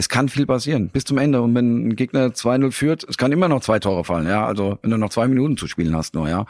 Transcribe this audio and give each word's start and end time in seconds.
es 0.00 0.08
kann 0.08 0.30
viel 0.30 0.46
passieren 0.46 0.88
bis 0.88 1.04
zum 1.04 1.18
Ende. 1.18 1.42
Und 1.42 1.54
wenn 1.54 1.88
ein 1.88 1.96
Gegner 1.96 2.28
2-0 2.28 2.72
führt, 2.72 3.04
es 3.04 3.18
kann 3.18 3.32
immer 3.32 3.48
noch 3.48 3.60
zwei 3.60 3.78
Tore 3.78 4.02
fallen. 4.02 4.26
Ja, 4.26 4.46
also 4.46 4.78
wenn 4.80 4.90
du 4.90 4.96
noch 4.96 5.10
zwei 5.10 5.28
Minuten 5.28 5.58
zu 5.58 5.66
spielen 5.66 5.94
hast 5.94 6.14
nur, 6.14 6.28
ja. 6.28 6.46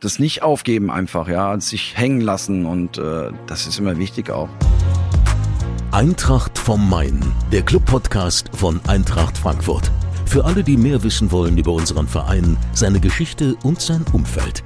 Das 0.00 0.18
nicht 0.18 0.42
aufgeben 0.42 0.90
einfach, 0.90 1.28
ja, 1.28 1.60
sich 1.60 1.98
hängen 1.98 2.22
lassen 2.22 2.64
und 2.64 2.96
äh, 2.98 3.30
das 3.46 3.66
ist 3.66 3.78
immer 3.78 3.98
wichtig 3.98 4.30
auch. 4.30 4.48
Eintracht 5.90 6.56
vom 6.56 6.88
Main, 6.88 7.20
der 7.52 7.62
Club-Podcast 7.62 8.50
von 8.54 8.80
Eintracht 8.86 9.36
Frankfurt. 9.36 9.90
Für 10.24 10.44
alle, 10.44 10.62
die 10.62 10.76
mehr 10.76 11.02
wissen 11.02 11.30
wollen 11.30 11.58
über 11.58 11.72
unseren 11.72 12.06
Verein, 12.06 12.56
seine 12.72 13.00
Geschichte 13.00 13.56
und 13.64 13.80
sein 13.80 14.04
Umfeld. 14.12 14.62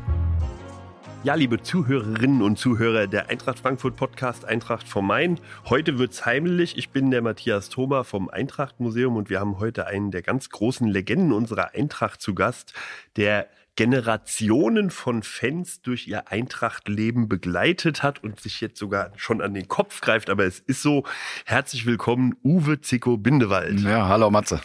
Ja, 1.24 1.34
liebe 1.34 1.62
Zuhörerinnen 1.62 2.42
und 2.42 2.58
Zuhörer 2.58 3.06
der 3.06 3.28
Eintracht 3.28 3.60
Frankfurt 3.60 3.94
Podcast 3.94 4.44
Eintracht 4.44 4.88
vom 4.88 5.06
Main. 5.06 5.38
Heute 5.66 5.96
wird's 5.96 6.26
heimlich. 6.26 6.76
Ich 6.76 6.90
bin 6.90 7.12
der 7.12 7.22
Matthias 7.22 7.68
Thoma 7.68 8.02
vom 8.02 8.28
Eintracht 8.28 8.80
Museum 8.80 9.14
und 9.14 9.30
wir 9.30 9.38
haben 9.38 9.60
heute 9.60 9.86
einen 9.86 10.10
der 10.10 10.22
ganz 10.22 10.50
großen 10.50 10.88
Legenden 10.88 11.32
unserer 11.32 11.76
Eintracht 11.76 12.20
zu 12.20 12.34
Gast, 12.34 12.74
der 13.14 13.46
Generationen 13.76 14.90
von 14.90 15.22
Fans 15.22 15.80
durch 15.80 16.08
ihr 16.08 16.28
Eintrachtleben 16.32 17.28
begleitet 17.28 18.02
hat 18.02 18.24
und 18.24 18.40
sich 18.40 18.60
jetzt 18.60 18.80
sogar 18.80 19.12
schon 19.14 19.40
an 19.40 19.54
den 19.54 19.68
Kopf 19.68 20.00
greift. 20.00 20.28
Aber 20.28 20.44
es 20.44 20.58
ist 20.58 20.82
so. 20.82 21.04
Herzlich 21.46 21.86
willkommen, 21.86 22.34
Uwe 22.42 22.80
Zicko 22.80 23.16
Bindewald. 23.16 23.78
Ja, 23.78 24.08
hallo 24.08 24.28
Matze. 24.28 24.60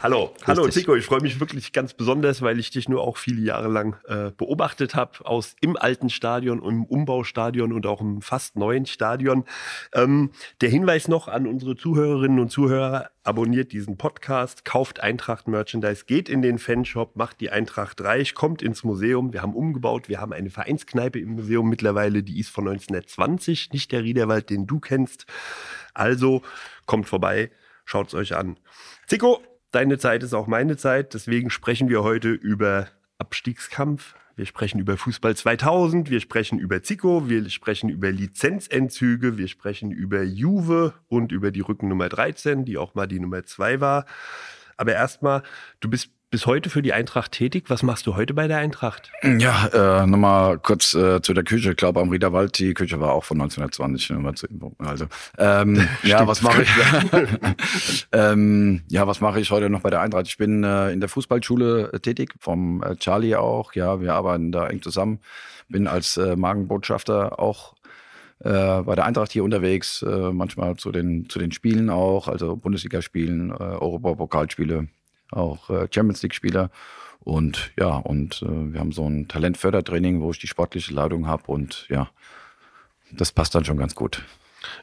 Hallo, 0.00 0.32
hallo 0.46 0.68
Tico, 0.68 0.94
ich 0.94 1.06
freue 1.06 1.20
mich 1.22 1.40
wirklich 1.40 1.72
ganz 1.72 1.92
besonders, 1.92 2.40
weil 2.40 2.60
ich 2.60 2.70
dich 2.70 2.88
nur 2.88 3.02
auch 3.02 3.16
viele 3.16 3.40
Jahre 3.40 3.66
lang 3.66 3.96
äh, 4.06 4.30
beobachtet 4.30 4.94
habe, 4.94 5.26
aus 5.26 5.56
im 5.60 5.76
alten 5.76 6.08
Stadion, 6.08 6.62
im 6.62 6.84
Umbaustadion 6.84 7.72
und 7.72 7.84
auch 7.84 8.00
im 8.00 8.22
fast 8.22 8.54
neuen 8.54 8.86
Stadion. 8.86 9.44
Ähm, 9.92 10.30
der 10.60 10.68
Hinweis 10.68 11.08
noch 11.08 11.26
an 11.26 11.48
unsere 11.48 11.74
Zuhörerinnen 11.74 12.38
und 12.38 12.50
Zuhörer, 12.50 13.10
abonniert 13.24 13.72
diesen 13.72 13.96
Podcast, 13.96 14.64
kauft 14.64 15.00
Eintracht 15.00 15.48
Merchandise, 15.48 16.04
geht 16.06 16.28
in 16.28 16.42
den 16.42 16.60
Fanshop, 16.60 17.16
macht 17.16 17.40
die 17.40 17.50
Eintracht 17.50 18.00
reich, 18.00 18.36
kommt 18.36 18.62
ins 18.62 18.84
Museum. 18.84 19.32
Wir 19.32 19.42
haben 19.42 19.54
umgebaut, 19.54 20.08
wir 20.08 20.20
haben 20.20 20.32
eine 20.32 20.50
Vereinskneipe 20.50 21.18
im 21.18 21.30
Museum 21.30 21.68
mittlerweile, 21.68 22.22
die 22.22 22.38
ist 22.38 22.50
von 22.50 22.68
1920, 22.68 23.72
nicht 23.72 23.90
der 23.90 24.04
Riederwald, 24.04 24.48
den 24.48 24.68
du 24.68 24.78
kennst. 24.78 25.26
Also 25.92 26.42
kommt 26.86 27.08
vorbei, 27.08 27.50
schaut's 27.84 28.14
euch 28.14 28.36
an. 28.36 28.60
Zico, 29.08 29.42
Deine 29.70 29.98
Zeit 29.98 30.22
ist 30.22 30.32
auch 30.32 30.46
meine 30.46 30.76
Zeit. 30.78 31.12
Deswegen 31.12 31.50
sprechen 31.50 31.90
wir 31.90 32.02
heute 32.02 32.30
über 32.30 32.88
Abstiegskampf. 33.18 34.14
Wir 34.34 34.46
sprechen 34.46 34.78
über 34.78 34.96
Fußball 34.96 35.36
2000. 35.36 36.08
Wir 36.08 36.20
sprechen 36.20 36.58
über 36.58 36.82
Zico. 36.82 37.28
Wir 37.28 37.48
sprechen 37.50 37.90
über 37.90 38.10
Lizenzentzüge. 38.10 39.36
Wir 39.36 39.48
sprechen 39.48 39.90
über 39.90 40.22
Juve 40.22 40.94
und 41.08 41.32
über 41.32 41.50
die 41.50 41.60
Rückennummer 41.60 42.08
13, 42.08 42.64
die 42.64 42.78
auch 42.78 42.94
mal 42.94 43.06
die 43.06 43.20
Nummer 43.20 43.44
2 43.44 43.80
war. 43.80 44.06
Aber 44.78 44.92
erstmal, 44.92 45.42
du 45.80 45.90
bist 45.90 46.12
bis 46.30 46.46
heute 46.46 46.68
für 46.68 46.82
die 46.82 46.92
Eintracht 46.92 47.32
tätig. 47.32 47.64
Was 47.68 47.82
machst 47.82 48.06
du 48.06 48.14
heute 48.14 48.34
bei 48.34 48.48
der 48.48 48.58
Eintracht? 48.58 49.10
Ja, 49.22 50.02
äh, 50.02 50.06
nochmal 50.06 50.58
kurz 50.58 50.94
äh, 50.94 51.22
zu 51.22 51.32
der 51.32 51.44
Küche. 51.44 51.70
Ich 51.70 51.76
glaube, 51.76 52.00
am 52.00 52.10
Riederwald, 52.10 52.58
die 52.58 52.74
Küche 52.74 53.00
war 53.00 53.12
auch 53.12 53.24
von 53.24 53.40
1920. 53.40 54.12
Also, 54.78 55.06
ähm, 55.38 55.88
ja, 56.02 56.26
was 56.26 56.42
mache 56.42 56.62
ich? 56.62 56.68
ähm, 58.12 58.82
ja, 58.88 59.06
was 59.06 59.20
mache 59.20 59.40
ich 59.40 59.50
heute 59.50 59.70
noch 59.70 59.80
bei 59.80 59.90
der 59.90 60.00
Eintracht? 60.00 60.26
Ich 60.26 60.36
bin 60.36 60.64
äh, 60.64 60.90
in 60.90 61.00
der 61.00 61.08
Fußballschule 61.08 61.92
äh, 61.92 62.00
tätig, 62.00 62.34
vom 62.38 62.82
äh, 62.82 62.96
Charlie 62.96 63.36
auch. 63.36 63.72
Ja, 63.72 64.00
wir 64.00 64.14
arbeiten 64.14 64.52
da 64.52 64.66
eng 64.68 64.82
zusammen. 64.82 65.20
Bin 65.68 65.86
als 65.86 66.16
äh, 66.16 66.36
Magenbotschafter 66.36 67.38
auch 67.38 67.74
äh, 68.40 68.82
bei 68.82 68.94
der 68.94 69.06
Eintracht 69.06 69.32
hier 69.32 69.44
unterwegs, 69.44 70.02
äh, 70.02 70.30
manchmal 70.32 70.76
zu 70.76 70.92
den, 70.92 71.28
zu 71.28 71.38
den 71.38 71.52
Spielen 71.52 71.90
auch, 71.90 72.28
also 72.28 72.56
Bundesligaspielen, 72.56 73.50
äh, 73.50 73.54
Europapokalspiele 73.54 74.88
auch 75.30 75.70
äh, 75.70 75.88
Champions 75.92 76.22
League-Spieler. 76.22 76.70
Und 77.20 77.72
ja, 77.78 77.96
und 77.96 78.42
äh, 78.42 78.72
wir 78.72 78.80
haben 78.80 78.92
so 78.92 79.06
ein 79.08 79.28
Talentfördertraining, 79.28 80.20
wo 80.20 80.30
ich 80.30 80.38
die 80.38 80.46
sportliche 80.46 80.94
Leitung 80.94 81.26
habe 81.26 81.42
und 81.46 81.86
ja, 81.88 82.08
das 83.12 83.32
passt 83.32 83.54
dann 83.54 83.64
schon 83.64 83.76
ganz 83.76 83.94
gut. 83.94 84.22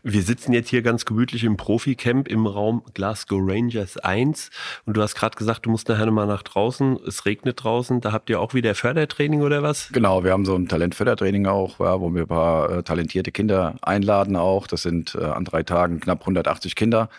Wir 0.03 0.21
sitzen 0.21 0.53
jetzt 0.53 0.69
hier 0.69 0.81
ganz 0.81 1.05
gemütlich 1.05 1.43
im 1.43 1.57
Profi-Camp 1.57 2.27
im 2.27 2.47
Raum 2.47 2.83
Glasgow 2.93 3.41
Rangers 3.41 3.97
1 3.97 4.49
und 4.85 4.95
du 4.95 5.01
hast 5.01 5.15
gerade 5.15 5.35
gesagt, 5.35 5.65
du 5.65 5.69
musst 5.69 5.89
nachher 5.89 6.05
nochmal 6.05 6.27
nach 6.27 6.43
draußen, 6.43 6.97
es 7.05 7.25
regnet 7.25 7.63
draußen, 7.63 8.01
da 8.01 8.11
habt 8.11 8.29
ihr 8.29 8.39
auch 8.39 8.53
wieder 8.53 8.73
Fördertraining 8.75 9.41
oder 9.41 9.63
was? 9.63 9.89
Genau, 9.91 10.23
wir 10.23 10.31
haben 10.31 10.45
so 10.45 10.55
ein 10.55 10.67
Talentfördertraining 10.67 11.45
auch, 11.47 11.79
ja, 11.79 11.99
wo 11.99 12.13
wir 12.13 12.23
ein 12.23 12.27
paar 12.27 12.69
äh, 12.69 12.83
talentierte 12.83 13.31
Kinder 13.31 13.75
einladen 13.81 14.35
auch. 14.35 14.67
Das 14.67 14.83
sind 14.83 15.15
äh, 15.15 15.23
an 15.23 15.45
drei 15.45 15.63
Tagen 15.63 15.99
knapp 15.99 16.21
180 16.21 16.75
Kinder 16.75 17.09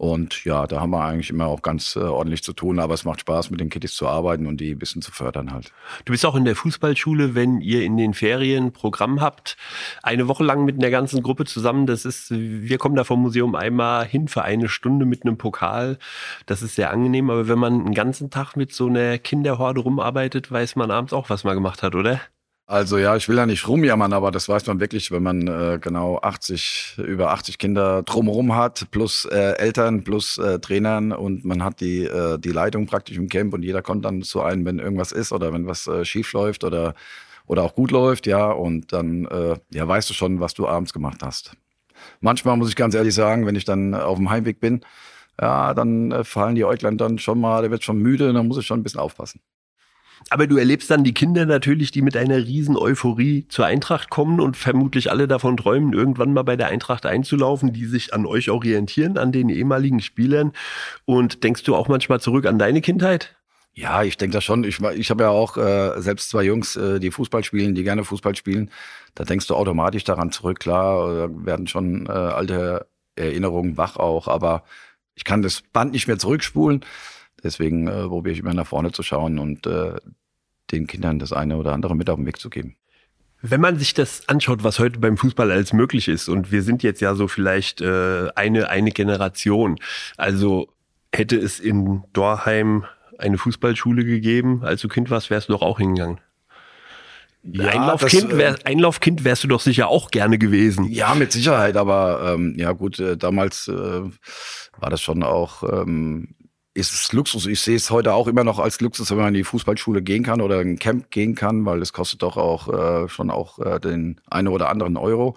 und 0.00 0.46
ja, 0.46 0.66
da 0.66 0.80
haben 0.80 0.92
wir 0.92 1.04
eigentlich 1.04 1.28
immer 1.28 1.44
auch 1.44 1.60
ganz 1.60 1.94
äh, 1.94 1.98
ordentlich 1.98 2.42
zu 2.42 2.54
tun, 2.54 2.78
aber 2.78 2.94
es 2.94 3.04
macht 3.04 3.20
Spaß, 3.20 3.50
mit 3.50 3.60
den 3.60 3.68
Kiddies 3.68 3.94
zu 3.94 4.08
arbeiten 4.08 4.46
und 4.46 4.58
die 4.58 4.70
ein 4.70 4.78
bisschen 4.78 5.02
zu 5.02 5.12
fördern 5.12 5.52
halt. 5.52 5.74
Du 6.06 6.12
bist 6.12 6.24
auch 6.24 6.36
in 6.36 6.46
der 6.46 6.56
Fußballschule, 6.56 7.34
wenn 7.34 7.60
ihr 7.60 7.82
in 7.82 7.98
den 7.98 8.14
Ferien 8.14 8.72
Programm 8.72 9.20
habt, 9.20 9.58
eine 10.02 10.26
Woche 10.26 10.42
lang 10.42 10.64
mit 10.64 10.78
einer 10.78 10.88
ganzen 10.88 11.22
Gruppe 11.22 11.44
zusammen. 11.44 11.84
Das 11.84 12.06
ist, 12.06 12.30
wir 12.30 12.78
kommen 12.78 12.96
da 12.96 13.04
vom 13.04 13.20
Museum 13.20 13.54
einmal 13.54 14.06
hin 14.06 14.26
für 14.28 14.40
eine 14.40 14.70
Stunde 14.70 15.04
mit 15.04 15.26
einem 15.26 15.36
Pokal. 15.36 15.98
Das 16.46 16.62
ist 16.62 16.76
sehr 16.76 16.90
angenehm, 16.90 17.28
aber 17.28 17.46
wenn 17.46 17.58
man 17.58 17.80
einen 17.80 17.92
ganzen 17.92 18.30
Tag 18.30 18.56
mit 18.56 18.72
so 18.72 18.86
einer 18.86 19.18
Kinderhorde 19.18 19.82
rumarbeitet, 19.82 20.50
weiß 20.50 20.76
man 20.76 20.90
abends 20.90 21.12
auch, 21.12 21.28
was 21.28 21.44
man 21.44 21.54
gemacht 21.54 21.82
hat, 21.82 21.94
oder? 21.94 22.22
Also 22.70 22.98
ja, 22.98 23.16
ich 23.16 23.28
will 23.28 23.36
ja 23.36 23.46
nicht 23.46 23.66
rumjammern, 23.66 24.12
aber 24.12 24.30
das 24.30 24.48
weiß 24.48 24.64
man 24.66 24.78
wirklich, 24.78 25.10
wenn 25.10 25.24
man 25.24 25.48
äh, 25.48 25.80
genau 25.80 26.20
80, 26.22 26.98
über 27.04 27.32
80 27.32 27.58
Kinder 27.58 28.04
drumherum 28.04 28.54
hat, 28.54 28.92
plus 28.92 29.24
äh, 29.24 29.54
Eltern, 29.58 30.04
plus 30.04 30.38
äh, 30.38 30.60
Trainern 30.60 31.10
und 31.10 31.44
man 31.44 31.64
hat 31.64 31.80
die, 31.80 32.04
äh, 32.04 32.38
die 32.38 32.52
Leitung 32.52 32.86
praktisch 32.86 33.16
im 33.16 33.28
Camp 33.28 33.54
und 33.54 33.64
jeder 33.64 33.82
kommt 33.82 34.04
dann 34.04 34.22
zu 34.22 34.40
einem, 34.42 34.64
wenn 34.66 34.78
irgendwas 34.78 35.10
ist 35.10 35.32
oder 35.32 35.52
wenn 35.52 35.66
was 35.66 35.88
äh, 35.88 36.04
schief 36.04 36.32
läuft 36.32 36.62
oder, 36.62 36.94
oder 37.48 37.64
auch 37.64 37.74
gut 37.74 37.90
läuft, 37.90 38.28
ja, 38.28 38.52
und 38.52 38.92
dann 38.92 39.24
äh, 39.24 39.56
ja, 39.72 39.88
weißt 39.88 40.08
du 40.08 40.14
schon, 40.14 40.38
was 40.38 40.54
du 40.54 40.68
abends 40.68 40.92
gemacht 40.92 41.22
hast. 41.24 41.56
Manchmal 42.20 42.56
muss 42.56 42.68
ich 42.68 42.76
ganz 42.76 42.94
ehrlich 42.94 43.16
sagen, 43.16 43.46
wenn 43.46 43.56
ich 43.56 43.64
dann 43.64 43.94
auf 43.94 44.18
dem 44.18 44.30
Heimweg 44.30 44.60
bin, 44.60 44.82
ja, 45.40 45.74
dann 45.74 46.12
äh, 46.12 46.22
fallen 46.22 46.54
die 46.54 46.64
Äuglein 46.64 46.98
dann 46.98 47.18
schon 47.18 47.40
mal, 47.40 47.62
der 47.62 47.72
wird 47.72 47.82
schon 47.82 47.98
müde, 47.98 48.32
dann 48.32 48.46
muss 48.46 48.58
ich 48.58 48.66
schon 48.66 48.78
ein 48.78 48.84
bisschen 48.84 49.00
aufpassen. 49.00 49.40
Aber 50.28 50.46
du 50.46 50.58
erlebst 50.58 50.90
dann 50.90 51.02
die 51.02 51.14
Kinder 51.14 51.46
natürlich, 51.46 51.90
die 51.90 52.02
mit 52.02 52.16
einer 52.16 52.36
riesen 52.36 52.76
Euphorie 52.76 53.46
zur 53.48 53.66
Eintracht 53.66 54.10
kommen 54.10 54.40
und 54.40 54.56
vermutlich 54.56 55.10
alle 55.10 55.26
davon 55.26 55.56
träumen, 55.56 55.92
irgendwann 55.92 56.32
mal 56.32 56.42
bei 56.42 56.56
der 56.56 56.68
Eintracht 56.68 57.06
einzulaufen, 57.06 57.72
die 57.72 57.86
sich 57.86 58.12
an 58.12 58.26
euch 58.26 58.50
orientieren, 58.50 59.16
an 59.18 59.32
den 59.32 59.48
ehemaligen 59.48 60.00
Spielern. 60.00 60.52
Und 61.04 61.42
denkst 61.42 61.62
du 61.64 61.74
auch 61.74 61.88
manchmal 61.88 62.20
zurück 62.20 62.46
an 62.46 62.58
deine 62.58 62.80
Kindheit? 62.80 63.34
Ja, 63.72 64.02
ich 64.02 64.16
denke 64.16 64.34
das 64.34 64.44
schon. 64.44 64.64
Ich, 64.64 64.80
ich 64.80 65.10
habe 65.10 65.24
ja 65.24 65.30
auch 65.30 65.56
äh, 65.56 66.00
selbst 66.00 66.30
zwei 66.30 66.42
Jungs, 66.42 66.76
äh, 66.76 66.98
die 67.00 67.10
Fußball 67.10 67.44
spielen, 67.44 67.74
die 67.74 67.84
gerne 67.84 68.04
Fußball 68.04 68.36
spielen. 68.36 68.70
Da 69.14 69.24
denkst 69.24 69.46
du 69.46 69.54
automatisch 69.54 70.04
daran 70.04 70.32
zurück. 70.32 70.60
Klar, 70.60 71.14
da 71.14 71.46
werden 71.46 71.66
schon 71.66 72.06
äh, 72.06 72.10
alte 72.10 72.86
Erinnerungen 73.16 73.76
wach 73.76 73.96
auch, 73.96 74.28
aber 74.28 74.64
ich 75.14 75.24
kann 75.24 75.42
das 75.42 75.62
Band 75.72 75.92
nicht 75.92 76.08
mehr 76.08 76.18
zurückspulen. 76.18 76.84
Deswegen 77.42 77.86
äh, 77.86 78.06
probiere 78.06 78.34
ich 78.34 78.40
immer 78.40 78.54
nach 78.54 78.66
vorne 78.66 78.92
zu 78.92 79.02
schauen 79.02 79.38
und 79.38 79.66
äh, 79.66 79.94
den 80.70 80.86
Kindern 80.86 81.18
das 81.18 81.32
eine 81.32 81.56
oder 81.56 81.72
andere 81.72 81.96
mit 81.96 82.10
auf 82.10 82.16
den 82.16 82.26
Weg 82.26 82.38
zu 82.38 82.50
geben. 82.50 82.76
Wenn 83.42 83.60
man 83.60 83.78
sich 83.78 83.94
das 83.94 84.28
anschaut, 84.28 84.64
was 84.64 84.78
heute 84.78 84.98
beim 84.98 85.16
Fußball 85.16 85.50
alles 85.50 85.72
möglich 85.72 86.08
ist, 86.08 86.28
und 86.28 86.52
wir 86.52 86.62
sind 86.62 86.82
jetzt 86.82 87.00
ja 87.00 87.14
so 87.14 87.26
vielleicht 87.26 87.80
äh, 87.80 88.28
eine, 88.34 88.68
eine 88.68 88.90
Generation, 88.90 89.78
also 90.18 90.68
hätte 91.12 91.36
es 91.36 91.58
in 91.58 92.04
Dorheim 92.12 92.84
eine 93.18 93.38
Fußballschule 93.38 94.04
gegeben, 94.04 94.62
als 94.62 94.82
du 94.82 94.88
Kind 94.88 95.10
warst, 95.10 95.30
wärst 95.30 95.48
du 95.48 95.54
doch 95.54 95.62
auch 95.62 95.78
hingegangen. 95.78 96.20
Ja, 97.42 97.68
Einlaufkind, 97.68 98.36
wär, 98.36 98.50
äh, 98.50 98.64
Einlaufkind 98.64 99.24
wärst 99.24 99.44
du 99.44 99.48
doch 99.48 99.60
sicher 99.60 99.88
auch 99.88 100.10
gerne 100.10 100.36
gewesen. 100.36 100.84
Ja, 100.90 101.14
mit 101.14 101.32
Sicherheit, 101.32 101.78
aber 101.78 102.34
ähm, 102.34 102.54
ja 102.58 102.72
gut, 102.72 102.98
äh, 102.98 103.16
damals 103.16 103.68
äh, 103.68 103.72
war 103.72 104.90
das 104.90 105.00
schon 105.00 105.22
auch 105.22 105.62
ähm, 105.62 106.34
ist 106.74 106.92
es 106.92 107.12
Luxus. 107.12 107.46
Ich 107.46 107.60
sehe 107.60 107.76
es 107.76 107.90
heute 107.90 108.14
auch 108.14 108.28
immer 108.28 108.44
noch 108.44 108.58
als 108.58 108.80
Luxus, 108.80 109.10
wenn 109.10 109.18
man 109.18 109.28
in 109.28 109.34
die 109.34 109.44
Fußballschule 109.44 110.02
gehen 110.02 110.22
kann 110.22 110.40
oder 110.40 110.60
in 110.60 110.72
ein 110.72 110.78
Camp 110.78 111.10
gehen 111.10 111.34
kann, 111.34 111.64
weil 111.66 111.82
es 111.82 111.92
kostet 111.92 112.22
doch 112.22 112.36
auch 112.36 112.68
äh, 112.68 113.08
schon 113.08 113.30
auch 113.30 113.58
äh, 113.58 113.80
den 113.80 114.20
einen 114.30 114.48
oder 114.48 114.68
anderen 114.68 114.96
Euro. 114.96 115.36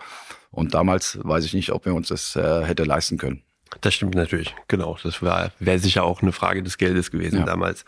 Und 0.51 0.73
damals 0.75 1.19
weiß 1.23 1.45
ich 1.45 1.53
nicht, 1.53 1.71
ob 1.71 1.85
wir 1.85 1.95
uns 1.95 2.09
das 2.09 2.35
äh, 2.35 2.63
hätte 2.63 2.83
leisten 2.83 3.17
können. 3.17 3.41
Das 3.81 3.95
stimmt 3.95 4.13
natürlich, 4.13 4.55
genau. 4.67 4.97
Das 5.01 5.23
wäre 5.23 5.79
sicher 5.79 6.03
auch 6.03 6.21
eine 6.21 6.31
Frage 6.31 6.61
des 6.61 6.77
Geldes 6.77 7.09
gewesen 7.09 7.39
ja. 7.39 7.45
damals. 7.45 7.85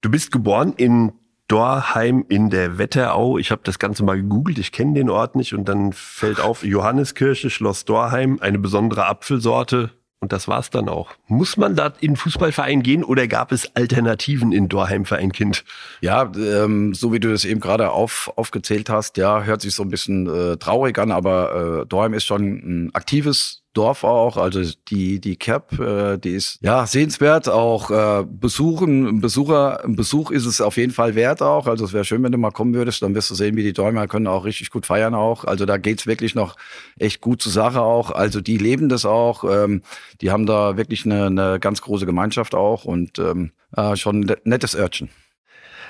Du 0.00 0.08
bist 0.10 0.30
geboren 0.30 0.74
in 0.76 1.12
Dorheim 1.48 2.24
in 2.28 2.50
der 2.50 2.78
Wetterau. 2.78 3.36
Ich 3.38 3.50
habe 3.50 3.62
das 3.64 3.80
Ganze 3.80 4.04
mal 4.04 4.16
gegoogelt, 4.16 4.58
ich 4.58 4.70
kenne 4.70 4.94
den 4.94 5.10
Ort 5.10 5.34
nicht 5.34 5.52
und 5.52 5.68
dann 5.68 5.92
fällt 5.92 6.40
auf 6.40 6.62
Johanneskirche, 6.62 7.50
Schloss 7.50 7.84
Dorheim, 7.84 8.38
eine 8.40 8.58
besondere 8.58 9.06
Apfelsorte, 9.06 9.90
und 10.20 10.32
das 10.32 10.48
war's 10.48 10.70
dann 10.70 10.88
auch. 10.88 11.10
Muss 11.26 11.56
man 11.56 11.76
da 11.76 11.92
in 12.00 12.16
Fußballverein 12.16 12.82
gehen 12.82 13.04
oder 13.04 13.26
gab 13.28 13.52
es 13.52 13.76
Alternativen 13.76 14.52
in 14.52 14.68
Dorheim 14.68 15.04
für 15.04 15.16
ein 15.16 15.32
Kind? 15.32 15.64
Ja, 16.00 16.32
ähm, 16.34 16.94
so 16.94 17.12
wie 17.12 17.20
du 17.20 17.30
das 17.30 17.44
eben 17.44 17.60
gerade 17.60 17.90
auf, 17.90 18.32
aufgezählt 18.36 18.88
hast, 18.88 19.16
ja, 19.16 19.42
hört 19.42 19.60
sich 19.60 19.74
so 19.74 19.82
ein 19.82 19.90
bisschen 19.90 20.26
äh, 20.26 20.56
traurig 20.56 20.98
an, 20.98 21.10
aber 21.10 21.82
äh, 21.82 21.86
Dorheim 21.86 22.14
ist 22.14 22.24
schon 22.24 22.42
ein 22.42 22.94
aktives 22.94 23.63
Dorf 23.74 24.04
auch. 24.04 24.36
Also 24.36 24.62
die, 24.88 25.20
die 25.20 25.36
Cap, 25.36 25.78
äh, 25.78 26.16
die 26.16 26.30
ist 26.30 26.58
ja 26.62 26.86
sehenswert. 26.86 27.48
Auch 27.48 27.90
äh, 27.90 28.24
besuchen, 28.24 29.20
Besucher, 29.20 29.82
Besuch 29.86 30.30
ist 30.30 30.46
es 30.46 30.60
auf 30.60 30.76
jeden 30.76 30.92
Fall 30.92 31.14
wert 31.14 31.42
auch. 31.42 31.66
Also 31.66 31.84
es 31.84 31.92
wäre 31.92 32.04
schön, 32.04 32.22
wenn 32.22 32.32
du 32.32 32.38
mal 32.38 32.52
kommen 32.52 32.74
würdest, 32.74 33.02
dann 33.02 33.14
wirst 33.14 33.30
du 33.30 33.34
sehen, 33.34 33.56
wie 33.56 33.62
die 33.62 33.72
Däumer 33.72 34.06
können 34.06 34.26
auch 34.26 34.44
richtig 34.44 34.70
gut 34.70 34.86
feiern 34.86 35.14
auch. 35.14 35.44
Also 35.44 35.66
da 35.66 35.76
geht's 35.76 36.06
wirklich 36.06 36.34
noch 36.34 36.56
echt 36.98 37.20
gut 37.20 37.42
zur 37.42 37.52
Sache 37.52 37.82
auch. 37.82 38.10
Also 38.10 38.40
die 38.40 38.58
leben 38.58 38.88
das 38.88 39.04
auch. 39.04 39.44
Ähm, 39.44 39.82
die 40.20 40.30
haben 40.30 40.46
da 40.46 40.76
wirklich 40.76 41.04
eine, 41.04 41.26
eine 41.26 41.58
ganz 41.60 41.82
große 41.82 42.06
Gemeinschaft 42.06 42.54
auch 42.54 42.84
und 42.84 43.18
ähm, 43.18 43.50
äh, 43.76 43.96
schon 43.96 44.32
nettes 44.44 44.74
Örtchen. 44.74 45.10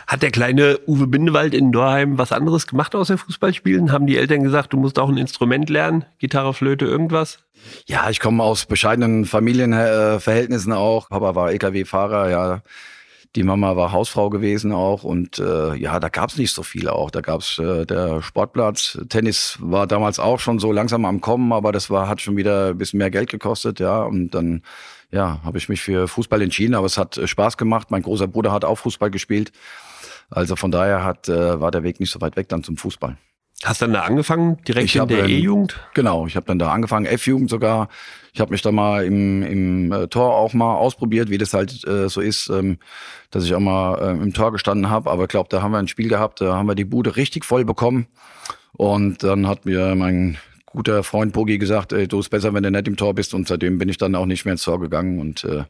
Hat 0.06 0.22
der 0.22 0.30
kleine 0.30 0.78
Uwe 0.86 1.06
Bindewald 1.06 1.54
in 1.54 1.72
Dorheim 1.72 2.18
was 2.18 2.32
anderes 2.32 2.66
gemacht 2.66 2.94
außer 2.94 3.16
Fußballspielen? 3.16 3.90
Haben 3.92 4.06
die 4.06 4.16
Eltern 4.16 4.42
gesagt, 4.42 4.72
du 4.72 4.76
musst 4.76 4.98
auch 4.98 5.08
ein 5.08 5.16
Instrument 5.16 5.70
lernen? 5.70 6.04
Gitarre, 6.18 6.52
Flöte, 6.52 6.84
irgendwas? 6.84 7.38
Ja, 7.86 8.10
ich 8.10 8.20
komme 8.20 8.42
aus 8.42 8.66
bescheidenen 8.66 9.24
Familienverhältnissen 9.24 10.72
auch. 10.72 11.08
Papa 11.08 11.34
war 11.34 11.50
LKW-Fahrer, 11.50 12.30
ja. 12.30 12.62
Die 13.36 13.42
Mama 13.42 13.74
war 13.74 13.90
Hausfrau 13.90 14.30
gewesen 14.30 14.70
auch 14.70 15.02
und 15.02 15.40
äh, 15.40 15.74
ja, 15.74 15.98
da 15.98 16.08
gab's 16.08 16.36
nicht 16.36 16.54
so 16.54 16.62
viel 16.62 16.88
auch. 16.88 17.10
Da 17.10 17.20
gab's 17.20 17.58
äh, 17.58 17.84
der 17.84 18.22
Sportplatz. 18.22 18.96
Tennis 19.08 19.58
war 19.60 19.88
damals 19.88 20.20
auch 20.20 20.38
schon 20.38 20.60
so 20.60 20.70
langsam 20.70 21.04
am 21.04 21.20
Kommen, 21.20 21.52
aber 21.52 21.72
das 21.72 21.90
war 21.90 22.08
hat 22.08 22.20
schon 22.20 22.36
wieder 22.36 22.68
ein 22.68 22.78
bisschen 22.78 22.98
mehr 22.98 23.10
Geld 23.10 23.30
gekostet, 23.30 23.80
ja. 23.80 24.04
Und 24.04 24.30
dann 24.30 24.62
ja, 25.10 25.40
habe 25.44 25.58
ich 25.58 25.68
mich 25.68 25.80
für 25.80 26.06
Fußball 26.08 26.42
entschieden, 26.42 26.74
aber 26.74 26.86
es 26.86 26.98
hat 26.98 27.16
äh, 27.16 27.26
Spaß 27.26 27.56
gemacht. 27.56 27.90
Mein 27.90 28.02
großer 28.02 28.28
Bruder 28.28 28.52
hat 28.52 28.64
auch 28.64 28.78
Fußball 28.78 29.10
gespielt. 29.10 29.52
Also 30.30 30.56
von 30.56 30.70
daher 30.70 31.04
hat, 31.04 31.28
äh, 31.28 31.60
war 31.60 31.70
der 31.70 31.82
Weg 31.82 32.00
nicht 32.00 32.10
so 32.10 32.20
weit 32.20 32.36
weg 32.36 32.48
dann 32.48 32.62
zum 32.62 32.76
Fußball. 32.76 33.16
Hast 33.64 33.80
du 33.80 33.86
dann 33.86 33.94
da 33.94 34.02
angefangen, 34.02 34.58
direkt 34.68 34.86
ich 34.86 34.96
in 34.96 35.08
der 35.08 35.24
E-Jugend? 35.26 35.80
Genau, 35.94 36.26
ich 36.26 36.36
habe 36.36 36.44
dann 36.46 36.58
da 36.58 36.70
angefangen, 36.70 37.06
F-Jugend 37.06 37.48
sogar. 37.48 37.88
Ich 38.34 38.40
habe 38.40 38.50
mich 38.50 38.60
da 38.60 38.72
mal 38.72 39.04
im, 39.04 39.42
im 39.42 39.92
äh, 39.92 40.08
Tor 40.08 40.34
auch 40.34 40.52
mal 40.52 40.74
ausprobiert, 40.74 41.30
wie 41.30 41.38
das 41.38 41.54
halt 41.54 41.86
äh, 41.86 42.08
so 42.08 42.20
ist, 42.20 42.50
ähm, 42.50 42.78
dass 43.30 43.44
ich 43.44 43.54
auch 43.54 43.60
mal 43.60 43.98
äh, 44.00 44.22
im 44.22 44.34
Tor 44.34 44.52
gestanden 44.52 44.90
habe. 44.90 45.10
Aber 45.10 45.22
ich 45.22 45.28
glaube, 45.28 45.48
da 45.50 45.62
haben 45.62 45.70
wir 45.72 45.78
ein 45.78 45.88
Spiel 45.88 46.08
gehabt, 46.08 46.40
da 46.40 46.54
haben 46.56 46.66
wir 46.66 46.74
die 46.74 46.84
Bude 46.84 47.16
richtig 47.16 47.44
voll 47.44 47.64
bekommen. 47.64 48.06
Und 48.72 49.22
dann 49.22 49.46
hat 49.46 49.64
mir 49.64 49.94
mein 49.94 50.36
guter 50.66 51.04
Freund 51.04 51.32
Bogi 51.32 51.56
gesagt, 51.56 51.92
ey, 51.92 52.06
du 52.06 52.18
bist 52.18 52.30
besser, 52.30 52.52
wenn 52.52 52.64
du 52.64 52.70
nicht 52.70 52.88
im 52.88 52.96
Tor 52.96 53.14
bist. 53.14 53.32
Und 53.32 53.48
seitdem 53.48 53.78
bin 53.78 53.88
ich 53.88 53.96
dann 53.96 54.14
auch 54.14 54.26
nicht 54.26 54.44
mehr 54.44 54.52
ins 54.52 54.64
Tor 54.64 54.80
gegangen 54.80 55.20
und 55.20 55.44
äh, 55.44 55.64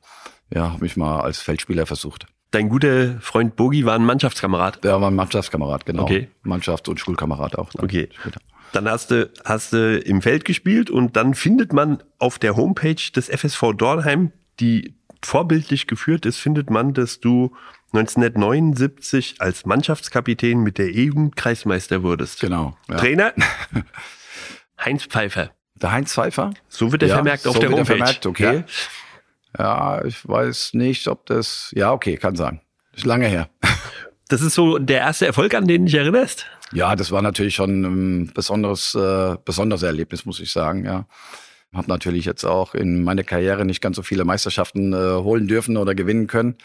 ja, 0.52 0.72
habe 0.72 0.82
mich 0.82 0.96
mal 0.96 1.20
als 1.20 1.38
Feldspieler 1.38 1.86
versucht. 1.86 2.26
Dein 2.54 2.68
guter 2.68 3.20
Freund 3.20 3.56
Bogi 3.56 3.84
war 3.84 3.96
ein 3.96 4.04
Mannschaftskamerad? 4.04 4.84
Der 4.84 5.00
war 5.00 5.10
ein 5.10 5.16
Mannschaftskamerad, 5.16 5.84
genau. 5.86 6.04
Okay. 6.04 6.28
Mannschafts- 6.44 6.88
und 6.88 7.00
Schulkamerad 7.00 7.58
auch. 7.58 7.70
Dann 7.70 7.84
okay. 7.84 8.08
Später. 8.12 8.40
Dann 8.72 8.88
hast 8.88 9.10
du, 9.10 9.28
hast 9.44 9.72
du 9.72 9.98
im 9.98 10.22
Feld 10.22 10.44
gespielt 10.44 10.88
und 10.88 11.16
dann 11.16 11.34
findet 11.34 11.72
man 11.72 12.02
auf 12.20 12.38
der 12.38 12.56
Homepage 12.56 13.10
des 13.14 13.28
FSV 13.28 13.72
Dornheim, 13.76 14.30
die 14.60 14.94
vorbildlich 15.20 15.88
geführt 15.88 16.26
ist, 16.26 16.38
findet 16.38 16.70
man, 16.70 16.94
dass 16.94 17.18
du 17.18 17.56
1979 17.92 19.36
als 19.40 19.66
Mannschaftskapitän 19.66 20.60
mit 20.60 20.78
der 20.78 20.94
E-Jugend 20.94 21.34
Kreismeister 21.34 22.04
wurdest. 22.04 22.40
Genau. 22.40 22.76
Ja. 22.88 22.96
Trainer 22.98 23.32
Heinz 24.84 25.06
Pfeiffer. 25.06 25.50
Der 25.82 25.90
Heinz 25.90 26.14
Pfeiffer? 26.14 26.52
So 26.68 26.92
wird 26.92 27.02
er 27.02 27.08
ja, 27.08 27.14
vermerkt 27.16 27.48
auf 27.48 27.54
so 27.54 27.60
der 27.60 27.70
Homepage. 27.70 27.84
Vermerkt, 27.84 28.26
okay. 28.26 28.56
Ja. 28.58 28.64
Ja, 29.58 30.04
ich 30.04 30.26
weiß 30.26 30.74
nicht, 30.74 31.06
ob 31.08 31.26
das. 31.26 31.70
Ja, 31.74 31.92
okay, 31.92 32.16
kann 32.16 32.36
sein. 32.36 32.60
Ist 32.94 33.06
lange 33.06 33.26
her. 33.26 33.48
Das 34.28 34.40
ist 34.40 34.54
so 34.54 34.78
der 34.78 35.00
erste 35.00 35.26
Erfolg, 35.26 35.54
an 35.54 35.66
den 35.66 35.82
du 35.82 35.90
dich 35.90 36.00
erinnerst? 36.00 36.46
Ja, 36.72 36.96
das 36.96 37.12
war 37.12 37.20
natürlich 37.20 37.54
schon 37.54 37.82
ein 37.82 38.32
besonderes, 38.32 38.94
äh, 38.94 39.36
besonderes 39.44 39.82
Erlebnis, 39.82 40.24
muss 40.24 40.40
ich 40.40 40.50
sagen, 40.50 40.86
ja. 40.86 41.06
Hab 41.74 41.88
natürlich 41.88 42.24
jetzt 42.24 42.44
auch 42.44 42.74
in 42.74 43.04
meiner 43.04 43.22
Karriere 43.22 43.66
nicht 43.66 43.82
ganz 43.82 43.96
so 43.96 44.02
viele 44.02 44.24
Meisterschaften 44.24 44.94
äh, 44.94 44.96
holen 44.96 45.46
dürfen 45.46 45.76
oder 45.76 45.94
gewinnen 45.94 46.26
können. 46.26 46.56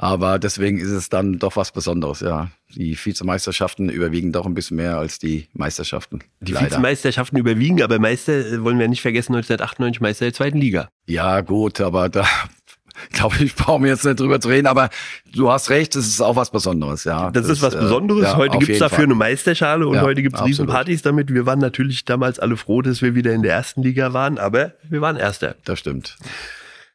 Aber 0.00 0.38
deswegen 0.38 0.78
ist 0.78 0.90
es 0.90 1.08
dann 1.08 1.40
doch 1.40 1.56
was 1.56 1.72
Besonderes, 1.72 2.20
ja. 2.20 2.52
Die 2.72 2.96
Vizemeisterschaften 2.96 3.88
überwiegen 3.88 4.30
doch 4.30 4.46
ein 4.46 4.54
bisschen 4.54 4.76
mehr 4.76 4.96
als 4.96 5.18
die 5.18 5.48
Meisterschaften. 5.54 6.20
Die 6.40 6.52
leider. 6.52 6.66
Vizemeisterschaften 6.66 7.36
überwiegen, 7.36 7.82
aber 7.82 7.98
Meister 7.98 8.32
äh, 8.32 8.62
wollen 8.62 8.78
wir 8.78 8.86
nicht 8.86 9.02
vergessen, 9.02 9.34
1998 9.34 10.00
Meister 10.00 10.26
der 10.26 10.34
zweiten 10.34 10.58
Liga. 10.58 10.88
Ja, 11.06 11.40
gut, 11.40 11.80
aber 11.80 12.08
da 12.08 12.24
glaube 13.10 13.42
ich, 13.42 13.56
brauchen 13.56 13.82
wir 13.82 13.90
jetzt 13.90 14.04
nicht 14.04 14.20
drüber 14.20 14.40
zu 14.40 14.46
reden, 14.46 14.68
aber 14.68 14.90
du 15.34 15.50
hast 15.50 15.68
recht, 15.68 15.96
es 15.96 16.06
ist 16.06 16.20
auch 16.20 16.36
was 16.36 16.52
Besonderes, 16.52 17.02
ja. 17.02 17.32
Das, 17.32 17.48
das 17.48 17.56
ist 17.56 17.62
was 17.62 17.74
äh, 17.74 17.78
Besonderes. 17.78 18.22
Ja, 18.22 18.36
heute 18.36 18.58
gibt's 18.58 18.78
dafür 18.78 18.98
Fall. 18.98 19.04
eine 19.06 19.16
Meisterschale 19.16 19.88
und 19.88 19.96
ja, 19.96 20.02
heute 20.02 20.22
gibt's 20.22 20.44
Riesenpartys 20.44 21.02
damit. 21.02 21.34
Wir 21.34 21.44
waren 21.44 21.58
natürlich 21.58 22.04
damals 22.04 22.38
alle 22.38 22.56
froh, 22.56 22.82
dass 22.82 23.02
wir 23.02 23.16
wieder 23.16 23.32
in 23.32 23.42
der 23.42 23.52
ersten 23.52 23.82
Liga 23.82 24.12
waren, 24.12 24.38
aber 24.38 24.74
wir 24.88 25.00
waren 25.00 25.16
Erster. 25.16 25.56
Das 25.64 25.80
stimmt. 25.80 26.18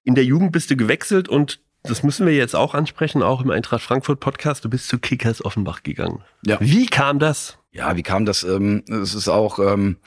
In 0.05 0.15
der 0.15 0.23
Jugend 0.23 0.53
bist 0.53 0.71
du 0.71 0.77
gewechselt 0.77 1.27
und 1.27 1.59
das 1.83 2.01
müssen 2.01 2.25
wir 2.25 2.33
jetzt 2.33 2.55
auch 2.55 2.73
ansprechen, 2.73 3.21
auch 3.21 3.41
im 3.41 3.51
Eintracht 3.51 3.83
Frankfurt 3.83 4.19
Podcast. 4.19 4.63
Du 4.63 4.69
bist 4.69 4.87
zu 4.87 4.99
Kickers 4.99 5.43
Offenbach 5.43 5.83
gegangen. 5.83 6.23
Ja. 6.45 6.57
Wie 6.61 6.85
kam 6.85 7.19
das? 7.19 7.57
Ja, 7.71 7.95
wie 7.97 8.03
kam 8.03 8.25
das? 8.25 8.43
Ähm, 8.43 8.83
es 8.87 9.13
ist 9.13 9.27
auch, 9.27 9.59
ähm, 9.59 9.97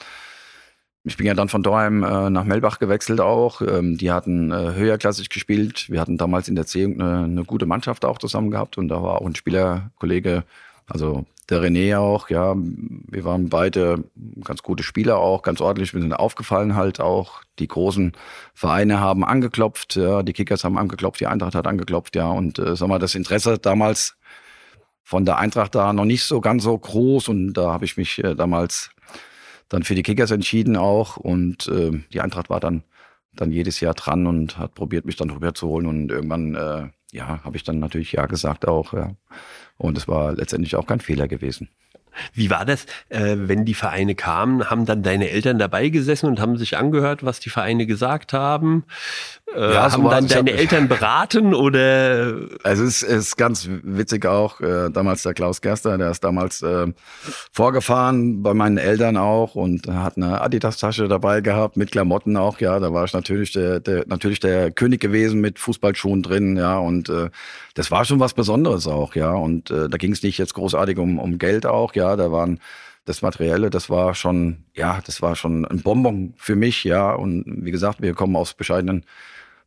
ich 1.03 1.17
bin 1.17 1.27
ja 1.27 1.35
dann 1.35 1.49
von 1.49 1.61
Dorheim 1.61 2.03
äh, 2.03 2.29
nach 2.29 2.45
Melbach 2.45 2.79
gewechselt 2.79 3.21
auch. 3.21 3.61
Ähm, 3.61 3.97
die 3.97 4.11
hatten 4.11 4.51
äh, 4.51 4.73
höherklassig 4.73 5.29
gespielt. 5.29 5.89
Wir 5.89 6.01
hatten 6.01 6.17
damals 6.17 6.47
in 6.47 6.55
der 6.55 6.65
C 6.65 6.83
eine, 6.83 7.23
eine 7.25 7.43
gute 7.43 7.67
Mannschaft 7.67 8.05
auch 8.05 8.17
zusammen 8.17 8.49
gehabt 8.49 8.77
und 8.77 8.87
da 8.87 9.03
war 9.03 9.21
auch 9.21 9.25
ein 9.25 9.35
Spielerkollege, 9.35 10.43
also 10.87 11.25
der 11.49 11.61
René 11.61 11.97
auch, 11.97 12.29
ja, 12.29 12.55
wir 12.55 13.23
waren 13.23 13.49
beide 13.49 14.03
ganz 14.43 14.63
gute 14.63 14.83
Spieler 14.83 15.17
auch, 15.17 15.41
ganz 15.43 15.61
ordentlich, 15.61 15.93
wir 15.93 16.01
sind 16.01 16.13
aufgefallen 16.13 16.75
halt 16.75 16.99
auch. 16.99 17.41
Die 17.59 17.67
großen 17.67 18.13
Vereine 18.53 18.99
haben 18.99 19.23
angeklopft, 19.23 19.95
ja, 19.95 20.23
die 20.23 20.33
Kickers 20.33 20.63
haben 20.63 20.77
angeklopft, 20.77 21.21
die 21.21 21.27
Eintracht 21.27 21.55
hat 21.55 21.67
angeklopft, 21.67 22.15
ja, 22.15 22.29
und 22.29 22.59
äh, 22.59 22.75
sag 22.75 22.89
mal, 22.89 22.99
das 22.99 23.15
Interesse 23.15 23.57
damals 23.57 24.17
von 25.07 25.23
der 25.23 25.37
Eintracht 25.37 25.73
da 25.73 25.93
noch 25.93 26.03
nicht 26.03 26.25
so 26.25 26.41
ganz 26.41 26.63
so 26.63 26.77
groß. 26.77 27.29
Und 27.29 27.53
da 27.53 27.71
habe 27.71 27.85
ich 27.85 27.95
mich 27.95 28.21
äh, 28.21 28.35
damals 28.35 28.89
dann 29.69 29.83
für 29.83 29.95
die 29.95 30.03
Kickers 30.03 30.31
entschieden 30.31 30.75
auch. 30.75 31.15
Und 31.15 31.69
äh, 31.69 32.03
die 32.11 32.19
Eintracht 32.19 32.49
war 32.49 32.59
dann 32.59 32.83
dann 33.33 33.51
jedes 33.51 33.79
Jahr 33.79 33.93
dran 33.93 34.27
und 34.27 34.57
hat 34.57 34.73
probiert 34.73 35.05
mich 35.05 35.15
dann 35.15 35.29
rüber 35.29 35.53
zu 35.53 35.67
holen 35.69 35.85
und 35.85 36.11
irgendwann 36.11 36.55
äh, 36.55 36.87
ja 37.17 37.43
habe 37.43 37.57
ich 37.57 37.63
dann 37.63 37.79
natürlich 37.79 38.13
ja 38.13 38.25
gesagt 38.25 38.67
auch 38.67 38.93
ja 38.93 39.11
und 39.77 39.97
es 39.97 40.07
war 40.07 40.33
letztendlich 40.33 40.75
auch 40.75 40.87
kein 40.87 40.99
Fehler 40.99 41.27
gewesen. 41.27 41.69
Wie 42.33 42.49
war 42.49 42.65
das, 42.65 42.85
äh, 43.09 43.35
wenn 43.37 43.65
die 43.65 43.73
Vereine 43.73 44.15
kamen? 44.15 44.69
Haben 44.69 44.85
dann 44.85 45.03
deine 45.03 45.29
Eltern 45.29 45.59
dabei 45.59 45.89
gesessen 45.89 46.27
und 46.27 46.39
haben 46.39 46.57
sich 46.57 46.77
angehört, 46.77 47.23
was 47.23 47.39
die 47.39 47.49
Vereine 47.49 47.85
gesagt 47.85 48.33
haben? 48.33 48.85
Äh, 49.55 49.73
ja, 49.73 49.91
haben 49.91 50.03
dann 50.09 50.27
deine 50.27 50.51
hab, 50.51 50.59
Eltern 50.59 50.87
beraten 50.89 51.53
oder? 51.53 52.35
Also 52.63 52.83
es 52.83 53.01
ist 53.01 53.37
ganz 53.37 53.69
witzig 53.83 54.25
auch. 54.25 54.59
Äh, 54.59 54.89
damals 54.91 55.23
der 55.23 55.33
Klaus 55.33 55.61
Gerster, 55.61 55.97
der 55.97 56.11
ist 56.11 56.23
damals 56.23 56.61
äh, 56.61 56.87
vorgefahren 57.53 58.43
bei 58.43 58.53
meinen 58.53 58.77
Eltern 58.77 59.15
auch 59.15 59.55
und 59.55 59.87
hat 59.87 60.17
eine 60.17 60.41
Adidas-Tasche 60.41 61.07
dabei 61.07 61.39
gehabt 61.39 61.77
mit 61.77 61.91
Klamotten 61.91 62.35
auch. 62.35 62.59
Ja, 62.59 62.79
da 62.79 62.93
war 62.93 63.05
ich 63.05 63.13
natürlich 63.13 63.53
der, 63.53 63.79
der 63.79 64.05
natürlich 64.07 64.41
der 64.41 64.71
König 64.71 64.99
gewesen 64.99 65.39
mit 65.39 65.59
Fußballschuhen 65.59 66.23
drin. 66.23 66.57
Ja 66.57 66.77
und 66.77 67.09
äh, 67.09 67.29
das 67.77 67.91
war 67.91 68.05
schon 68.05 68.19
was 68.19 68.33
Besonderes 68.33 68.87
auch. 68.87 69.15
Ja 69.15 69.33
und 69.33 69.69
äh, 69.71 69.87
da 69.87 69.97
ging 69.97 70.11
es 70.11 70.23
nicht 70.23 70.37
jetzt 70.37 70.55
großartig 70.55 70.97
um 70.97 71.19
um 71.19 71.37
Geld 71.37 71.65
auch. 71.65 71.93
Ja, 71.95 72.15
da 72.15 72.31
waren 72.31 72.59
das 73.05 73.21
Materielle, 73.21 73.69
das 73.69 73.89
war 73.89 74.15
schon, 74.15 74.65
ja, 74.75 74.99
das 75.05 75.21
war 75.21 75.35
schon 75.35 75.63
ein 75.65 75.81
Bonbon 75.81 76.33
für 76.37 76.55
mich, 76.55 76.83
ja. 76.83 77.13
Und 77.13 77.45
wie 77.47 77.71
gesagt, 77.71 78.01
wir 78.01 78.13
kommen 78.13 78.35
aus 78.35 78.53
bescheidenen 78.53 79.05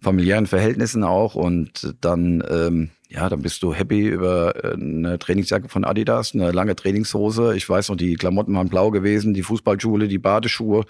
familiären 0.00 0.46
Verhältnissen 0.46 1.04
auch 1.04 1.34
und 1.34 1.94
dann 2.00 2.42
ähm, 2.50 2.90
ja, 3.08 3.28
dann 3.28 3.42
bist 3.42 3.62
du 3.62 3.74
happy 3.74 4.06
über 4.06 4.64
äh, 4.64 4.74
eine 4.74 5.18
Trainingsjacke 5.18 5.68
von 5.68 5.84
Adidas, 5.84 6.34
eine 6.34 6.52
lange 6.52 6.76
Trainingshose. 6.76 7.56
Ich 7.56 7.68
weiß 7.68 7.88
noch, 7.88 7.96
die 7.96 8.14
Klamotten 8.14 8.54
waren 8.54 8.68
blau 8.68 8.90
gewesen, 8.90 9.34
die 9.34 9.42
Fußballschuhe, 9.42 10.06
die 10.06 10.18
Badeschuhe. 10.18 10.84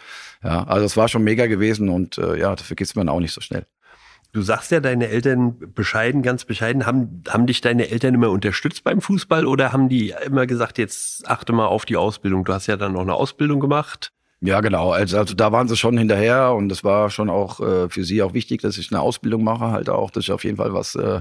Ja, 0.44 0.64
also 0.64 0.84
es 0.84 0.96
war 0.96 1.08
schon 1.08 1.24
mega 1.24 1.46
gewesen 1.46 1.88
und 1.88 2.18
äh, 2.18 2.38
ja, 2.38 2.54
das 2.54 2.66
vergisst 2.66 2.94
man 2.94 3.08
auch 3.08 3.20
nicht 3.20 3.32
so 3.32 3.40
schnell. 3.40 3.66
Du 4.32 4.42
sagst 4.42 4.70
ja, 4.70 4.78
deine 4.78 5.08
Eltern 5.08 5.56
bescheiden, 5.74 6.22
ganz 6.22 6.44
bescheiden. 6.44 6.86
Haben, 6.86 7.24
haben 7.28 7.46
dich 7.46 7.60
deine 7.60 7.90
Eltern 7.90 8.14
immer 8.14 8.30
unterstützt 8.30 8.84
beim 8.84 9.00
Fußball 9.00 9.44
oder 9.44 9.72
haben 9.72 9.88
die 9.88 10.14
immer 10.24 10.46
gesagt, 10.46 10.78
jetzt 10.78 11.28
achte 11.28 11.52
mal 11.52 11.66
auf 11.66 11.84
die 11.84 11.96
Ausbildung? 11.96 12.44
Du 12.44 12.52
hast 12.52 12.68
ja 12.68 12.76
dann 12.76 12.92
noch 12.92 13.00
eine 13.00 13.14
Ausbildung 13.14 13.58
gemacht. 13.58 14.12
Ja, 14.42 14.60
genau. 14.60 14.92
Also, 14.92 15.18
also 15.18 15.34
da 15.34 15.52
waren 15.52 15.68
sie 15.68 15.76
schon 15.76 15.98
hinterher 15.98 16.52
und 16.54 16.72
es 16.72 16.82
war 16.82 17.10
schon 17.10 17.28
auch 17.28 17.60
äh, 17.60 17.90
für 17.90 18.04
sie 18.04 18.22
auch 18.22 18.32
wichtig, 18.32 18.62
dass 18.62 18.78
ich 18.78 18.90
eine 18.90 19.00
Ausbildung 19.00 19.44
mache, 19.44 19.70
halt 19.72 19.90
auch, 19.90 20.10
dass 20.10 20.24
ich 20.24 20.32
auf 20.32 20.44
jeden 20.44 20.56
Fall 20.56 20.72
was 20.72 20.94
äh, 20.94 21.20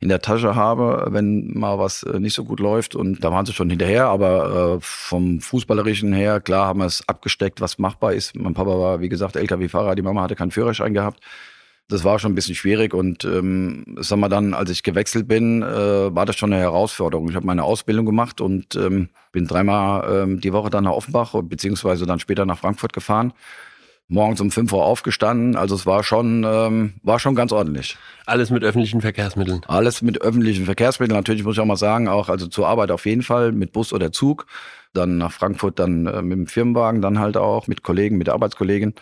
in 0.00 0.10
der 0.10 0.20
Tasche 0.20 0.54
habe, 0.54 1.06
wenn 1.10 1.56
mal 1.56 1.78
was 1.78 2.02
äh, 2.02 2.18
nicht 2.20 2.34
so 2.34 2.44
gut 2.44 2.60
läuft. 2.60 2.94
Und 2.94 3.24
da 3.24 3.30
waren 3.32 3.46
sie 3.46 3.54
schon 3.54 3.70
hinterher, 3.70 4.06
aber 4.08 4.76
äh, 4.76 4.78
vom 4.82 5.40
Fußballerischen 5.40 6.12
her, 6.12 6.40
klar, 6.40 6.66
haben 6.66 6.80
wir 6.80 6.86
es 6.86 7.08
abgesteckt, 7.08 7.62
was 7.62 7.78
machbar 7.78 8.12
ist. 8.12 8.36
Mein 8.36 8.52
Papa 8.52 8.78
war, 8.78 9.00
wie 9.00 9.08
gesagt, 9.08 9.36
LKW-Fahrer, 9.36 9.94
die 9.94 10.02
Mama 10.02 10.22
hatte 10.22 10.36
keinen 10.36 10.50
Führerschein 10.50 10.92
gehabt 10.92 11.20
das 11.88 12.04
war 12.04 12.18
schon 12.18 12.32
ein 12.32 12.34
bisschen 12.34 12.54
schwierig 12.54 12.92
und 12.92 13.24
ähm, 13.24 13.96
sag 13.98 14.18
mal 14.18 14.28
dann, 14.28 14.52
als 14.52 14.70
ich 14.70 14.82
gewechselt 14.82 15.26
bin, 15.26 15.62
äh, 15.62 16.14
war 16.14 16.26
das 16.26 16.36
schon 16.36 16.52
eine 16.52 16.60
Herausforderung. 16.60 17.30
Ich 17.30 17.34
habe 17.34 17.46
meine 17.46 17.64
Ausbildung 17.64 18.04
gemacht 18.04 18.42
und 18.42 18.76
ähm, 18.76 19.08
bin 19.32 19.46
dreimal 19.46 20.22
ähm, 20.22 20.40
die 20.40 20.52
Woche 20.52 20.68
dann 20.68 20.84
nach 20.84 20.92
Offenbach 20.92 21.34
beziehungsweise 21.42 22.04
dann 22.04 22.20
später 22.20 22.44
nach 22.44 22.58
Frankfurt 22.58 22.92
gefahren. 22.92 23.32
morgens 24.08 24.40
um 24.40 24.50
5 24.50 24.72
Uhr 24.72 24.84
aufgestanden. 24.84 25.56
Also 25.56 25.74
es 25.74 25.86
war 25.86 26.02
schon, 26.02 26.44
ähm, 26.46 26.94
war 27.02 27.18
schon 27.18 27.34
ganz 27.34 27.52
ordentlich. 27.52 27.96
Alles 28.26 28.50
mit 28.50 28.64
öffentlichen 28.64 29.00
Verkehrsmitteln? 29.00 29.62
Alles 29.66 30.02
mit 30.02 30.20
öffentlichen 30.20 30.66
Verkehrsmitteln. 30.66 31.16
Natürlich 31.16 31.44
muss 31.44 31.56
ich 31.56 31.60
auch 31.60 31.66
mal 31.66 31.76
sagen, 31.76 32.08
auch 32.08 32.28
also 32.28 32.46
zur 32.48 32.68
Arbeit 32.68 32.90
auf 32.90 33.06
jeden 33.06 33.22
Fall 33.22 33.52
mit 33.52 33.72
Bus 33.72 33.94
oder 33.94 34.12
Zug. 34.12 34.46
Dann 34.92 35.18
nach 35.18 35.32
Frankfurt 35.32 35.78
dann 35.78 36.06
äh, 36.06 36.20
mit 36.22 36.38
dem 36.38 36.46
Firmenwagen 36.46 37.00
dann 37.00 37.18
halt 37.18 37.36
auch, 37.38 37.66
mit 37.66 37.82
Kollegen, 37.82 38.18
mit 38.18 38.28
Arbeitskollegen. 38.28 38.94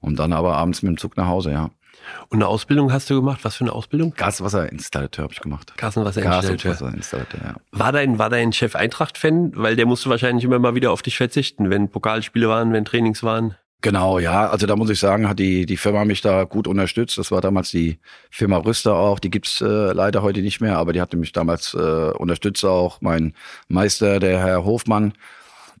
Und 0.00 0.18
dann 0.18 0.32
aber 0.32 0.56
abends 0.56 0.82
mit 0.82 0.90
dem 0.90 0.98
Zug 0.98 1.16
nach 1.16 1.26
Hause, 1.26 1.50
ja. 1.50 1.70
Und 2.28 2.38
eine 2.38 2.46
Ausbildung 2.46 2.92
hast 2.92 3.10
du 3.10 3.16
gemacht? 3.16 3.40
Was 3.42 3.56
für 3.56 3.64
eine 3.64 3.72
Ausbildung? 3.72 4.14
Gaswasserinstallateur 4.16 5.24
habe 5.24 5.32
ich 5.32 5.40
gemacht. 5.40 5.72
Gaswasserinstallateur. 5.76 6.72
Gaswasserinstallateur, 6.72 7.40
ja. 7.42 7.54
War 7.72 7.92
dein, 7.92 8.18
war 8.18 8.30
dein 8.30 8.52
Chef 8.52 8.76
Eintracht-Fan? 8.76 9.52
Weil 9.54 9.76
der 9.76 9.86
musste 9.86 10.10
wahrscheinlich 10.10 10.44
immer 10.44 10.58
mal 10.58 10.74
wieder 10.74 10.92
auf 10.92 11.02
dich 11.02 11.16
verzichten, 11.16 11.70
wenn 11.70 11.88
Pokalspiele 11.88 12.48
waren, 12.48 12.72
wenn 12.72 12.84
Trainings 12.84 13.22
waren. 13.22 13.56
Genau, 13.82 14.18
ja. 14.18 14.48
Also 14.50 14.66
da 14.66 14.76
muss 14.76 14.90
ich 14.90 15.00
sagen, 15.00 15.28
hat 15.28 15.38
die, 15.38 15.64
die 15.64 15.78
Firma 15.78 16.04
mich 16.04 16.20
da 16.20 16.44
gut 16.44 16.68
unterstützt. 16.68 17.16
Das 17.16 17.30
war 17.30 17.40
damals 17.40 17.70
die 17.70 17.98
Firma 18.30 18.58
Rüster 18.58 18.94
auch. 18.94 19.18
Die 19.18 19.30
gibt's 19.30 19.62
äh, 19.62 19.92
leider 19.92 20.20
heute 20.22 20.42
nicht 20.42 20.60
mehr, 20.60 20.76
aber 20.76 20.92
die 20.92 21.00
hatte 21.00 21.16
mich 21.16 21.32
damals 21.32 21.72
äh, 21.72 21.78
unterstützt 21.78 22.64
auch. 22.64 23.00
Mein 23.00 23.32
Meister, 23.68 24.20
der 24.20 24.38
Herr 24.38 24.64
Hofmann, 24.64 25.14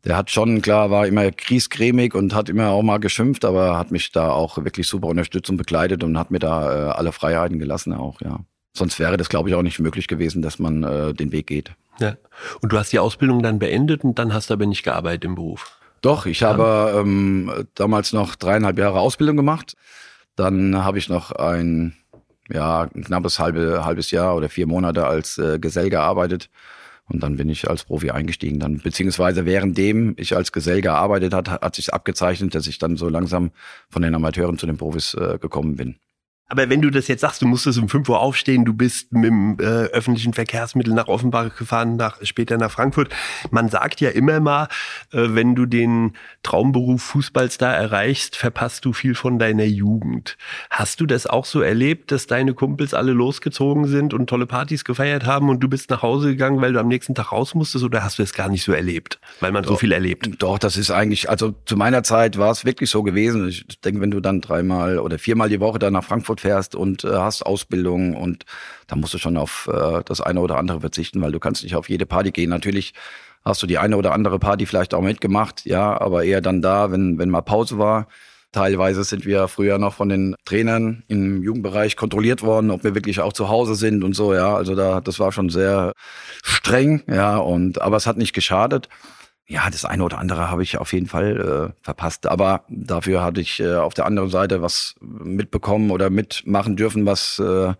der 0.04 0.16
hat 0.16 0.30
schon, 0.30 0.62
klar, 0.62 0.90
war 0.90 1.06
immer 1.06 1.30
kriescremig 1.30 2.14
und 2.14 2.34
hat 2.34 2.48
immer 2.48 2.70
auch 2.70 2.82
mal 2.82 2.98
geschimpft, 2.98 3.44
aber 3.44 3.78
hat 3.78 3.90
mich 3.90 4.12
da 4.12 4.30
auch 4.30 4.56
wirklich 4.58 4.86
super 4.86 5.08
unterstützt 5.08 5.50
und 5.50 5.56
begleitet 5.56 6.02
und 6.02 6.18
hat 6.18 6.30
mir 6.30 6.38
da 6.38 6.90
äh, 6.90 6.92
alle 6.92 7.12
Freiheiten 7.12 7.58
gelassen 7.58 7.92
auch, 7.92 8.20
ja. 8.20 8.40
Sonst 8.72 8.98
wäre 9.00 9.16
das, 9.16 9.28
glaube 9.28 9.48
ich, 9.48 9.54
auch 9.56 9.62
nicht 9.62 9.80
möglich 9.80 10.06
gewesen, 10.06 10.42
dass 10.42 10.58
man 10.60 10.84
äh, 10.84 11.12
den 11.12 11.32
Weg 11.32 11.48
geht. 11.48 11.72
Ja. 11.98 12.16
Und 12.60 12.72
du 12.72 12.78
hast 12.78 12.92
die 12.92 13.00
Ausbildung 13.00 13.42
dann 13.42 13.58
beendet 13.58 14.04
und 14.04 14.18
dann 14.18 14.32
hast 14.32 14.48
du 14.48 14.54
aber 14.54 14.66
nicht 14.66 14.84
gearbeitet 14.84 15.24
im 15.24 15.34
Beruf. 15.34 15.76
Doch, 16.02 16.24
ich 16.24 16.42
habe 16.42 16.94
ähm, 16.96 17.66
damals 17.74 18.12
noch 18.12 18.36
dreieinhalb 18.36 18.78
Jahre 18.78 19.00
Ausbildung 19.00 19.36
gemacht. 19.36 19.76
Dann 20.34 20.82
habe 20.82 20.98
ich 20.98 21.08
noch 21.08 21.32
ein, 21.32 21.94
ja, 22.48 22.88
ein 22.94 23.04
knappes 23.04 23.38
halbe, 23.38 23.84
halbes 23.84 24.10
Jahr 24.10 24.34
oder 24.36 24.48
vier 24.48 24.66
Monate 24.66 25.06
als 25.06 25.36
äh, 25.36 25.58
Gesell 25.58 25.90
gearbeitet. 25.90 26.48
Und 27.10 27.22
dann 27.22 27.36
bin 27.36 27.48
ich 27.48 27.68
als 27.68 27.84
Profi 27.84 28.10
eingestiegen. 28.10 28.60
Dann, 28.60 28.78
beziehungsweise 28.78 29.44
währenddem 29.44 30.14
ich 30.16 30.36
als 30.36 30.52
Gesell 30.52 30.80
gearbeitet 30.80 31.34
hat, 31.34 31.50
hat 31.50 31.74
sich 31.74 31.92
abgezeichnet, 31.92 32.54
dass 32.54 32.66
ich 32.66 32.78
dann 32.78 32.96
so 32.96 33.08
langsam 33.08 33.50
von 33.88 34.02
den 34.02 34.14
Amateuren 34.14 34.58
zu 34.58 34.66
den 34.66 34.76
Profis 34.76 35.14
äh, 35.14 35.38
gekommen 35.40 35.76
bin. 35.76 35.96
Aber 36.50 36.68
wenn 36.68 36.82
du 36.82 36.90
das 36.90 37.06
jetzt 37.06 37.20
sagst, 37.20 37.40
du 37.42 37.46
musstest 37.46 37.78
um 37.78 37.88
5 37.88 38.08
Uhr 38.08 38.18
aufstehen, 38.18 38.64
du 38.64 38.74
bist 38.74 39.12
mit 39.12 39.30
dem 39.30 39.56
äh, 39.60 39.62
öffentlichen 39.62 40.34
Verkehrsmittel 40.34 40.92
nach 40.92 41.06
Offenbach 41.06 41.56
gefahren, 41.56 41.94
nach, 41.94 42.18
später 42.22 42.58
nach 42.58 42.72
Frankfurt. 42.72 43.14
Man 43.52 43.68
sagt 43.68 44.00
ja 44.00 44.10
immer 44.10 44.40
mal, 44.40 44.64
äh, 45.12 45.28
wenn 45.30 45.54
du 45.54 45.64
den 45.64 46.14
Traumberuf 46.42 47.02
Fußballstar 47.02 47.72
erreichst, 47.72 48.36
verpasst 48.36 48.84
du 48.84 48.92
viel 48.92 49.14
von 49.14 49.38
deiner 49.38 49.64
Jugend. 49.64 50.36
Hast 50.70 51.00
du 51.00 51.06
das 51.06 51.28
auch 51.28 51.44
so 51.44 51.60
erlebt, 51.60 52.10
dass 52.10 52.26
deine 52.26 52.52
Kumpels 52.52 52.94
alle 52.94 53.12
losgezogen 53.12 53.86
sind 53.86 54.12
und 54.12 54.26
tolle 54.28 54.46
Partys 54.46 54.84
gefeiert 54.84 55.26
haben 55.26 55.50
und 55.50 55.60
du 55.60 55.68
bist 55.68 55.88
nach 55.90 56.02
Hause 56.02 56.30
gegangen, 56.30 56.60
weil 56.60 56.72
du 56.72 56.80
am 56.80 56.88
nächsten 56.88 57.14
Tag 57.14 57.30
raus 57.30 57.54
musstest 57.54 57.84
oder 57.84 58.02
hast 58.02 58.18
du 58.18 58.24
es 58.24 58.34
gar 58.34 58.48
nicht 58.48 58.64
so 58.64 58.72
erlebt, 58.72 59.20
weil 59.38 59.52
man 59.52 59.62
doch, 59.62 59.70
so 59.70 59.76
viel 59.76 59.92
erlebt? 59.92 60.28
Doch, 60.40 60.58
das 60.58 60.76
ist 60.76 60.90
eigentlich, 60.90 61.30
also 61.30 61.54
zu 61.64 61.76
meiner 61.76 62.02
Zeit 62.02 62.38
war 62.38 62.50
es 62.50 62.64
wirklich 62.64 62.90
so 62.90 63.04
gewesen. 63.04 63.46
Ich 63.46 63.80
denke, 63.82 64.00
wenn 64.00 64.10
du 64.10 64.18
dann 64.18 64.40
dreimal 64.40 64.98
oder 64.98 65.16
viermal 65.16 65.48
die 65.48 65.60
Woche 65.60 65.78
dann 65.78 65.92
nach 65.92 66.02
Frankfurt 66.02 66.39
fährst 66.40 66.74
und 66.74 67.04
äh, 67.04 67.08
hast 67.08 67.44
Ausbildung 67.44 68.16
und 68.16 68.44
da 68.86 68.96
musst 68.96 69.14
du 69.14 69.18
schon 69.18 69.36
auf 69.36 69.68
äh, 69.72 70.02
das 70.04 70.20
eine 70.20 70.40
oder 70.40 70.58
andere 70.58 70.80
verzichten, 70.80 71.20
weil 71.20 71.32
du 71.32 71.38
kannst 71.38 71.62
nicht 71.62 71.76
auf 71.76 71.88
jede 71.88 72.06
Party 72.06 72.30
gehen. 72.32 72.50
Natürlich 72.50 72.92
hast 73.44 73.62
du 73.62 73.66
die 73.66 73.78
eine 73.78 73.96
oder 73.96 74.12
andere 74.12 74.38
Party 74.38 74.66
vielleicht 74.66 74.94
auch 74.94 75.02
mitgemacht, 75.02 75.64
ja, 75.64 76.00
aber 76.00 76.24
eher 76.24 76.40
dann 76.40 76.62
da, 76.62 76.90
wenn, 76.90 77.18
wenn 77.18 77.30
mal 77.30 77.42
Pause 77.42 77.78
war. 77.78 78.08
Teilweise 78.52 79.04
sind 79.04 79.26
wir 79.26 79.46
früher 79.46 79.78
noch 79.78 79.94
von 79.94 80.08
den 80.08 80.34
Trainern 80.44 81.04
im 81.06 81.40
Jugendbereich 81.42 81.96
kontrolliert 81.96 82.42
worden, 82.42 82.72
ob 82.72 82.82
wir 82.82 82.96
wirklich 82.96 83.20
auch 83.20 83.32
zu 83.32 83.48
Hause 83.48 83.76
sind 83.76 84.02
und 84.02 84.14
so, 84.14 84.34
ja. 84.34 84.56
Also 84.56 84.74
da, 84.74 85.00
das 85.00 85.20
war 85.20 85.30
schon 85.30 85.50
sehr 85.50 85.92
streng, 86.42 87.02
ja, 87.06 87.36
und, 87.36 87.80
aber 87.80 87.96
es 87.96 88.08
hat 88.08 88.16
nicht 88.16 88.32
geschadet 88.32 88.88
ja, 89.50 89.68
das 89.68 89.84
eine 89.84 90.04
oder 90.04 90.18
andere 90.18 90.48
habe 90.48 90.62
ich 90.62 90.78
auf 90.78 90.92
jeden 90.92 91.06
Fall 91.06 91.72
äh, 91.72 91.82
verpasst. 91.82 92.26
Aber 92.26 92.64
dafür 92.68 93.24
hatte 93.24 93.40
ich 93.40 93.58
äh, 93.58 93.74
auf 93.74 93.94
der 93.94 94.06
anderen 94.06 94.30
Seite 94.30 94.62
was 94.62 94.94
mitbekommen 95.00 95.90
oder 95.90 96.08
mitmachen 96.08 96.76
dürfen, 96.76 97.04
was, 97.04 97.40
äh, 97.40 97.74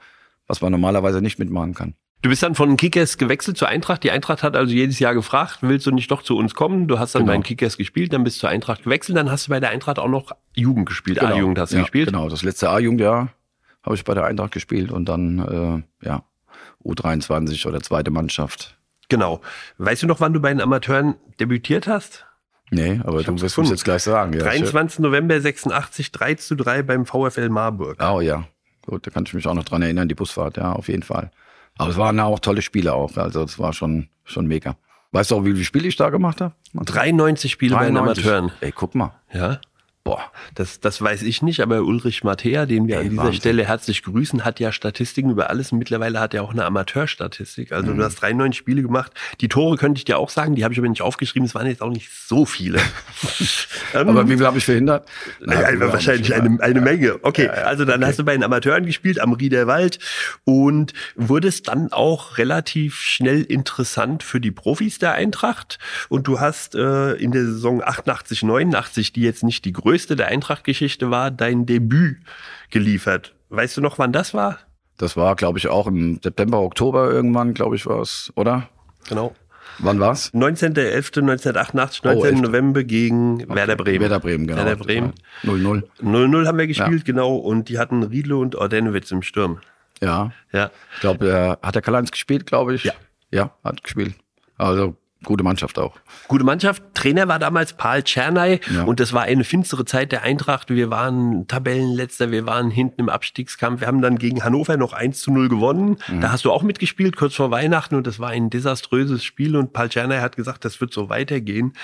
was 0.48 0.60
man 0.60 0.72
normalerweise 0.72 1.22
nicht 1.22 1.38
mitmachen 1.38 1.74
kann. 1.74 1.94
Du 2.22 2.28
bist 2.28 2.42
dann 2.42 2.56
von 2.56 2.76
Kickers 2.76 3.18
gewechselt 3.18 3.56
zur 3.56 3.68
Eintracht. 3.68 4.02
Die 4.02 4.10
Eintracht 4.10 4.42
hat 4.42 4.56
also 4.56 4.74
jedes 4.74 4.98
Jahr 4.98 5.14
gefragt, 5.14 5.58
willst 5.60 5.86
du 5.86 5.92
nicht 5.92 6.10
doch 6.10 6.22
zu 6.22 6.36
uns 6.36 6.54
kommen? 6.54 6.88
Du 6.88 6.98
hast 6.98 7.14
dann 7.14 7.22
genau. 7.22 7.32
bei 7.32 7.38
den 7.38 7.44
Kickers 7.44 7.76
gespielt, 7.76 8.12
dann 8.12 8.24
bist 8.24 8.38
du 8.38 8.40
zur 8.40 8.48
Eintracht 8.50 8.82
gewechselt, 8.82 9.16
dann 9.16 9.30
hast 9.30 9.46
du 9.46 9.50
bei 9.50 9.60
der 9.60 9.70
Eintracht 9.70 10.00
auch 10.00 10.08
noch 10.08 10.32
Jugend 10.54 10.86
gespielt. 10.86 11.20
Genau. 11.20 11.34
A-Jugend 11.34 11.58
hast 11.60 11.72
du 11.72 11.76
ja, 11.76 11.82
gespielt. 11.82 12.08
Genau, 12.08 12.28
das 12.28 12.42
letzte 12.42 12.68
A-Jugendjahr 12.68 13.28
habe 13.84 13.94
ich 13.94 14.04
bei 14.04 14.14
der 14.14 14.24
Eintracht 14.24 14.50
gespielt 14.50 14.90
und 14.90 15.08
dann 15.08 15.84
äh, 16.02 16.06
ja 16.06 16.24
U23 16.84 17.66
oder 17.68 17.80
zweite 17.80 18.10
Mannschaft 18.10 18.76
Genau. 19.10 19.42
Weißt 19.76 20.02
du 20.02 20.06
noch, 20.06 20.20
wann 20.20 20.32
du 20.32 20.40
bei 20.40 20.48
den 20.48 20.62
Amateuren 20.62 21.16
debütiert 21.38 21.86
hast? 21.86 22.24
Nee, 22.70 23.00
aber 23.04 23.22
du 23.22 23.40
wirst 23.40 23.58
uns 23.58 23.68
jetzt 23.68 23.84
gleich 23.84 24.04
sagen. 24.04 24.32
Ja, 24.32 24.44
23. 24.44 25.00
November 25.00 25.38
86, 25.38 26.12
3 26.12 26.34
zu 26.36 26.54
3 26.54 26.82
beim 26.82 27.04
VfL 27.04 27.48
Marburg. 27.48 27.98
Oh 28.00 28.20
ja, 28.20 28.44
gut, 28.86 29.06
da 29.06 29.10
kann 29.10 29.24
ich 29.26 29.34
mich 29.34 29.46
auch 29.46 29.54
noch 29.54 29.64
dran 29.64 29.82
erinnern, 29.82 30.08
die 30.08 30.14
Busfahrt, 30.14 30.56
ja, 30.56 30.72
auf 30.72 30.88
jeden 30.88 31.02
Fall. 31.02 31.30
Aber 31.76 31.90
es 31.90 31.96
waren 31.96 32.18
auch 32.20 32.38
tolle 32.38 32.62
Spiele 32.62 32.92
auch, 32.94 33.16
also 33.16 33.42
es 33.42 33.58
war 33.58 33.72
schon, 33.72 34.08
schon 34.24 34.46
mega. 34.46 34.76
Weißt 35.12 35.32
du 35.32 35.36
auch, 35.36 35.44
wie 35.44 35.52
viele 35.52 35.64
Spiele 35.64 35.88
ich 35.88 35.96
da 35.96 36.10
gemacht 36.10 36.40
habe? 36.40 36.54
93 36.72 37.50
Spiele 37.50 37.74
93. 37.74 37.74
bei 37.74 37.86
den 37.86 37.96
Amateuren. 37.96 38.52
Ey, 38.60 38.70
guck 38.70 38.94
mal. 38.94 39.12
Ja. 39.32 39.60
Boah, 40.10 40.32
das, 40.56 40.80
das 40.80 41.00
weiß 41.00 41.22
ich 41.22 41.40
nicht, 41.40 41.60
aber 41.60 41.82
Ulrich 41.82 42.24
Mattea, 42.24 42.66
den 42.66 42.88
wir 42.88 42.96
Ey, 42.96 43.02
an 43.02 43.10
dieser 43.10 43.22
Wahnsinn. 43.22 43.40
Stelle 43.40 43.68
herzlich 43.68 44.02
grüßen, 44.02 44.44
hat 44.44 44.58
ja 44.58 44.72
Statistiken 44.72 45.30
über 45.30 45.50
alles. 45.50 45.70
Mittlerweile 45.70 46.18
hat 46.18 46.34
er 46.34 46.42
auch 46.42 46.50
eine 46.50 46.64
Amateurstatistik. 46.64 47.70
Also 47.70 47.92
mhm. 47.92 47.98
du 47.98 48.02
hast 48.02 48.16
93 48.16 48.58
Spiele 48.58 48.82
gemacht. 48.82 49.12
Die 49.40 49.46
Tore 49.46 49.76
könnte 49.76 49.98
ich 49.98 50.04
dir 50.04 50.18
auch 50.18 50.28
sagen, 50.28 50.56
die 50.56 50.64
habe 50.64 50.74
ich 50.74 50.80
aber 50.80 50.88
nicht 50.88 51.02
aufgeschrieben. 51.02 51.46
Es 51.46 51.54
waren 51.54 51.68
jetzt 51.68 51.80
auch 51.80 51.90
nicht 51.90 52.10
so 52.10 52.44
viele. 52.44 52.80
aber 53.92 54.28
wie 54.28 54.36
viel 54.36 54.44
habe 54.44 54.58
ich 54.58 54.64
verhindert? 54.64 55.08
Naja, 55.38 55.68
Na, 55.78 55.92
wahrscheinlich 55.92 56.34
eine, 56.34 56.60
eine 56.60 56.80
Menge. 56.80 57.20
Okay, 57.22 57.46
ja, 57.46 57.54
ja, 57.54 57.62
also 57.66 57.84
dann 57.84 58.00
okay. 58.00 58.10
hast 58.10 58.18
du 58.18 58.24
bei 58.24 58.32
den 58.32 58.42
Amateuren 58.42 58.86
gespielt 58.86 59.20
am 59.20 59.32
Riederwald 59.32 60.00
und 60.42 60.92
wurdest 61.14 61.68
dann 61.68 61.92
auch 61.92 62.36
relativ 62.36 62.96
schnell 62.96 63.42
interessant 63.42 64.24
für 64.24 64.40
die 64.40 64.50
Profis 64.50 64.98
der 64.98 65.12
Eintracht. 65.12 65.78
Und 66.08 66.26
du 66.26 66.40
hast 66.40 66.74
äh, 66.74 67.12
in 67.12 67.30
der 67.30 67.44
Saison 67.44 67.80
88, 67.80 68.42
89, 68.42 69.12
die 69.12 69.20
jetzt 69.22 69.44
nicht 69.44 69.64
die 69.64 69.72
größte 69.72 69.99
größte 70.00 70.16
der 70.16 70.28
Eintracht-Geschichte 70.28 71.10
war 71.10 71.30
dein 71.30 71.66
Debüt 71.66 72.16
geliefert. 72.70 73.34
Weißt 73.50 73.76
du 73.76 73.82
noch, 73.82 73.98
wann 73.98 74.12
das 74.12 74.32
war? 74.32 74.58
Das 74.96 75.14
war, 75.14 75.36
glaube 75.36 75.58
ich, 75.58 75.68
auch 75.68 75.86
im 75.86 76.18
September, 76.22 76.60
Oktober 76.60 77.10
irgendwann, 77.10 77.52
glaube 77.52 77.76
ich, 77.76 77.84
war 77.84 78.00
es, 78.00 78.32
oder? 78.34 78.70
Genau. 79.10 79.34
Wann 79.78 80.00
war's? 80.00 80.32
19.11.1988, 80.32 82.00
19. 82.04 82.38
Oh, 82.38 82.40
November 82.40 82.82
gegen 82.82 83.42
okay. 83.42 83.54
Werder 83.54 83.76
Bremen. 83.76 84.00
Werder 84.00 84.20
Bremen, 84.20 84.46
genau. 84.46 84.64
Werder 84.64 84.76
Bremen. 84.76 85.12
0-0. 85.42 85.82
0-0 86.02 86.46
haben 86.46 86.58
wir 86.58 86.66
gespielt, 86.66 87.00
ja. 87.00 87.04
genau. 87.04 87.36
Und 87.36 87.68
die 87.68 87.78
hatten 87.78 88.02
Riedle 88.02 88.36
und 88.38 88.56
Ordenowitz 88.56 89.10
im 89.10 89.20
Sturm. 89.20 89.60
Ja. 90.00 90.32
Ja. 90.50 90.70
Ich 90.94 91.00
glaube, 91.00 91.58
hat 91.62 91.74
der 91.74 91.82
Karl-Heinz 91.82 92.10
gespielt, 92.10 92.46
glaube 92.46 92.74
ich? 92.74 92.84
Ja. 92.84 92.92
Ja, 93.30 93.54
hat 93.62 93.82
gespielt. 93.84 94.14
Also 94.56 94.96
Gute 95.24 95.44
Mannschaft 95.44 95.78
auch. 95.78 95.96
Gute 96.28 96.44
Mannschaft. 96.44 96.82
Trainer 96.94 97.28
war 97.28 97.38
damals 97.38 97.74
Paul 97.74 98.02
Czernay 98.02 98.60
ja. 98.74 98.84
und 98.84 99.00
das 99.00 99.12
war 99.12 99.22
eine 99.22 99.44
finstere 99.44 99.84
Zeit 99.84 100.12
der 100.12 100.22
Eintracht. 100.22 100.70
Wir 100.70 100.90
waren 100.90 101.46
Tabellenletzter, 101.46 102.30
wir 102.30 102.46
waren 102.46 102.70
hinten 102.70 103.02
im 103.02 103.08
Abstiegskampf. 103.10 103.80
Wir 103.80 103.86
haben 103.86 104.00
dann 104.00 104.16
gegen 104.16 104.42
Hannover 104.42 104.78
noch 104.78 104.94
1 104.94 105.20
zu 105.20 105.30
0 105.30 105.50
gewonnen. 105.50 105.98
Mhm. 106.08 106.22
Da 106.22 106.32
hast 106.32 106.46
du 106.46 106.52
auch 106.52 106.62
mitgespielt, 106.62 107.16
kurz 107.16 107.34
vor 107.34 107.50
Weihnachten 107.50 107.96
und 107.96 108.06
das 108.06 108.18
war 108.18 108.30
ein 108.30 108.48
desaströses 108.48 109.22
Spiel 109.22 109.56
und 109.56 109.74
Paul 109.74 109.90
Czernay 109.90 110.20
hat 110.20 110.36
gesagt, 110.36 110.64
das 110.64 110.80
wird 110.80 110.94
so 110.94 111.10
weitergehen. 111.10 111.74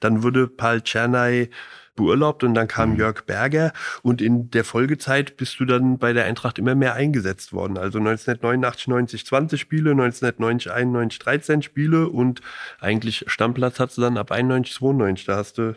Dann 0.00 0.22
wurde 0.22 0.48
Paul 0.48 0.80
Czernay 0.80 1.50
beurlaubt 1.96 2.44
und 2.44 2.54
dann 2.54 2.68
kam 2.68 2.92
mhm. 2.92 2.98
Jörg 2.98 3.24
Berger 3.24 3.72
und 4.02 4.22
in 4.22 4.50
der 4.50 4.64
Folgezeit 4.64 5.36
bist 5.36 5.58
du 5.58 5.64
dann 5.64 5.98
bei 5.98 6.12
der 6.12 6.24
Eintracht 6.26 6.58
immer 6.58 6.74
mehr 6.74 6.94
eingesetzt 6.94 7.52
worden. 7.52 7.78
Also 7.78 7.98
1989, 7.98 8.88
90, 8.88 9.26
20 9.26 9.60
Spiele, 9.60 9.90
1990, 9.90 10.72
91, 10.72 11.18
13 11.18 11.62
Spiele 11.62 12.08
und 12.08 12.40
eigentlich 12.80 13.24
Stammplatz 13.26 13.80
hast 13.80 13.96
du 13.96 14.02
dann 14.02 14.16
ab 14.18 14.30
91, 14.30 14.74
92. 14.74 15.26
Da 15.26 15.36
hast 15.36 15.58
du 15.58 15.74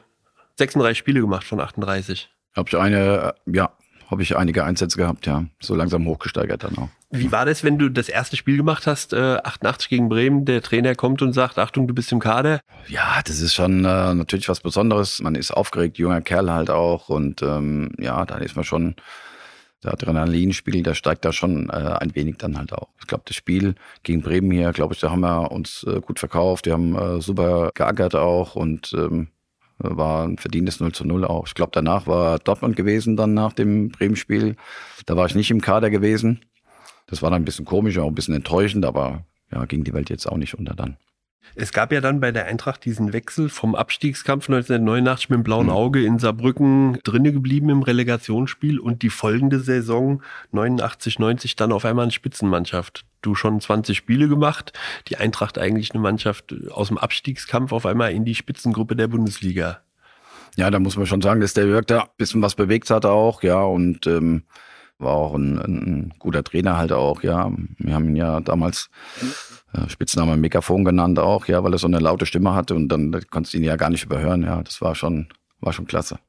36 0.57 0.97
Spiele 0.97 1.21
gemacht 1.21 1.45
von 1.45 1.59
38. 1.59 2.29
Habe 2.55 2.69
ich 2.69 2.77
eine, 2.77 3.33
äh, 3.47 3.51
ja, 3.55 3.71
habe 4.11 4.21
ich 4.21 4.35
einige 4.35 4.63
Einsätze 4.63 4.97
gehabt, 4.97 5.25
ja. 5.25 5.45
So 5.59 5.75
langsam 5.75 6.05
hochgesteigert 6.05 6.63
dann 6.63 6.77
auch. 6.77 6.89
Wie 7.11 7.31
war 7.31 7.45
das, 7.45 7.63
wenn 7.63 7.79
du 7.79 7.89
das 7.89 8.07
erste 8.07 8.37
Spiel 8.37 8.57
gemacht 8.57 8.85
hast, 8.85 9.13
äh, 9.13 9.37
88 9.43 9.89
gegen 9.89 10.09
Bremen, 10.09 10.45
der 10.45 10.61
Trainer 10.61 10.93
kommt 10.93 11.23
und 11.23 11.33
sagt, 11.33 11.57
Achtung, 11.57 11.87
du 11.87 11.95
bist 11.95 12.11
im 12.11 12.19
Kader? 12.19 12.59
Ja, 12.87 13.21
das 13.25 13.39
ist 13.39 13.55
schon 13.55 13.79
äh, 13.83 14.13
natürlich 14.13 14.47
was 14.47 14.59
Besonderes. 14.59 15.19
Man 15.19 15.33
ist 15.33 15.49
aufgeregt, 15.51 15.97
junger 15.97 16.21
Kerl 16.21 16.51
halt 16.51 16.69
auch 16.69 17.09
und 17.09 17.41
ähm, 17.41 17.91
ja, 17.97 18.25
da 18.25 18.37
ist 18.37 18.55
man 18.55 18.63
schon, 18.63 18.95
der 19.83 19.93
Adrenalinspiel, 19.93 20.83
der 20.83 20.93
steigt 20.93 21.25
da 21.25 21.33
schon 21.33 21.69
äh, 21.69 21.97
ein 21.99 22.13
wenig 22.13 22.37
dann 22.37 22.57
halt 22.57 22.73
auch. 22.73 22.89
Ich 22.99 23.07
glaube, 23.07 23.23
das 23.25 23.35
Spiel 23.35 23.73
gegen 24.03 24.21
Bremen 24.21 24.51
hier, 24.51 24.71
glaube 24.71 24.93
ich, 24.93 24.99
da 24.99 25.09
haben 25.09 25.21
wir 25.21 25.51
uns 25.51 25.83
äh, 25.83 26.01
gut 26.01 26.19
verkauft. 26.19 26.67
Wir 26.67 26.73
haben 26.73 26.95
äh, 26.95 27.21
super 27.21 27.71
geackert 27.73 28.13
auch 28.13 28.55
und 28.55 28.93
ähm, 28.95 29.29
war 29.79 30.27
ein 30.27 30.37
verdientes 30.37 30.79
0 30.79 30.91
zu 30.91 31.05
0 31.05 31.25
auch. 31.25 31.47
Ich 31.47 31.53
glaube, 31.55 31.71
danach 31.73 32.05
war 32.05 32.37
Dortmund 32.37 32.75
gewesen, 32.75 33.15
dann 33.15 33.33
nach 33.33 33.53
dem 33.53 33.89
Bremen-Spiel. 33.89 34.57
Da 35.05 35.15
war 35.15 35.25
ich 35.25 35.35
nicht 35.35 35.49
im 35.49 35.61
Kader 35.61 35.89
gewesen. 35.89 36.41
Das 37.09 37.21
war 37.21 37.31
dann 37.31 37.41
ein 37.41 37.45
bisschen 37.45 37.65
komisch, 37.65 37.97
auch 37.97 38.07
ein 38.07 38.15
bisschen 38.15 38.35
enttäuschend, 38.35 38.85
aber 38.85 39.25
ja, 39.51 39.65
ging 39.65 39.83
die 39.83 39.93
Welt 39.93 40.09
jetzt 40.09 40.27
auch 40.27 40.37
nicht 40.37 40.57
unter 40.57 40.75
dann. 40.75 40.97
Es 41.55 41.73
gab 41.73 41.91
ja 41.91 41.99
dann 41.99 42.19
bei 42.19 42.31
der 42.31 42.45
Eintracht 42.45 42.85
diesen 42.85 43.11
Wechsel 43.11 43.49
vom 43.49 43.73
Abstiegskampf 43.73 44.49
1989 44.49 45.29
mit 45.29 45.37
dem 45.37 45.43
blauen. 45.43 45.69
Auge 45.69 46.03
in 46.03 46.19
Saarbrücken 46.19 46.99
drinne 47.03 47.33
geblieben 47.33 47.69
im 47.69 47.81
Relegationsspiel 47.81 48.79
und 48.79 49.01
die 49.01 49.09
folgende 49.09 49.59
Saison 49.59 50.21
89, 50.51 51.19
90 51.19 51.55
dann 51.55 51.71
auf 51.71 51.85
einmal 51.85 52.03
eine 52.03 52.11
Spitzenmannschaft. 52.11 53.05
Du 53.21 53.35
schon 53.35 53.59
20 53.59 53.97
Spiele 53.97 54.27
gemacht, 54.27 54.73
die 55.07 55.17
Eintracht 55.17 55.57
eigentlich 55.57 55.91
eine 55.91 56.01
Mannschaft 56.01 56.55
aus 56.71 56.89
dem 56.89 56.97
Abstiegskampf 56.97 57.71
auf 57.71 57.85
einmal 57.85 58.11
in 58.11 58.25
die 58.25 58.35
Spitzengruppe 58.35 58.95
der 58.95 59.07
Bundesliga. 59.07 59.81
Ja, 60.55 60.69
da 60.71 60.79
muss 60.79 60.97
man 60.97 61.05
schon 61.05 61.21
sagen, 61.21 61.41
dass 61.41 61.53
der 61.53 61.65
Jörg 61.65 61.85
da 61.85 62.01
ein 62.01 62.09
bisschen 62.17 62.41
was 62.41 62.55
bewegt 62.55 62.89
hat 62.89 63.05
auch, 63.05 63.43
ja, 63.43 63.61
und 63.61 64.07
ähm, 64.07 64.43
war 64.99 65.13
auch 65.13 65.33
ein, 65.33 65.57
ein 65.57 66.13
guter 66.19 66.43
Trainer 66.43 66.77
halt 66.77 66.91
auch, 66.91 67.23
ja. 67.23 67.51
Wir 67.77 67.93
haben 67.93 68.09
ihn 68.09 68.15
ja 68.15 68.39
damals 68.41 68.89
äh, 69.73 69.89
Spitzname 69.89 70.37
Megafon 70.37 70.83
genannt 70.83 71.19
auch, 71.19 71.47
ja, 71.47 71.63
weil 71.63 71.73
er 71.73 71.79
so 71.79 71.87
eine 71.87 71.99
laute 71.99 72.25
Stimme 72.25 72.53
hatte 72.53 72.75
und 72.75 72.89
dann 72.89 73.19
konntest 73.29 73.53
du 73.53 73.57
ihn 73.57 73.63
ja 73.63 73.77
gar 73.77 73.89
nicht 73.89 74.05
überhören, 74.05 74.43
ja. 74.43 74.61
Das 74.61 74.81
war 74.81 74.95
schon, 74.95 75.27
war 75.61 75.73
schon 75.73 75.87
klasse. 75.87 76.19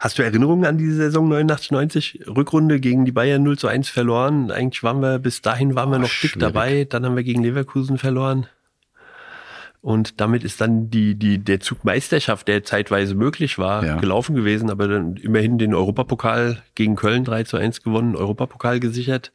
Hast 0.00 0.18
du 0.18 0.22
Erinnerungen 0.22 0.64
an 0.64 0.78
diese 0.78 0.94
Saison 0.94 1.28
89, 1.28 1.70
90? 1.72 2.20
Rückrunde 2.28 2.78
gegen 2.78 3.04
die 3.04 3.12
Bayern 3.12 3.42
0 3.42 3.58
zu 3.58 3.66
1 3.66 3.88
verloren. 3.88 4.52
Eigentlich 4.52 4.84
waren 4.84 5.00
wir, 5.00 5.18
bis 5.18 5.42
dahin 5.42 5.74
waren 5.74 5.90
wir 5.90 5.98
noch 5.98 6.10
Ach, 6.12 6.20
dick 6.20 6.38
dabei. 6.38 6.84
Dann 6.84 7.04
haben 7.04 7.16
wir 7.16 7.24
gegen 7.24 7.42
Leverkusen 7.42 7.98
verloren. 7.98 8.46
Und 9.80 10.20
damit 10.20 10.42
ist 10.42 10.60
dann 10.60 10.90
die, 10.90 11.14
die, 11.14 11.38
der 11.38 11.60
Zug 11.60 11.84
Meisterschaft, 11.84 12.48
der 12.48 12.64
zeitweise 12.64 13.14
möglich 13.14 13.58
war, 13.58 13.84
ja. 13.84 13.96
gelaufen 13.96 14.34
gewesen, 14.34 14.70
aber 14.70 14.88
dann 14.88 15.16
immerhin 15.16 15.56
den 15.56 15.72
Europapokal 15.72 16.62
gegen 16.74 16.96
Köln 16.96 17.24
3 17.24 17.44
zu 17.44 17.56
1 17.56 17.82
gewonnen, 17.82 18.16
Europapokal 18.16 18.80
gesichert. 18.80 19.32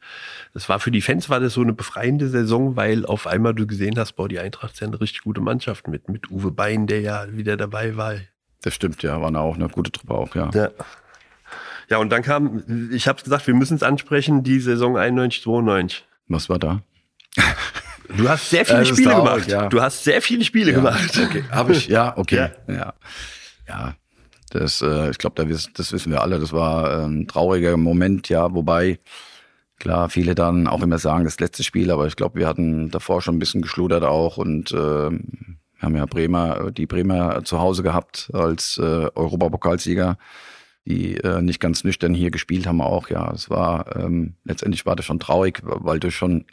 Das 0.52 0.68
war 0.68 0.80
für 0.80 0.90
die 0.90 1.00
Fans 1.00 1.30
war 1.30 1.40
das 1.40 1.54
so 1.54 1.62
eine 1.62 1.72
befreiende 1.72 2.28
Saison, 2.28 2.76
weil 2.76 3.06
auf 3.06 3.26
einmal 3.26 3.54
du 3.54 3.66
gesehen 3.66 3.98
hast, 3.98 4.12
boah, 4.12 4.28
die 4.28 4.38
Eintracht 4.38 4.74
ist 4.74 4.80
ja 4.80 4.86
eine 4.86 5.00
richtig 5.00 5.22
gute 5.22 5.40
Mannschaft 5.40 5.88
mit, 5.88 6.10
mit 6.10 6.30
Uwe 6.30 6.50
Bein, 6.50 6.86
der 6.86 7.00
ja 7.00 7.26
wieder 7.32 7.56
dabei 7.56 7.96
war. 7.96 8.14
Das 8.60 8.74
stimmt, 8.74 9.02
ja, 9.02 9.20
war 9.20 9.34
auch 9.40 9.54
eine 9.54 9.68
gute 9.68 9.92
Truppe 9.92 10.14
auch, 10.14 10.34
ja. 10.34 10.50
ja. 10.52 10.70
Ja, 11.90 11.98
und 11.98 12.10
dann 12.10 12.22
kam, 12.22 12.90
ich 12.92 13.08
habe 13.08 13.22
gesagt, 13.22 13.46
wir 13.46 13.54
müssen 13.54 13.76
es 13.76 13.82
ansprechen, 13.82 14.42
die 14.42 14.60
Saison 14.60 14.96
91, 14.96 15.42
92. 15.42 16.04
Was 16.28 16.48
war 16.48 16.58
da? 16.58 16.82
Du 18.16 18.28
hast 18.28 18.50
sehr 18.50 18.64
viele 18.64 18.84
Spiele 18.84 19.10
traurig, 19.10 19.46
gemacht. 19.46 19.48
Ja. 19.48 19.68
Du 19.68 19.80
hast 19.80 20.04
sehr 20.04 20.22
viele 20.22 20.44
Spiele 20.44 20.72
ja, 20.72 20.78
gemacht. 20.78 21.18
Okay. 21.18 21.44
Habe 21.50 21.72
ich, 21.72 21.88
ja, 21.88 22.16
okay. 22.16 22.50
Ja. 22.68 22.74
ja. 22.74 22.94
ja. 23.68 23.94
Das, 24.50 24.82
äh, 24.82 25.10
ich 25.10 25.18
glaube, 25.18 25.44
das, 25.46 25.70
das 25.74 25.92
wissen 25.92 26.12
wir 26.12 26.22
alle. 26.22 26.38
Das 26.38 26.52
war 26.52 26.90
äh, 26.90 27.04
ein 27.06 27.26
trauriger 27.26 27.76
Moment, 27.76 28.28
ja, 28.28 28.54
wobei 28.54 29.00
klar 29.78 30.08
viele 30.08 30.34
dann 30.34 30.68
auch 30.68 30.82
immer 30.82 30.98
sagen, 30.98 31.24
das 31.24 31.40
letzte 31.40 31.64
Spiel, 31.64 31.90
aber 31.90 32.06
ich 32.06 32.16
glaube, 32.16 32.38
wir 32.38 32.46
hatten 32.46 32.90
davor 32.90 33.20
schon 33.20 33.36
ein 33.36 33.40
bisschen 33.40 33.62
geschludert 33.62 34.04
auch 34.04 34.36
und 34.36 34.70
äh, 34.70 35.10
haben 35.80 35.96
ja 35.96 36.06
Bremer, 36.06 36.70
die 36.70 36.86
Bremer 36.86 37.44
zu 37.44 37.58
Hause 37.58 37.82
gehabt 37.82 38.30
als 38.32 38.78
äh, 38.78 39.08
Europapokalsieger, 39.14 40.18
die 40.86 41.16
äh, 41.16 41.42
nicht 41.42 41.60
ganz 41.60 41.82
nüchtern 41.82 42.14
hier 42.14 42.30
gespielt 42.30 42.66
haben 42.66 42.80
auch. 42.80 43.10
Ja, 43.10 43.32
es 43.32 43.50
war 43.50 43.96
ähm, 43.96 44.34
letztendlich 44.44 44.86
war 44.86 44.96
das 44.96 45.04
schon 45.04 45.18
traurig, 45.18 45.60
weil 45.64 45.98
du 45.98 46.10
schon 46.10 46.44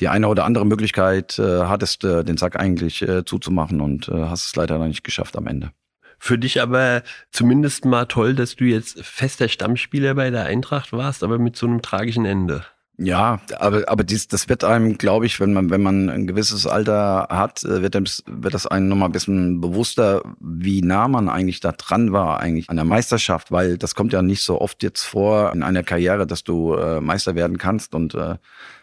die 0.00 0.08
eine 0.08 0.28
oder 0.28 0.44
andere 0.44 0.66
Möglichkeit 0.66 1.38
äh, 1.38 1.64
hattest, 1.64 2.04
äh, 2.04 2.24
den 2.24 2.36
Sack 2.36 2.58
eigentlich 2.58 3.02
äh, 3.02 3.24
zuzumachen 3.24 3.80
und 3.80 4.08
äh, 4.08 4.24
hast 4.24 4.46
es 4.46 4.56
leider 4.56 4.78
noch 4.78 4.86
nicht 4.86 5.04
geschafft 5.04 5.36
am 5.36 5.46
Ende. 5.46 5.70
Für 6.18 6.38
dich 6.38 6.60
aber 6.60 7.02
zumindest 7.30 7.84
mal 7.84 8.06
toll, 8.06 8.34
dass 8.34 8.56
du 8.56 8.64
jetzt 8.64 9.00
fester 9.04 9.48
Stammspieler 9.48 10.14
bei 10.14 10.30
der 10.30 10.46
Eintracht 10.46 10.92
warst, 10.92 11.22
aber 11.22 11.38
mit 11.38 11.56
so 11.56 11.66
einem 11.66 11.80
tragischen 11.80 12.24
Ende. 12.24 12.64
Ja, 13.00 13.38
aber, 13.60 13.84
aber 13.86 14.02
dies, 14.02 14.26
das 14.26 14.48
wird 14.48 14.64
einem, 14.64 14.98
glaube 14.98 15.24
ich, 15.24 15.38
wenn 15.38 15.52
man, 15.52 15.70
wenn 15.70 15.82
man 15.82 16.10
ein 16.10 16.26
gewisses 16.26 16.66
Alter 16.66 17.28
hat, 17.30 17.62
äh, 17.62 17.80
wird, 17.80 17.94
das, 17.94 18.24
wird 18.26 18.54
das 18.54 18.66
einem 18.66 18.88
nochmal 18.88 19.08
ein 19.08 19.12
bisschen 19.12 19.60
bewusster, 19.60 20.22
wie 20.40 20.82
nah 20.82 21.06
man 21.06 21.28
eigentlich 21.28 21.60
da 21.60 21.70
dran 21.70 22.10
war, 22.10 22.40
eigentlich 22.40 22.68
an 22.68 22.74
der 22.74 22.84
Meisterschaft, 22.84 23.52
weil 23.52 23.78
das 23.78 23.94
kommt 23.94 24.12
ja 24.12 24.20
nicht 24.20 24.42
so 24.42 24.60
oft 24.60 24.82
jetzt 24.82 25.04
vor 25.04 25.52
in 25.52 25.62
einer 25.62 25.84
Karriere, 25.84 26.26
dass 26.26 26.42
du 26.42 26.74
äh, 26.74 27.00
Meister 27.00 27.36
werden 27.36 27.56
kannst 27.56 27.94
und 27.94 28.16
äh, 28.16 28.34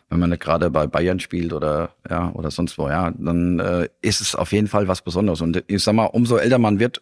wenn 0.09 0.19
man 0.19 0.37
gerade 0.37 0.69
bei 0.69 0.87
Bayern 0.87 1.19
spielt 1.19 1.53
oder 1.53 1.95
ja 2.09 2.31
oder 2.33 2.51
sonst 2.51 2.77
wo, 2.77 2.87
ja, 2.87 3.11
dann 3.17 3.59
äh, 3.59 3.89
ist 4.01 4.21
es 4.21 4.35
auf 4.35 4.51
jeden 4.51 4.67
Fall 4.67 4.87
was 4.87 5.01
Besonderes. 5.01 5.41
Und 5.41 5.63
ich 5.67 5.83
sag 5.83 5.93
mal, 5.93 6.05
umso 6.05 6.37
älter 6.37 6.59
man 6.59 6.79
wird, 6.79 7.01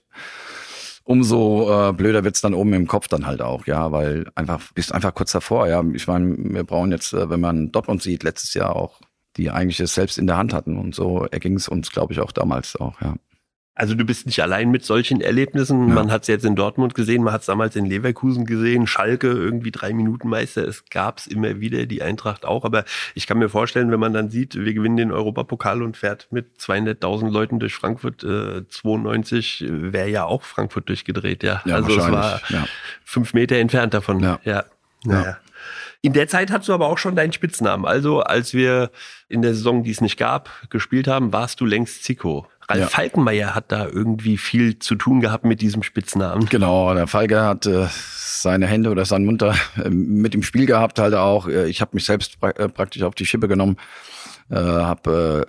umso 1.04 1.90
äh, 1.90 1.94
blöder 1.94 2.24
wird's 2.24 2.42
dann 2.42 2.54
oben 2.54 2.74
im 2.74 2.88
Kopf 2.88 3.08
dann 3.08 3.26
halt 3.26 3.42
auch, 3.42 3.66
ja, 3.68 3.92
weil 3.92 4.26
einfach 4.36 4.72
bist 4.74 4.94
einfach 4.94 5.14
kurz 5.14 5.32
davor, 5.32 5.68
ja. 5.68 5.84
Ich 5.94 6.08
meine, 6.08 6.36
wir 6.38 6.64
brauchen 6.64 6.92
jetzt, 6.92 7.14
äh, 7.14 7.30
wenn 7.30 7.42
man 7.42 7.72
Dortmund 7.72 8.02
sieht, 8.02 8.24
letztes 8.24 8.54
Jahr 8.54 8.76
auch, 8.76 9.02
die 9.38 9.50
eigentlich 9.50 9.80
es 9.80 9.94
selbst 9.94 10.18
in 10.18 10.28
der 10.28 10.38
Hand 10.38 10.54
hatten 10.54 10.78
und 10.78 10.96
so 10.96 11.26
erging 11.26 11.56
es 11.56 11.68
uns, 11.68 11.92
glaube 11.92 12.14
ich, 12.14 12.20
auch 12.20 12.32
damals 12.32 12.76
auch, 12.76 13.00
ja. 13.02 13.16
Also 13.76 13.96
du 13.96 14.06
bist 14.06 14.28
nicht 14.28 14.40
allein 14.42 14.70
mit 14.70 14.86
solchen 14.86 15.20
Erlebnissen. 15.20 15.88
Ja. 15.88 15.96
Man 15.96 16.12
hat 16.12 16.24
es 16.24 16.28
jetzt 16.28 16.46
in 16.46 16.56
Dortmund 16.56 16.94
gesehen, 16.94 17.24
man 17.24 17.34
hat 17.34 17.42
es 17.42 17.48
damals 17.48 17.76
in 17.76 17.86
Leverkusen 17.86 18.46
gesehen, 18.46 18.86
Schalke 18.86 19.28
irgendwie 19.28 19.72
drei 19.72 19.94
Minuten 19.94 20.30
Meister. 20.30 20.68
Es 20.68 20.86
gab's 20.86 21.26
immer 21.26 21.60
wieder, 21.60 21.88
die 21.88 22.04
Eintracht 22.04 22.46
auch. 22.46 22.66
Aber 22.66 22.86
ich 23.16 23.26
kann 23.26 23.40
mir 23.40 23.50
vorstellen, 23.50 23.90
wenn 23.90 24.00
man 24.00 24.14
dann 24.14 24.30
sieht, 24.30 24.56
wir 24.56 24.74
gewinnen 24.76 24.98
den 24.98 25.12
Europapokal 25.12 25.82
und 25.82 25.98
fährt 25.98 26.28
mit 26.30 26.60
200.000 26.60 27.32
Leuten 27.32 27.60
durch 27.60 27.74
Frankfurt, 27.74 28.24
äh, 28.24 28.68
92 28.68 29.66
wäre 29.68 30.10
ja 30.10 30.26
auch 30.26 30.44
Frankfurt 30.44 30.88
durchgedreht. 30.90 31.42
Ja, 31.42 31.64
ja 31.66 31.76
also 31.76 31.98
es 31.98 32.12
war 32.12 32.42
ja. 32.50 32.68
fünf 33.04 33.34
Meter 33.34 33.56
entfernt 33.56 33.96
davon. 33.96 34.20
Ja. 34.20 34.40
ja. 34.44 34.66
Naja. 35.04 35.38
In 36.06 36.12
der 36.12 36.28
Zeit 36.28 36.52
hattest 36.52 36.68
du 36.68 36.74
aber 36.74 36.88
auch 36.88 36.98
schon 36.98 37.16
deinen 37.16 37.32
Spitznamen. 37.32 37.86
Also 37.86 38.20
als 38.20 38.54
wir 38.54 38.92
in 39.30 39.42
der 39.42 39.54
Saison, 39.54 39.84
die 39.84 39.92
es 39.92 40.02
nicht 40.02 40.18
gab, 40.18 40.50
gespielt 40.70 41.08
haben, 41.08 41.32
warst 41.32 41.62
du 41.62 41.66
längst 41.66 42.04
Zico. 42.04 42.46
Ralf 42.70 42.82
ja. 42.82 42.88
Falkenmeier 42.88 43.56
hat 43.56 43.72
da 43.72 43.88
irgendwie 43.88 44.38
viel 44.38 44.80
zu 44.80 44.96
tun 44.96 45.22
gehabt 45.22 45.46
mit 45.46 45.62
diesem 45.62 45.84
Spitznamen. 45.84 46.46
Genau, 46.46 46.94
der 46.94 47.08
Falke 47.08 47.42
hat 47.44 47.66
äh, 47.66 47.88
seine 47.90 48.68
Hände 48.68 48.90
oder 48.90 49.06
seinen 49.06 49.26
Mund 49.26 49.42
da 49.42 49.56
äh, 49.84 49.90
mit 49.90 50.36
im 50.36 50.44
Spiel 50.44 50.66
gehabt 50.66 51.00
halt 51.00 51.14
auch. 51.14 51.48
Äh, 51.48 51.68
ich 51.68 51.82
habe 51.82 51.92
mich 51.94 52.06
selbst 52.06 52.40
pra 52.40 52.52
äh, 52.52 52.70
praktisch 52.70 53.04
auf 53.04 53.16
die 53.16 53.26
Schippe 53.26 53.48
genommen, 53.48 53.78
äh, 54.50 54.56
habe 54.56 55.46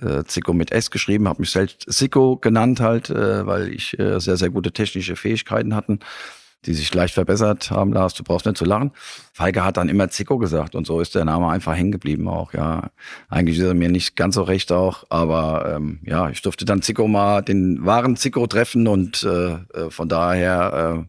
äh, 0.00 0.06
äh, 0.06 0.24
Zico 0.24 0.52
mit 0.52 0.72
S 0.72 0.90
geschrieben, 0.90 1.28
habe 1.28 1.42
mich 1.42 1.50
selbst 1.50 1.86
Zico 1.92 2.36
genannt 2.36 2.80
halt, 2.80 3.10
äh, 3.10 3.46
weil 3.46 3.68
ich 3.68 3.98
äh, 3.98 4.18
sehr, 4.20 4.36
sehr 4.36 4.50
gute 4.50 4.72
technische 4.72 5.16
Fähigkeiten 5.16 5.74
hatten 5.74 6.00
die 6.66 6.74
sich 6.74 6.92
leicht 6.92 7.14
verbessert 7.14 7.70
haben, 7.70 7.92
Lars, 7.92 8.14
du 8.14 8.22
brauchst 8.22 8.46
nicht 8.46 8.58
zu 8.58 8.64
lachen. 8.64 8.92
Feige 9.32 9.64
hat 9.64 9.76
dann 9.76 9.88
immer 9.88 10.08
Zico 10.10 10.38
gesagt 10.38 10.74
und 10.74 10.86
so 10.86 11.00
ist 11.00 11.14
der 11.14 11.24
Name 11.24 11.48
einfach 11.48 11.74
hängen 11.74 11.92
geblieben 11.92 12.28
auch, 12.28 12.52
ja. 12.52 12.90
Eigentlich 13.28 13.58
ist 13.58 13.64
er 13.64 13.74
mir 13.74 13.88
nicht 13.88 14.16
ganz 14.16 14.34
so 14.34 14.42
recht 14.42 14.70
auch, 14.72 15.04
aber 15.08 15.74
ähm, 15.76 16.00
ja, 16.04 16.28
ich 16.28 16.42
durfte 16.42 16.64
dann 16.64 16.82
Zico 16.82 17.08
mal 17.08 17.42
den 17.42 17.84
wahren 17.84 18.16
Zico 18.16 18.46
treffen 18.46 18.86
und 18.86 19.22
äh, 19.22 19.52
äh 19.52 19.90
von 19.90 20.08
daher 20.08 20.98
äh, 20.98 21.04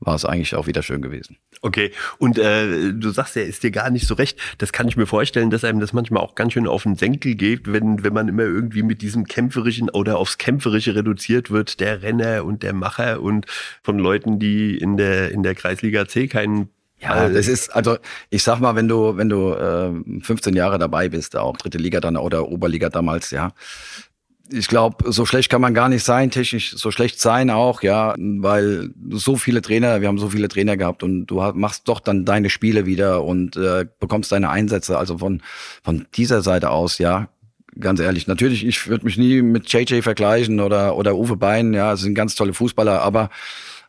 war 0.00 0.14
es 0.14 0.24
eigentlich 0.24 0.54
auch 0.54 0.66
wieder 0.66 0.82
schön 0.82 1.02
gewesen. 1.02 1.36
Okay, 1.62 1.92
und 2.18 2.38
äh, 2.38 2.92
du 2.92 3.10
sagst 3.10 3.36
ja, 3.36 3.42
ist 3.42 3.62
dir 3.62 3.70
gar 3.70 3.90
nicht 3.90 4.06
so 4.06 4.14
recht. 4.14 4.38
Das 4.58 4.72
kann 4.72 4.88
ich 4.88 4.96
mir 4.96 5.06
vorstellen, 5.06 5.50
dass 5.50 5.64
einem 5.64 5.80
das 5.80 5.92
manchmal 5.92 6.22
auch 6.22 6.34
ganz 6.34 6.52
schön 6.52 6.66
auf 6.66 6.82
den 6.82 6.96
Senkel 6.96 7.34
geht, 7.34 7.72
wenn, 7.72 8.04
wenn 8.04 8.12
man 8.12 8.28
immer 8.28 8.42
irgendwie 8.42 8.82
mit 8.82 9.02
diesem 9.02 9.24
Kämpferischen 9.24 9.90
oder 9.90 10.18
aufs 10.18 10.38
Kämpferische 10.38 10.94
reduziert 10.94 11.50
wird, 11.50 11.80
der 11.80 12.02
Renner 12.02 12.44
und 12.44 12.62
der 12.62 12.72
Macher 12.72 13.20
und 13.20 13.46
von 13.82 13.98
Leuten, 13.98 14.38
die 14.38 14.76
in 14.76 14.96
der, 14.96 15.30
in 15.30 15.42
der 15.42 15.54
Kreisliga 15.54 16.06
C 16.06 16.28
keinen 16.28 16.68
ja, 17.00 17.28
das 17.28 17.48
ist, 17.48 17.74
also 17.74 17.98
ich 18.30 18.42
sag 18.42 18.60
mal, 18.60 18.76
wenn 18.76 18.88
du, 18.88 19.16
wenn 19.16 19.28
du 19.28 19.52
äh, 19.52 20.22
15 20.22 20.56
Jahre 20.56 20.78
dabei 20.78 21.10
bist, 21.10 21.36
auch 21.36 21.56
dritte 21.56 21.76
Liga 21.76 22.00
dann 22.00 22.16
oder 22.16 22.48
Oberliga 22.48 22.88
damals, 22.88 23.30
ja, 23.30 23.52
ich 24.50 24.68
glaube, 24.68 25.10
so 25.10 25.24
schlecht 25.24 25.50
kann 25.50 25.60
man 25.60 25.74
gar 25.74 25.88
nicht 25.88 26.04
sein, 26.04 26.30
technisch 26.30 26.74
so 26.76 26.90
schlecht 26.90 27.20
sein 27.20 27.50
auch, 27.50 27.82
ja, 27.82 28.14
weil 28.18 28.90
so 29.10 29.36
viele 29.36 29.62
Trainer, 29.62 30.00
wir 30.00 30.08
haben 30.08 30.18
so 30.18 30.30
viele 30.30 30.48
Trainer 30.48 30.76
gehabt 30.76 31.02
und 31.02 31.26
du 31.26 31.40
machst 31.54 31.88
doch 31.88 32.00
dann 32.00 32.24
deine 32.24 32.50
Spiele 32.50 32.84
wieder 32.84 33.24
und 33.24 33.56
äh, 33.56 33.86
bekommst 34.00 34.32
deine 34.32 34.50
Einsätze. 34.50 34.98
Also 34.98 35.18
von 35.18 35.42
von 35.82 36.06
dieser 36.14 36.42
Seite 36.42 36.70
aus, 36.70 36.98
ja, 36.98 37.28
ganz 37.78 38.00
ehrlich. 38.00 38.26
Natürlich, 38.26 38.66
ich 38.66 38.86
würde 38.86 39.04
mich 39.06 39.16
nie 39.16 39.40
mit 39.42 39.72
JJ 39.72 40.02
vergleichen 40.02 40.60
oder 40.60 40.96
oder 40.96 41.16
Uwe 41.16 41.36
Bein, 41.36 41.72
ja, 41.72 41.94
es 41.94 42.00
sind 42.00 42.14
ganz 42.14 42.34
tolle 42.34 42.52
Fußballer, 42.52 43.00
aber 43.00 43.30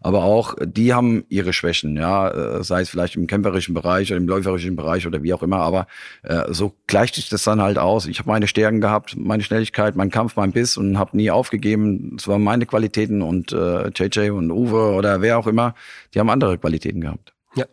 aber 0.01 0.23
auch 0.23 0.55
die 0.63 0.93
haben 0.93 1.25
ihre 1.29 1.53
Schwächen, 1.53 1.95
ja, 1.97 2.29
äh, 2.29 2.63
sei 2.63 2.81
es 2.81 2.89
vielleicht 2.89 3.15
im 3.15 3.27
kämpferischen 3.27 3.73
Bereich 3.73 4.11
oder 4.11 4.17
im 4.17 4.27
läuferischen 4.27 4.75
Bereich 4.75 5.07
oder 5.07 5.23
wie 5.23 5.33
auch 5.33 5.43
immer, 5.43 5.57
aber 5.57 5.87
äh, 6.23 6.43
so 6.49 6.73
gleicht 6.87 7.15
sich 7.15 7.29
das 7.29 7.43
dann 7.43 7.61
halt 7.61 7.77
aus. 7.77 8.05
Ich 8.05 8.19
habe 8.19 8.29
meine 8.29 8.47
Stärken 8.47 8.81
gehabt, 8.81 9.15
meine 9.17 9.43
Schnelligkeit, 9.43 9.95
meinen 9.95 10.11
Kampf, 10.11 10.35
mein 10.35 10.51
Biss 10.51 10.77
und 10.77 10.97
habe 10.97 11.17
nie 11.17 11.31
aufgegeben. 11.31 12.17
Das 12.17 12.27
waren 12.27 12.43
meine 12.43 12.65
Qualitäten 12.65 13.21
und 13.21 13.51
äh, 13.51 13.89
JJ 13.89 14.29
und 14.31 14.51
Uwe 14.51 14.93
oder 14.93 15.21
wer 15.21 15.37
auch 15.37 15.47
immer, 15.47 15.75
die 16.13 16.19
haben 16.19 16.29
andere 16.29 16.57
Qualitäten 16.57 17.01
gehabt. 17.01 17.33
Ja. 17.55 17.65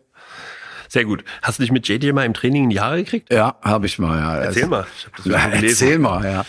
Sehr 0.89 1.05
gut. 1.05 1.23
Hast 1.41 1.59
du 1.59 1.63
dich 1.63 1.71
mit 1.71 1.87
JJ 1.87 2.11
mal 2.11 2.25
im 2.25 2.33
Training 2.33 2.65
in 2.65 2.69
die 2.69 2.79
Haare 2.79 2.97
gekriegt? 2.97 3.31
Ja, 3.31 3.55
habe 3.61 3.85
ich 3.85 3.99
mal, 3.99 4.19
ja. 4.19 4.37
Erzähl 4.37 4.67
mal. 4.67 4.85
Ich 4.97 5.05
hab 5.05 5.15
das 5.17 5.25
ja, 5.25 5.49
erzähl 5.49 5.99
mal, 5.99 6.23
ja. 6.23 6.45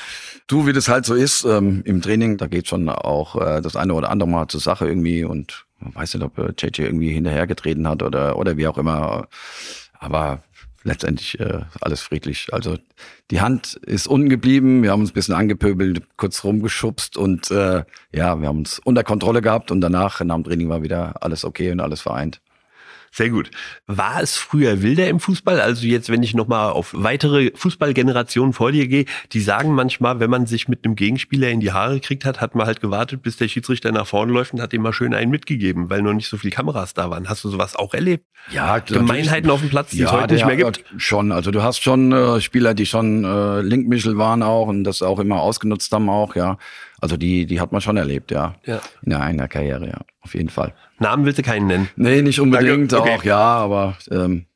Du, 0.46 0.66
wie 0.66 0.72
das 0.74 0.88
halt 0.88 1.06
so 1.06 1.14
ist, 1.14 1.44
ähm, 1.44 1.82
im 1.86 2.02
Training, 2.02 2.36
da 2.36 2.46
geht 2.46 2.68
schon 2.68 2.88
auch 2.88 3.40
äh, 3.40 3.62
das 3.62 3.76
eine 3.76 3.94
oder 3.94 4.10
andere 4.10 4.28
Mal 4.28 4.48
zur 4.48 4.60
Sache 4.60 4.86
irgendwie 4.86 5.24
und 5.24 5.64
man 5.78 5.94
weiß 5.94 6.14
nicht, 6.14 6.22
ob 6.22 6.38
äh, 6.38 6.52
JJ 6.58 6.82
irgendwie 6.82 7.12
hinterhergetreten 7.12 7.88
hat 7.88 8.02
oder, 8.02 8.36
oder 8.36 8.56
wie 8.58 8.66
auch 8.66 8.76
immer. 8.76 9.26
Aber 9.98 10.42
letztendlich 10.82 11.40
äh, 11.40 11.62
alles 11.80 12.02
friedlich. 12.02 12.48
Also 12.52 12.76
die 13.30 13.40
Hand 13.40 13.74
ist 13.86 14.06
unten 14.06 14.28
geblieben, 14.28 14.82
wir 14.82 14.92
haben 14.92 15.00
uns 15.00 15.10
ein 15.10 15.14
bisschen 15.14 15.34
angepöbelt, 15.34 16.02
kurz 16.16 16.44
rumgeschubst 16.44 17.16
und 17.16 17.50
äh, 17.50 17.84
ja, 18.12 18.40
wir 18.40 18.48
haben 18.48 18.58
uns 18.58 18.78
unter 18.78 19.02
Kontrolle 19.02 19.40
gehabt 19.40 19.70
und 19.70 19.80
danach 19.80 20.20
nach 20.20 20.34
dem 20.36 20.44
Training 20.44 20.68
war 20.68 20.82
wieder 20.82 21.22
alles 21.22 21.44
okay 21.44 21.72
und 21.72 21.80
alles 21.80 22.02
vereint. 22.02 22.40
Sehr 23.16 23.30
gut. 23.30 23.48
War 23.86 24.20
es 24.20 24.36
früher 24.36 24.82
wilder 24.82 25.06
im 25.08 25.20
Fußball? 25.20 25.60
Also 25.60 25.86
jetzt, 25.86 26.10
wenn 26.10 26.24
ich 26.24 26.34
nochmal 26.34 26.72
auf 26.72 26.90
weitere 26.96 27.52
Fußballgenerationen 27.54 28.52
vor 28.52 28.72
dir 28.72 28.88
gehe, 28.88 29.04
die 29.30 29.38
sagen 29.38 29.72
manchmal, 29.72 30.18
wenn 30.18 30.30
man 30.30 30.46
sich 30.46 30.66
mit 30.66 30.84
einem 30.84 30.96
Gegenspieler 30.96 31.48
in 31.48 31.60
die 31.60 31.70
Haare 31.70 32.00
gekriegt 32.00 32.24
hat, 32.24 32.40
hat 32.40 32.56
man 32.56 32.66
halt 32.66 32.80
gewartet, 32.80 33.22
bis 33.22 33.36
der 33.36 33.46
Schiedsrichter 33.46 33.92
nach 33.92 34.08
vorne 34.08 34.32
läuft 34.32 34.52
und 34.52 34.60
hat 34.60 34.72
ihm 34.72 34.82
mal 34.82 34.92
schön 34.92 35.14
einen 35.14 35.30
mitgegeben, 35.30 35.90
weil 35.90 36.02
noch 36.02 36.12
nicht 36.12 36.28
so 36.28 36.38
viele 36.38 36.50
Kameras 36.50 36.92
da 36.92 37.08
waren. 37.08 37.28
Hast 37.28 37.44
du 37.44 37.50
sowas 37.50 37.76
auch 37.76 37.94
erlebt? 37.94 38.26
Ja, 38.50 38.80
Gemeinheiten 38.80 39.48
auf 39.48 39.60
dem 39.60 39.70
Platz, 39.70 39.90
die 39.90 39.98
ja, 39.98 40.06
es 40.06 40.12
heute 40.12 40.34
nicht 40.34 40.46
mehr 40.46 40.56
gibt? 40.56 40.84
Schon. 40.96 41.30
Also 41.30 41.52
du 41.52 41.62
hast 41.62 41.84
schon 41.84 42.10
äh, 42.10 42.40
Spieler, 42.40 42.74
die 42.74 42.84
schon 42.84 43.22
äh, 43.22 43.60
Linkmichel 43.60 44.18
waren 44.18 44.42
auch 44.42 44.66
und 44.66 44.82
das 44.82 45.02
auch 45.02 45.20
immer 45.20 45.40
ausgenutzt 45.40 45.92
haben 45.92 46.08
auch, 46.08 46.34
ja. 46.34 46.58
Also 47.00 47.16
die, 47.16 47.46
die 47.46 47.60
hat 47.60 47.70
man 47.70 47.80
schon 47.80 47.96
erlebt, 47.96 48.32
ja. 48.32 48.56
ja. 48.64 48.80
In 49.02 49.12
einer 49.12 49.46
Karriere, 49.46 49.86
ja. 49.86 50.00
Auf 50.20 50.34
jeden 50.34 50.48
Fall. 50.48 50.74
Namen 51.00 51.24
willst 51.24 51.38
du 51.38 51.42
keinen 51.42 51.66
nennen? 51.66 51.88
Nee, 51.96 52.22
nicht 52.22 52.40
unbedingt, 52.40 52.92
okay. 52.92 53.16
auch 53.16 53.24
ja, 53.24 53.38
aber 53.38 53.98
ähm, 54.12 54.46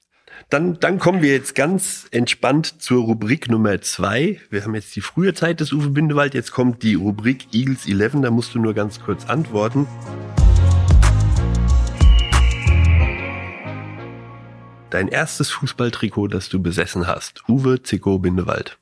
dann, 0.51 0.79
dann 0.79 1.01
kommen 1.01 1.21
wir 1.21 1.33
jetzt 1.33 1.57
ganz 1.57 2.07
entspannt 2.13 2.81
zur 2.81 3.03
Rubrik 3.03 3.51
Nummer 3.51 3.81
zwei. 3.81 4.41
Wir 4.49 4.63
haben 4.63 4.77
jetzt 4.77 4.95
die 4.95 5.01
frühe 5.01 5.35
Zeit 5.35 5.59
des 5.59 5.73
Uwe 5.73 5.91
Bindewald. 5.91 6.35
Jetzt 6.35 6.53
kommt 6.53 6.85
die 6.85 6.95
Rubrik 6.95 7.53
Eagles 7.53 7.89
11. 7.89 8.23
Da 8.23 8.31
musst 8.31 8.55
du 8.55 8.61
nur 8.61 8.73
ganz 8.73 9.01
kurz 9.01 9.27
antworten. 9.27 9.89
Dein 14.91 15.09
erstes 15.09 15.51
Fußballtrikot, 15.51 16.29
das 16.29 16.49
du 16.49 16.63
besessen 16.63 17.09
hast. 17.09 17.43
Uwe 17.49 17.83
Zicko 17.83 18.21
Bindewald 18.21 18.79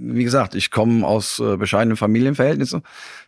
wie 0.00 0.24
gesagt, 0.24 0.54
ich 0.54 0.70
komme 0.70 1.06
aus 1.06 1.38
äh, 1.38 1.56
bescheidenen 1.56 1.96
Familienverhältnissen. 1.96 2.82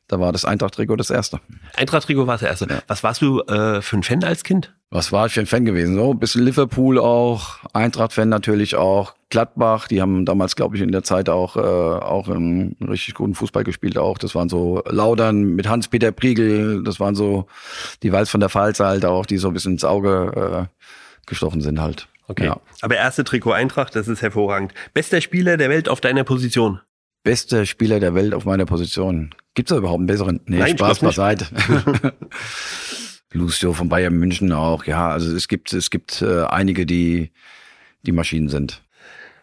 Da 0.09 0.21
war 0.21 0.33
das 0.33 0.45
Eintracht-Trikot 0.45 0.97
das 0.97 1.11
erste. 1.11 1.41
Eintracht-Trikot 1.77 2.27
war 2.27 2.35
das 2.35 2.43
erste. 2.43 2.67
Ja. 2.69 2.83
Was 2.87 3.03
warst 3.03 3.23
du 3.23 3.41
äh, 3.43 3.81
für 3.81 3.97
ein 3.97 4.03
Fan 4.03 4.23
als 4.25 4.45
Kind? 4.45 4.75
Was 4.91 5.11
war 5.11 5.25
ich 5.27 5.33
für 5.33 5.41
ein 5.41 5.47
Fan 5.47 5.65
gewesen? 5.65 5.95
So 5.95 6.11
ein 6.11 6.19
bisschen 6.19 6.45
Liverpool 6.45 6.99
auch, 6.99 7.61
Eintracht-Fan 7.73 8.29
natürlich 8.29 8.77
auch, 8.77 9.15
Gladbach. 9.31 9.89
Die 9.89 10.03
haben 10.03 10.27
damals, 10.27 10.55
glaube 10.55 10.77
ich, 10.77 10.83
in 10.83 10.93
der 10.93 11.03
Zeit 11.03 11.31
auch 11.31 11.57
äh, 11.57 11.61
auch 11.61 12.29
einen 12.29 12.77
richtig 12.87 13.15
guten 13.15 13.35
Fußball 13.35 13.65
gespielt. 13.65 13.97
Auch 13.97 14.19
das 14.19 14.35
waren 14.35 14.51
so 14.51 14.83
Laudern 14.87 15.45
mit 15.55 15.67
Hans-Peter 15.67 16.13
Priegel. 16.13 16.85
Das 16.85 17.01
waren 17.01 17.15
so 17.15 17.47
die 18.03 18.13
Walz 18.13 18.29
von 18.29 18.41
der 18.41 18.51
Pfalz 18.51 18.81
halt 18.81 19.07
auch, 19.07 19.25
die 19.25 19.39
so 19.39 19.49
ein 19.49 19.55
bisschen 19.55 19.73
ins 19.73 19.85
Auge 19.85 20.69
äh, 20.69 20.87
gestochen 21.27 21.63
sind 21.63 21.81
halt. 21.81 22.09
Okay. 22.29 22.45
Ja. 22.45 22.61
Aber 22.83 22.97
erste 22.97 23.25
Trikot 23.25 23.53
Eintracht, 23.53 23.97
das 23.97 24.09
ist 24.09 24.21
hervorragend. 24.21 24.75
Bester 24.93 25.23
Spieler 25.23 25.57
der 25.57 25.71
Welt 25.71 25.89
auf 25.89 26.03
deiner 26.03 26.25
Position? 26.25 26.81
Bester 27.23 27.67
Spieler 27.67 28.01
der 28.01 28.15
Welt 28.15 28.35
auf 28.35 28.45
meiner 28.45 28.67
Position. 28.67 29.35
Gibt's 29.55 29.71
da 29.71 29.77
überhaupt 29.77 30.01
einen 30.01 30.07
besseren? 30.07 30.41
Nee, 30.47 30.59
Nein, 30.59 30.79
Spaß 30.79 31.01
beiseite. 31.01 31.47
Lucio 33.33 33.73
von 33.73 33.89
Bayern 33.89 34.15
München 34.15 34.53
auch, 34.53 34.85
ja. 34.85 35.09
Also 35.09 35.35
es 35.35 35.49
gibt, 35.49 35.73
es 35.73 35.91
gibt 35.91 36.23
äh, 36.23 36.45
einige, 36.45 36.87
die, 36.87 37.31
die 38.03 38.13
Maschinen 38.13 38.49
sind. 38.49 38.83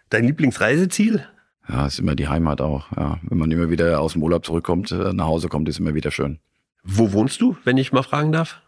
Dein 0.09 0.25
Lieblingsreiseziel? 0.25 1.25
Ja, 1.67 1.85
ist 1.85 1.99
immer 1.99 2.15
die 2.15 2.27
Heimat 2.27 2.61
auch, 2.61 2.91
ja. 2.97 3.19
Wenn 3.23 3.37
man 3.37 3.51
immer 3.51 3.69
wieder 3.69 4.01
aus 4.01 4.13
dem 4.13 4.23
Urlaub 4.23 4.45
zurückkommt, 4.45 4.91
äh, 4.91 5.13
nach 5.13 5.25
Hause 5.25 5.47
kommt, 5.47 5.69
ist 5.69 5.79
immer 5.79 5.93
wieder 5.93 6.11
schön. 6.11 6.39
Wo 6.83 7.13
wohnst 7.13 7.41
du, 7.41 7.57
wenn 7.63 7.77
ich 7.77 7.91
mal 7.91 8.03
fragen 8.03 8.31
darf? 8.31 8.61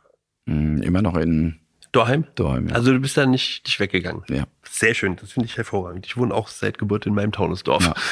Mm, 0.46 0.82
immer 0.82 1.02
noch 1.02 1.18
in 1.18 1.60
Daheim? 1.92 2.26
Daheim, 2.36 2.70
ja. 2.70 2.76
Also 2.76 2.94
du 2.94 3.00
bist 3.00 3.18
da 3.18 3.26
nicht, 3.26 3.66
nicht 3.66 3.80
weggegangen. 3.80 4.24
Ja. 4.30 4.44
Sehr 4.64 4.94
schön, 4.94 5.16
das 5.18 5.34
finde 5.34 5.48
ich 5.48 5.58
hervorragend. 5.58 6.06
Ich 6.06 6.18
wohne 6.18 6.34
auch 6.34 6.48
seit 6.48 6.78
Geburt 6.78 7.06
in 7.06 7.14
meinem 7.14 7.32
Taunusdorf. 7.32 7.84
Ja. 7.84 7.94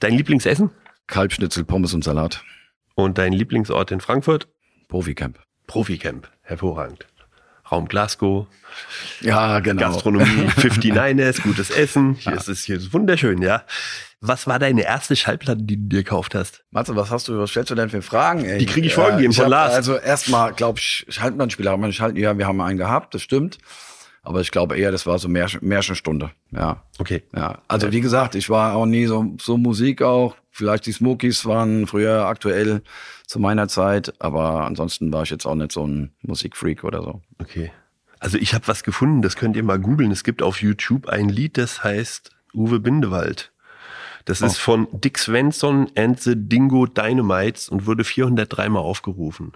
Dein 0.00 0.14
Lieblingsessen? 0.14 0.70
Kalbschnitzel, 1.08 1.64
Pommes 1.64 1.92
und 1.92 2.02
Salat. 2.02 2.42
Und 2.94 3.18
dein 3.18 3.34
Lieblingsort 3.34 3.90
in 3.90 4.00
Frankfurt? 4.00 4.48
Proficamp. 4.88 5.38
Proficamp, 5.66 6.28
hervorragend. 6.40 7.06
Raum 7.70 7.86
Glasgow. 7.86 8.46
Ja, 9.20 9.60
genau. 9.60 9.92
Gastronomie, 9.92 10.24
59ers, 10.56 11.42
gutes 11.42 11.70
Essen. 11.70 12.14
Hier 12.14 12.32
ja. 12.32 12.38
ist 12.38 12.48
es 12.48 12.64
hier 12.64 12.76
ist 12.76 12.94
wunderschön, 12.94 13.42
ja. 13.42 13.62
Was 14.22 14.46
war 14.46 14.58
deine 14.58 14.84
erste 14.84 15.16
Schallplatte, 15.16 15.62
die 15.62 15.76
du 15.76 15.96
dir 15.96 16.02
gekauft 16.02 16.34
hast? 16.34 16.64
Matze, 16.70 16.96
was 16.96 17.10
hast 17.10 17.28
du, 17.28 17.38
was 17.38 17.50
stellst 17.50 17.70
du 17.70 17.74
denn 17.74 17.90
für 17.90 18.00
Fragen? 18.00 18.44
Ey? 18.44 18.58
Die 18.58 18.66
kriege 18.66 18.86
ich 18.86 18.94
vorgegeben 18.94 19.34
von 19.34 19.48
Lars. 19.48 19.74
Also 19.74 19.96
erstmal, 19.96 20.54
glaube 20.54 20.78
ich, 20.78 21.06
Schaltplattenspieler 21.10 21.72
haben 21.72 21.82
wir 21.82 21.88
nicht 21.88 22.00
Ja, 22.18 22.36
wir 22.36 22.46
haben 22.46 22.60
einen 22.60 22.78
gehabt, 22.78 23.14
das 23.14 23.22
stimmt. 23.22 23.58
Aber 24.22 24.40
ich 24.40 24.50
glaube 24.50 24.76
eher, 24.76 24.92
das 24.92 25.06
war 25.06 25.18
so 25.18 25.28
Märchen, 25.28 25.66
Märchenstunde. 25.66 26.30
Ja. 26.50 26.82
Okay. 26.98 27.22
Ja. 27.34 27.62
Also 27.68 27.90
wie 27.90 28.00
gesagt, 28.00 28.34
ich 28.34 28.50
war 28.50 28.74
auch 28.74 28.86
nie 28.86 29.06
so, 29.06 29.34
so 29.40 29.56
Musik 29.56 30.02
auch. 30.02 30.36
Vielleicht 30.50 30.86
die 30.86 30.92
Smokies 30.92 31.46
waren 31.46 31.86
früher 31.86 32.26
aktuell 32.26 32.82
zu 33.26 33.38
meiner 33.38 33.68
Zeit, 33.68 34.12
aber 34.20 34.64
ansonsten 34.66 35.12
war 35.12 35.22
ich 35.22 35.30
jetzt 35.30 35.46
auch 35.46 35.54
nicht 35.54 35.72
so 35.72 35.86
ein 35.86 36.10
Musikfreak 36.22 36.84
oder 36.84 37.02
so. 37.02 37.22
Okay. 37.40 37.72
Also 38.18 38.36
ich 38.36 38.52
habe 38.52 38.68
was 38.68 38.82
gefunden, 38.82 39.22
das 39.22 39.36
könnt 39.36 39.56
ihr 39.56 39.62
mal 39.62 39.78
googeln. 39.78 40.10
Es 40.10 40.24
gibt 40.24 40.42
auf 40.42 40.60
YouTube 40.60 41.08
ein 41.08 41.30
Lied, 41.30 41.56
das 41.56 41.82
heißt 41.82 42.30
Uwe 42.52 42.80
Bindewald. 42.80 43.52
Das 44.26 44.42
oh. 44.42 44.46
ist 44.46 44.58
von 44.58 44.86
Dick 44.92 45.18
Svensson 45.18 45.90
and 45.96 46.20
the 46.20 46.34
Dingo 46.36 46.84
Dynamites 46.86 47.70
und 47.70 47.86
wurde 47.86 48.04
403 48.04 48.68
Mal 48.68 48.80
aufgerufen. 48.80 49.52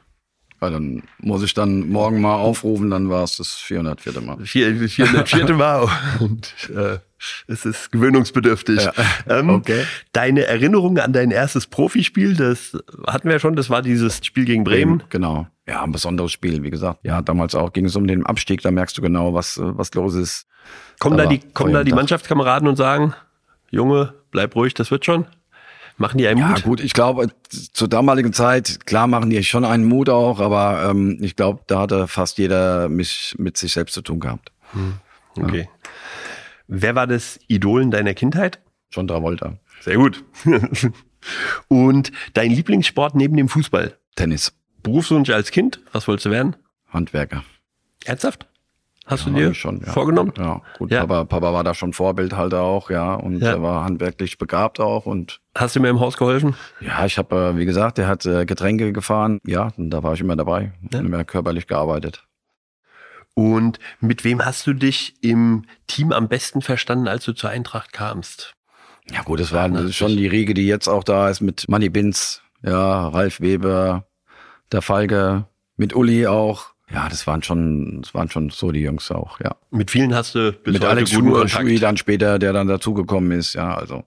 Ja, 0.65 0.71
dann 0.71 1.03
muss 1.19 1.43
ich 1.43 1.53
dann 1.53 1.91
morgen 1.91 2.23
mal 2.23 2.37
aufrufen, 2.37 2.91
dann 2.91 3.11
war 3.11 3.23
es 3.23 3.37
das 3.37 3.53
404. 3.55 4.21
Mal. 4.23 4.39
404. 4.45 5.55
Mal 5.55 5.89
und 6.21 6.55
äh, 6.75 6.99
es 7.47 7.67
ist 7.67 7.93
gewöhnungsbedürftig. 7.93 8.83
Ja. 8.85 8.93
Ähm, 9.29 9.51
okay. 9.51 9.85
Deine 10.13 10.45
Erinnerung 10.45 10.99
an 10.99 11.13
dein 11.13 11.31
erstes 11.31 11.67
Profispiel, 11.67 12.35
das 12.35 12.77
hatten 13.07 13.29
wir 13.29 13.35
ja 13.35 13.39
schon, 13.39 13.57
das 13.57 13.69
war 13.69 13.83
dieses 13.83 14.25
Spiel 14.25 14.47
gegen 14.47 14.65
Bremen. 14.65 15.03
Genau. 15.11 15.47
Ja, 15.67 15.83
ein 15.83 15.93
besonderes 15.93 16.33
Spiel, 16.33 16.63
wie 16.63 16.71
gesagt. 16.71 17.01
Ja, 17.03 17.23
damals 17.23 17.55
auch 17.55 17.73
ging 17.73 17.87
es 17.87 17.97
um 17.97 18.07
den 18.07 18.25
Abstieg, 18.25 18.63
da 18.63 18.71
merkst 18.71 18.97
du 18.97 19.03
genau, 19.03 19.35
was, 19.35 19.59
was 19.61 19.93
los 19.95 20.15
ist. 20.15 20.47
Kommen 20.99 21.17
da, 21.19 21.25
da 21.25 21.31
die, 21.31 21.41
kommen 21.41 21.73
da 21.73 21.85
die 21.85 21.93
Mannschaftskameraden 21.93 22.69
und 22.69 22.77
sagen, 22.77 23.15
Junge, 23.71 24.15
bleib 24.31 24.55
ruhig, 24.57 24.75
das 24.75 24.91
wird 24.91 25.05
schon? 25.05 25.27
Machen 25.97 26.19
die 26.19 26.27
einen 26.27 26.41
ja, 26.41 26.49
Mut? 26.49 26.59
Ja 26.59 26.65
gut, 26.65 26.81
ich 26.81 26.93
glaube, 26.93 27.29
zur 27.49 27.89
damaligen 27.89 28.33
Zeit, 28.33 28.85
klar 28.87 29.07
machen 29.07 29.31
die 29.31 29.43
schon 29.45 29.65
einen 29.65 29.85
Mut 29.85 30.09
auch, 30.09 30.41
aber 30.41 30.91
ähm, 30.91 31.19
ich 31.21 31.37
glaube, 31.37 31.63
da 31.67 31.81
hatte 31.81 32.09
fast 32.09 32.39
jeder 32.39 32.89
mich 32.89 33.35
mit 33.39 33.57
sich 33.57 33.73
selbst 33.73 33.95
zu 33.95 34.03
tun 34.03 34.19
gehabt. 34.19 34.51
Hm. 34.73 34.95
Okay. 35.37 35.69
Ja. 35.69 35.91
Wer 36.67 36.95
war 36.95 37.07
das 37.07 37.39
Idol 37.47 37.83
in 37.83 37.91
deiner 37.91 38.15
Kindheit? 38.15 38.61
John 38.91 39.07
Travolta. 39.07 39.59
Sehr 39.81 39.97
gut. 39.97 40.25
Und 41.69 42.13
dein 42.35 42.51
Lieblingssport 42.51 43.15
neben 43.15 43.37
dem 43.37 43.49
Fußball? 43.49 43.97
Tennis. 44.17 44.53
Berufswunsch 44.83 45.31
als 45.31 45.51
Kind? 45.51 45.81
Was 45.93 46.09
wolltest 46.09 46.27
du 46.27 46.31
werden? 46.31 46.57
Handwerker. 46.89 47.45
Ernsthaft? 48.05 48.47
Hast 49.07 49.27
ja, 49.27 49.33
du 49.33 49.39
dir 49.39 49.55
schon, 49.55 49.81
ja. 49.81 49.93
vorgenommen? 49.93 50.33
Ja, 50.39 50.63
gut. 50.79 50.91
Ja. 50.91 51.01
Papa, 51.01 51.25
Papa 51.25 51.53
war 51.53 51.63
da 51.63 51.75
schon 51.75 51.93
Vorbild 51.93 52.35
halt 52.35 52.55
auch, 52.55 52.89
ja, 52.89 53.15
und 53.15 53.43
er 53.43 53.63
war 53.63 53.85
handwerklich 53.85 54.39
begabt 54.39 54.81
auch 54.81 55.05
und. 55.05 55.41
Hast 55.55 55.77
du 55.77 55.81
mir 55.81 55.91
im 55.91 56.01
Haus 56.01 56.17
geholfen? 56.17 56.57
Ja, 56.81 57.05
ich 57.05 57.19
habe, 57.19 57.37
äh, 57.37 57.57
wie 57.57 57.67
gesagt, 57.67 57.99
der 57.99 58.09
hat 58.09 58.25
äh, 58.25 58.47
Getränke 58.47 58.93
gefahren, 58.93 59.41
ja, 59.47 59.73
und 59.77 59.91
da 59.91 60.03
war 60.03 60.15
ich 60.15 60.21
immer 60.21 60.37
dabei 60.37 60.73
ja. 60.91 61.01
und 61.01 61.07
immer 61.07 61.23
körperlich 61.25 61.67
gearbeitet. 61.67 62.25
Und 63.35 63.79
mit 64.01 64.25
wem 64.25 64.45
hast 64.45 64.67
du 64.67 64.73
dich 64.73 65.17
im 65.21 65.65
Team 65.87 66.13
am 66.13 66.29
besten 66.29 66.63
verstanden, 66.63 67.09
als 67.09 67.25
du 67.25 67.33
zur 67.33 67.51
Eintracht 67.51 67.93
kamst? 67.93 68.55
Ja 69.13 69.23
gut, 69.23 69.41
das 69.41 69.53
war 69.53 69.69
das 69.69 69.95
schon 69.95 70.17
die 70.17 70.29
Riege, 70.29 70.55
die 70.55 70.67
jetzt 70.67 70.89
auch 70.89 71.05
da 71.05 71.29
ist 71.29 71.43
mit 71.43 71.69
Manny 71.69 71.91
Binz, 71.91 72.43
ja, 72.63 73.09
Ralf 73.09 73.41
Weber, 73.41 74.07
der 74.73 74.81
Falke, 74.81 75.47
mit 75.77 75.95
Uli 75.95 76.27
auch, 76.27 76.74
ja, 76.95 77.09
das 77.09 77.27
waren 77.27 77.43
schon, 77.43 78.03
das 78.03 78.15
waren 78.15 78.31
schon 78.31 78.51
so 78.51 78.71
die 78.71 78.81
Jungs 78.81 79.11
auch, 79.11 79.41
ja. 79.41 79.57
Mit 79.71 79.91
vielen 79.91 80.15
hast 80.15 80.35
du 80.35 80.53
bis 80.53 80.75
Mit 80.75 80.83
heute 80.83 80.91
Alex 80.91 81.13
guten 81.13 81.33
Kontakt. 81.33 81.51
Schui 81.51 81.79
dann 81.79 81.97
später, 81.97 82.39
der 82.39 82.53
dann 82.53 82.69
dazugekommen 82.69 83.33
ist, 83.33 83.55
ja, 83.55 83.75
also. 83.75 84.05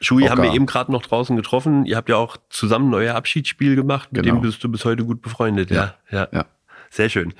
Schui 0.00 0.24
haben 0.24 0.42
wir 0.42 0.54
eben 0.54 0.64
gerade 0.64 0.90
noch 0.92 1.02
draußen 1.02 1.36
getroffen. 1.36 1.84
Ihr 1.84 1.96
habt 1.96 2.08
ja 2.08 2.16
auch 2.16 2.38
zusammen 2.48 2.94
euer 2.94 3.16
Abschiedsspiel 3.16 3.76
gemacht, 3.76 4.12
mit 4.12 4.22
genau. 4.22 4.36
dem 4.36 4.42
bist 4.42 4.62
du 4.64 4.68
bis 4.70 4.84
heute 4.84 5.04
gut 5.04 5.20
befreundet, 5.20 5.70
ja. 5.70 5.94
Ja. 6.10 6.28
ja. 6.32 6.46
Sehr 6.92 7.08
schön. 7.08 7.34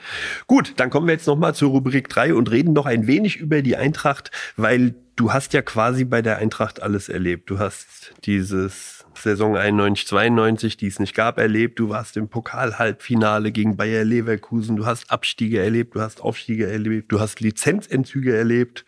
Gut, 0.46 0.74
dann 0.76 0.90
kommen 0.90 1.06
wir 1.06 1.14
jetzt 1.14 1.26
nochmal 1.26 1.54
zur 1.54 1.70
Rubrik 1.70 2.08
3 2.08 2.34
und 2.34 2.50
reden 2.50 2.72
noch 2.72 2.86
ein 2.86 3.06
wenig 3.06 3.36
über 3.36 3.62
die 3.62 3.76
Eintracht, 3.76 4.30
weil 4.56 4.94
du 5.16 5.32
hast 5.32 5.52
ja 5.54 5.62
quasi 5.62 6.04
bei 6.04 6.22
der 6.22 6.38
Eintracht 6.38 6.82
alles 6.82 7.08
erlebt. 7.08 7.50
Du 7.50 7.58
hast 7.58 8.12
dieses 8.24 8.99
Saison 9.20 9.56
91, 9.56 10.06
92, 10.06 10.76
die 10.76 10.86
es 10.86 10.98
nicht 10.98 11.14
gab, 11.14 11.38
erlebt. 11.38 11.78
Du 11.78 11.88
warst 11.88 12.16
im 12.16 12.28
Pokal-Halbfinale 12.28 13.52
gegen 13.52 13.76
Bayer 13.76 14.04
Leverkusen. 14.04 14.76
Du 14.76 14.86
hast 14.86 15.10
Abstiege 15.10 15.60
erlebt, 15.62 15.94
du 15.94 16.00
hast 16.00 16.20
Aufstiege 16.20 16.66
erlebt, 16.66 17.12
du 17.12 17.20
hast 17.20 17.40
Lizenzentzüge 17.40 18.36
erlebt. 18.36 18.84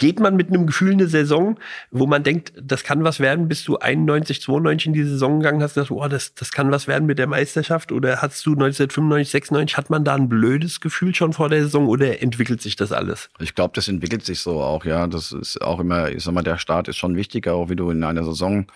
Geht 0.00 0.18
man 0.18 0.34
mit 0.34 0.48
einem 0.48 0.66
Gefühl 0.66 0.94
eine 0.94 1.06
Saison, 1.06 1.58
wo 1.90 2.06
man 2.06 2.24
denkt, 2.24 2.52
das 2.60 2.82
kann 2.82 3.04
was 3.04 3.20
werden, 3.20 3.46
bis 3.46 3.62
du 3.62 3.78
91, 3.78 4.40
92 4.40 4.86
in 4.86 4.92
die 4.94 5.04
Saison 5.04 5.38
gegangen 5.38 5.62
hast, 5.62 5.76
dass, 5.76 5.90
oh, 5.90 6.08
das, 6.08 6.34
das 6.34 6.50
kann 6.50 6.72
was 6.72 6.88
werden 6.88 7.06
mit 7.06 7.18
der 7.18 7.28
Meisterschaft? 7.28 7.92
Oder 7.92 8.20
hast 8.22 8.44
du 8.44 8.52
1995, 8.52 9.30
96, 9.30 9.76
hat 9.76 9.90
man 9.90 10.02
da 10.02 10.14
ein 10.14 10.28
blödes 10.28 10.80
Gefühl 10.80 11.14
schon 11.14 11.32
vor 11.32 11.50
der 11.50 11.62
Saison 11.62 11.86
oder 11.86 12.20
entwickelt 12.22 12.62
sich 12.62 12.76
das 12.76 12.92
alles? 12.92 13.28
Ich 13.38 13.54
glaube, 13.54 13.72
das 13.74 13.88
entwickelt 13.88 14.24
sich 14.24 14.40
so 14.40 14.60
auch, 14.62 14.84
ja. 14.84 15.06
Das 15.06 15.32
ist 15.32 15.60
auch 15.62 15.78
immer, 15.78 16.10
ich 16.10 16.24
sag 16.24 16.32
mal, 16.32 16.42
der 16.42 16.58
Start 16.58 16.88
ist 16.88 16.96
schon 16.96 17.14
wichtiger, 17.14 17.54
auch 17.54 17.68
wie 17.68 17.76
du 17.76 17.90
in 17.90 18.02
einer 18.02 18.24
Saison 18.24 18.66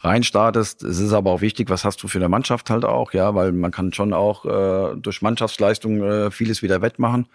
reinstartest. 0.00 0.82
Es 0.82 1.00
ist 1.00 1.14
aber 1.14 1.32
auch 1.32 1.40
wichtig, 1.40 1.70
was 1.70 1.86
hast 1.86 2.02
du 2.02 2.08
für 2.08 2.18
eine 2.18 2.28
Mannschaft 2.28 2.68
halt 2.68 2.84
auch, 2.84 3.14
ja, 3.14 3.34
weil 3.34 3.52
man 3.52 3.70
kann 3.70 3.94
schon 3.94 4.12
auch 4.12 4.44
äh, 4.44 4.94
durch 4.96 5.22
Mannschaftsleistung 5.22 6.02
äh, 6.02 6.30
vieles 6.30 6.62
wieder 6.62 6.82
wettmachen 6.82 7.26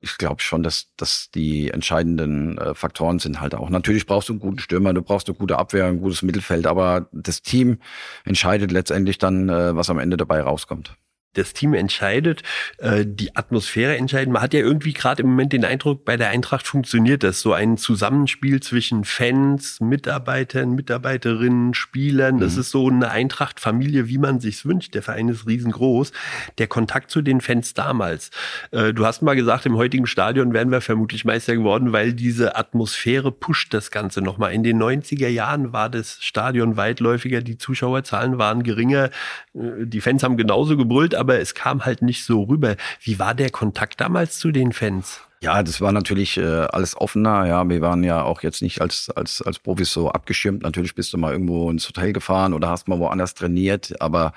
ich 0.00 0.18
glaube 0.18 0.42
schon, 0.42 0.62
dass, 0.62 0.92
dass 0.96 1.30
die 1.34 1.70
entscheidenden 1.70 2.58
äh, 2.58 2.74
Faktoren 2.74 3.18
sind 3.18 3.40
halt 3.40 3.54
auch. 3.54 3.70
Natürlich 3.70 4.06
brauchst 4.06 4.28
du 4.28 4.34
einen 4.34 4.40
guten 4.40 4.58
Stürmer, 4.58 4.92
du 4.92 5.02
brauchst 5.02 5.28
eine 5.28 5.36
gute 5.36 5.58
Abwehr, 5.58 5.86
ein 5.86 6.00
gutes 6.00 6.22
Mittelfeld, 6.22 6.66
aber 6.66 7.08
das 7.12 7.42
Team 7.42 7.78
entscheidet 8.24 8.70
letztendlich 8.72 9.18
dann, 9.18 9.48
äh, 9.48 9.74
was 9.74 9.90
am 9.90 9.98
Ende 9.98 10.16
dabei 10.16 10.42
rauskommt 10.42 10.96
das 11.36 11.52
Team 11.52 11.74
entscheidet, 11.74 12.42
äh, 12.78 13.04
die 13.06 13.36
Atmosphäre 13.36 13.96
entscheidet. 13.96 14.32
Man 14.32 14.42
hat 14.42 14.54
ja 14.54 14.60
irgendwie 14.60 14.92
gerade 14.92 15.22
im 15.22 15.30
Moment 15.30 15.52
den 15.52 15.64
Eindruck, 15.64 16.04
bei 16.04 16.16
der 16.16 16.30
Eintracht 16.30 16.66
funktioniert 16.66 17.22
das. 17.22 17.40
So 17.40 17.52
ein 17.52 17.76
Zusammenspiel 17.76 18.60
zwischen 18.60 19.04
Fans, 19.04 19.80
Mitarbeitern, 19.80 20.74
Mitarbeiterinnen, 20.74 21.74
Spielern. 21.74 22.38
Das 22.38 22.54
mhm. 22.54 22.60
ist 22.60 22.70
so 22.70 22.88
eine 22.88 23.10
Eintracht-Familie, 23.10 24.08
wie 24.08 24.18
man 24.18 24.40
sich's 24.40 24.64
wünscht. 24.64 24.94
Der 24.94 25.02
Verein 25.02 25.28
ist 25.28 25.46
riesengroß. 25.46 26.12
Der 26.58 26.66
Kontakt 26.66 27.10
zu 27.10 27.22
den 27.22 27.40
Fans 27.40 27.74
damals. 27.74 28.30
Äh, 28.70 28.92
du 28.92 29.04
hast 29.04 29.22
mal 29.22 29.36
gesagt, 29.36 29.66
im 29.66 29.76
heutigen 29.76 30.06
Stadion 30.06 30.52
wären 30.52 30.70
wir 30.70 30.80
vermutlich 30.80 31.24
Meister 31.24 31.54
geworden, 31.54 31.92
weil 31.92 32.12
diese 32.12 32.56
Atmosphäre 32.56 33.32
pusht 33.32 33.74
das 33.74 33.90
Ganze 33.90 34.22
nochmal. 34.22 34.52
In 34.52 34.62
den 34.62 34.80
90er 34.82 35.28
Jahren 35.28 35.72
war 35.72 35.90
das 35.90 36.18
Stadion 36.20 36.76
weitläufiger, 36.76 37.40
die 37.40 37.58
Zuschauerzahlen 37.58 38.38
waren 38.38 38.62
geringer. 38.62 39.10
Äh, 39.54 39.86
die 39.86 40.00
Fans 40.00 40.22
haben 40.22 40.36
genauso 40.36 40.76
gebrüllt, 40.76 41.14
aber 41.14 41.25
aber 41.26 41.40
es 41.40 41.56
kam 41.56 41.84
halt 41.84 42.02
nicht 42.02 42.24
so 42.24 42.44
rüber. 42.44 42.76
Wie 43.00 43.18
war 43.18 43.34
der 43.34 43.50
Kontakt 43.50 44.00
damals 44.00 44.38
zu 44.38 44.52
den 44.52 44.72
Fans? 44.72 45.22
Ja, 45.42 45.62
das 45.64 45.80
war 45.80 45.90
natürlich 45.90 46.38
äh, 46.38 46.44
alles 46.44 46.96
offener. 46.96 47.46
Ja, 47.46 47.68
wir 47.68 47.80
waren 47.80 48.04
ja 48.04 48.22
auch 48.22 48.42
jetzt 48.42 48.62
nicht 48.62 48.80
als 48.80 49.10
als 49.10 49.42
als 49.42 49.58
Profis 49.58 49.92
so 49.92 50.08
abgeschirmt. 50.08 50.62
Natürlich 50.62 50.94
bist 50.94 51.12
du 51.12 51.18
mal 51.18 51.32
irgendwo 51.32 51.68
ins 51.68 51.88
Hotel 51.88 52.12
gefahren 52.12 52.54
oder 52.54 52.68
hast 52.68 52.86
mal 52.86 53.00
woanders 53.00 53.34
trainiert, 53.34 54.00
aber 54.00 54.32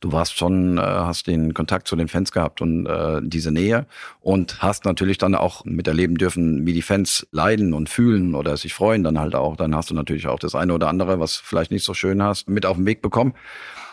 du 0.00 0.10
warst 0.10 0.36
schon, 0.36 0.78
äh, 0.78 0.80
hast 0.80 1.28
den 1.28 1.54
Kontakt 1.54 1.86
zu 1.86 1.94
den 1.94 2.08
Fans 2.08 2.32
gehabt 2.32 2.60
und 2.60 2.86
äh, 2.86 3.20
diese 3.22 3.52
Nähe 3.52 3.86
und 4.20 4.60
hast 4.60 4.84
natürlich 4.84 5.18
dann 5.18 5.36
auch 5.36 5.64
miterleben 5.64 6.18
dürfen, 6.18 6.66
wie 6.66 6.72
die 6.72 6.82
Fans 6.82 7.24
leiden 7.30 7.72
und 7.72 7.88
fühlen 7.88 8.34
oder 8.34 8.56
sich 8.56 8.74
freuen 8.74 9.04
dann 9.04 9.20
halt 9.20 9.36
auch. 9.36 9.56
Dann 9.56 9.76
hast 9.76 9.90
du 9.90 9.94
natürlich 9.94 10.26
auch 10.26 10.40
das 10.40 10.56
eine 10.56 10.74
oder 10.74 10.88
andere, 10.88 11.20
was 11.20 11.36
vielleicht 11.36 11.70
nicht 11.70 11.84
so 11.84 11.94
schön 11.94 12.20
hast, 12.20 12.50
mit 12.50 12.66
auf 12.66 12.76
den 12.76 12.86
Weg 12.86 13.00
bekommen 13.00 13.32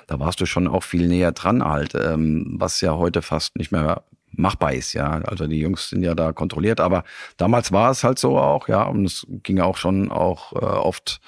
da 0.09 0.19
warst 0.19 0.41
du 0.41 0.47
schon 0.47 0.67
auch 0.67 0.83
viel 0.83 1.07
näher 1.07 1.31
dran 1.31 1.63
halt, 1.63 1.93
ähm, 1.93 2.55
was 2.57 2.81
ja 2.81 2.95
heute 2.95 3.21
fast 3.21 3.55
nicht 3.55 3.71
mehr 3.71 4.03
machbar 4.31 4.73
ist, 4.73 4.93
ja. 4.93 5.21
Also 5.21 5.45
die 5.45 5.59
Jungs 5.59 5.89
sind 5.89 6.01
ja 6.01 6.15
da 6.15 6.33
kontrolliert, 6.33 6.79
aber 6.79 7.03
damals 7.37 7.71
war 7.71 7.91
es 7.91 8.03
halt 8.03 8.17
so 8.17 8.37
auch, 8.37 8.67
ja, 8.67 8.83
und 8.83 9.05
es 9.05 9.27
ging 9.43 9.59
auch 9.59 9.77
schon 9.77 10.11
auch 10.11 10.53
äh, 10.53 10.65
oft 10.65 11.21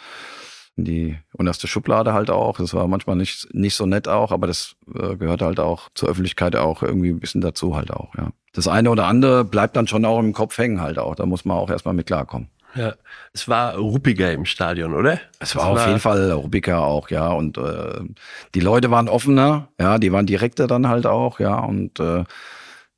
in 0.77 0.85
die 0.85 1.17
unterste 1.33 1.67
Schublade 1.67 2.13
halt 2.13 2.31
auch. 2.31 2.57
Das 2.57 2.73
war 2.73 2.87
manchmal 2.87 3.17
nicht, 3.17 3.53
nicht 3.53 3.75
so 3.75 3.85
nett 3.85 4.07
auch, 4.07 4.31
aber 4.31 4.47
das 4.47 4.75
äh, 4.95 5.15
gehört 5.15 5.43
halt 5.43 5.59
auch 5.59 5.89
zur 5.93 6.09
Öffentlichkeit 6.09 6.55
auch 6.55 6.81
irgendwie 6.81 7.09
ein 7.09 7.19
bisschen 7.19 7.41
dazu 7.41 7.75
halt 7.75 7.91
auch, 7.91 8.15
ja. 8.15 8.29
Das 8.53 8.67
eine 8.67 8.89
oder 8.89 9.05
andere 9.05 9.45
bleibt 9.45 9.75
dann 9.75 9.87
schon 9.87 10.03
auch 10.05 10.19
im 10.19 10.33
Kopf 10.33 10.57
hängen 10.57 10.81
halt 10.81 10.99
auch. 10.99 11.15
Da 11.15 11.25
muss 11.25 11.45
man 11.45 11.55
auch 11.55 11.69
erstmal 11.69 11.93
mit 11.93 12.07
klarkommen. 12.07 12.49
Ja, 12.75 12.93
es 13.33 13.47
war 13.47 13.75
ruppiger 13.75 14.31
im 14.31 14.45
Stadion, 14.45 14.93
oder? 14.93 15.19
Es 15.39 15.55
war, 15.55 15.73
es 15.73 15.81
auf 15.81 15.87
jeden 15.87 15.99
Fall 15.99 16.31
ruppiger 16.31 16.81
auch, 16.81 17.09
ja. 17.09 17.29
Und 17.29 17.57
äh, 17.57 18.01
die 18.55 18.59
Leute 18.59 18.91
waren 18.91 19.09
offener, 19.09 19.67
ja, 19.79 19.97
die 19.97 20.11
waren 20.11 20.25
direkter 20.25 20.67
dann 20.67 20.87
halt 20.87 21.05
auch, 21.05 21.39
ja. 21.39 21.59
Und 21.59 21.99
äh, 21.99 22.23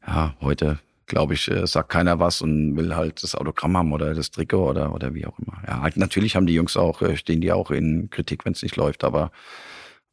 ja, 0.05 0.35
heute, 0.41 0.79
glaube 1.07 1.33
ich, 1.33 1.49
äh, 1.49 1.65
sagt 1.65 1.89
keiner 1.89 2.19
was 2.19 2.41
und 2.41 2.77
will 2.77 2.95
halt 2.95 3.23
das 3.23 3.35
Autogramm 3.35 3.77
haben 3.77 3.93
oder 3.93 4.13
das 4.13 4.31
Trikot 4.31 4.69
oder, 4.69 4.93
oder 4.93 5.13
wie 5.13 5.25
auch 5.25 5.37
immer. 5.39 5.61
Ja, 5.67 5.81
halt, 5.81 5.97
natürlich 5.97 6.35
haben 6.35 6.45
die 6.45 6.53
Jungs 6.53 6.77
auch, 6.77 7.01
äh, 7.01 7.17
stehen 7.17 7.41
die 7.41 7.51
auch 7.51 7.71
in 7.71 8.09
Kritik, 8.09 8.45
wenn 8.45 8.53
es 8.53 8.61
nicht 8.61 8.75
läuft, 8.75 9.03
aber 9.03 9.31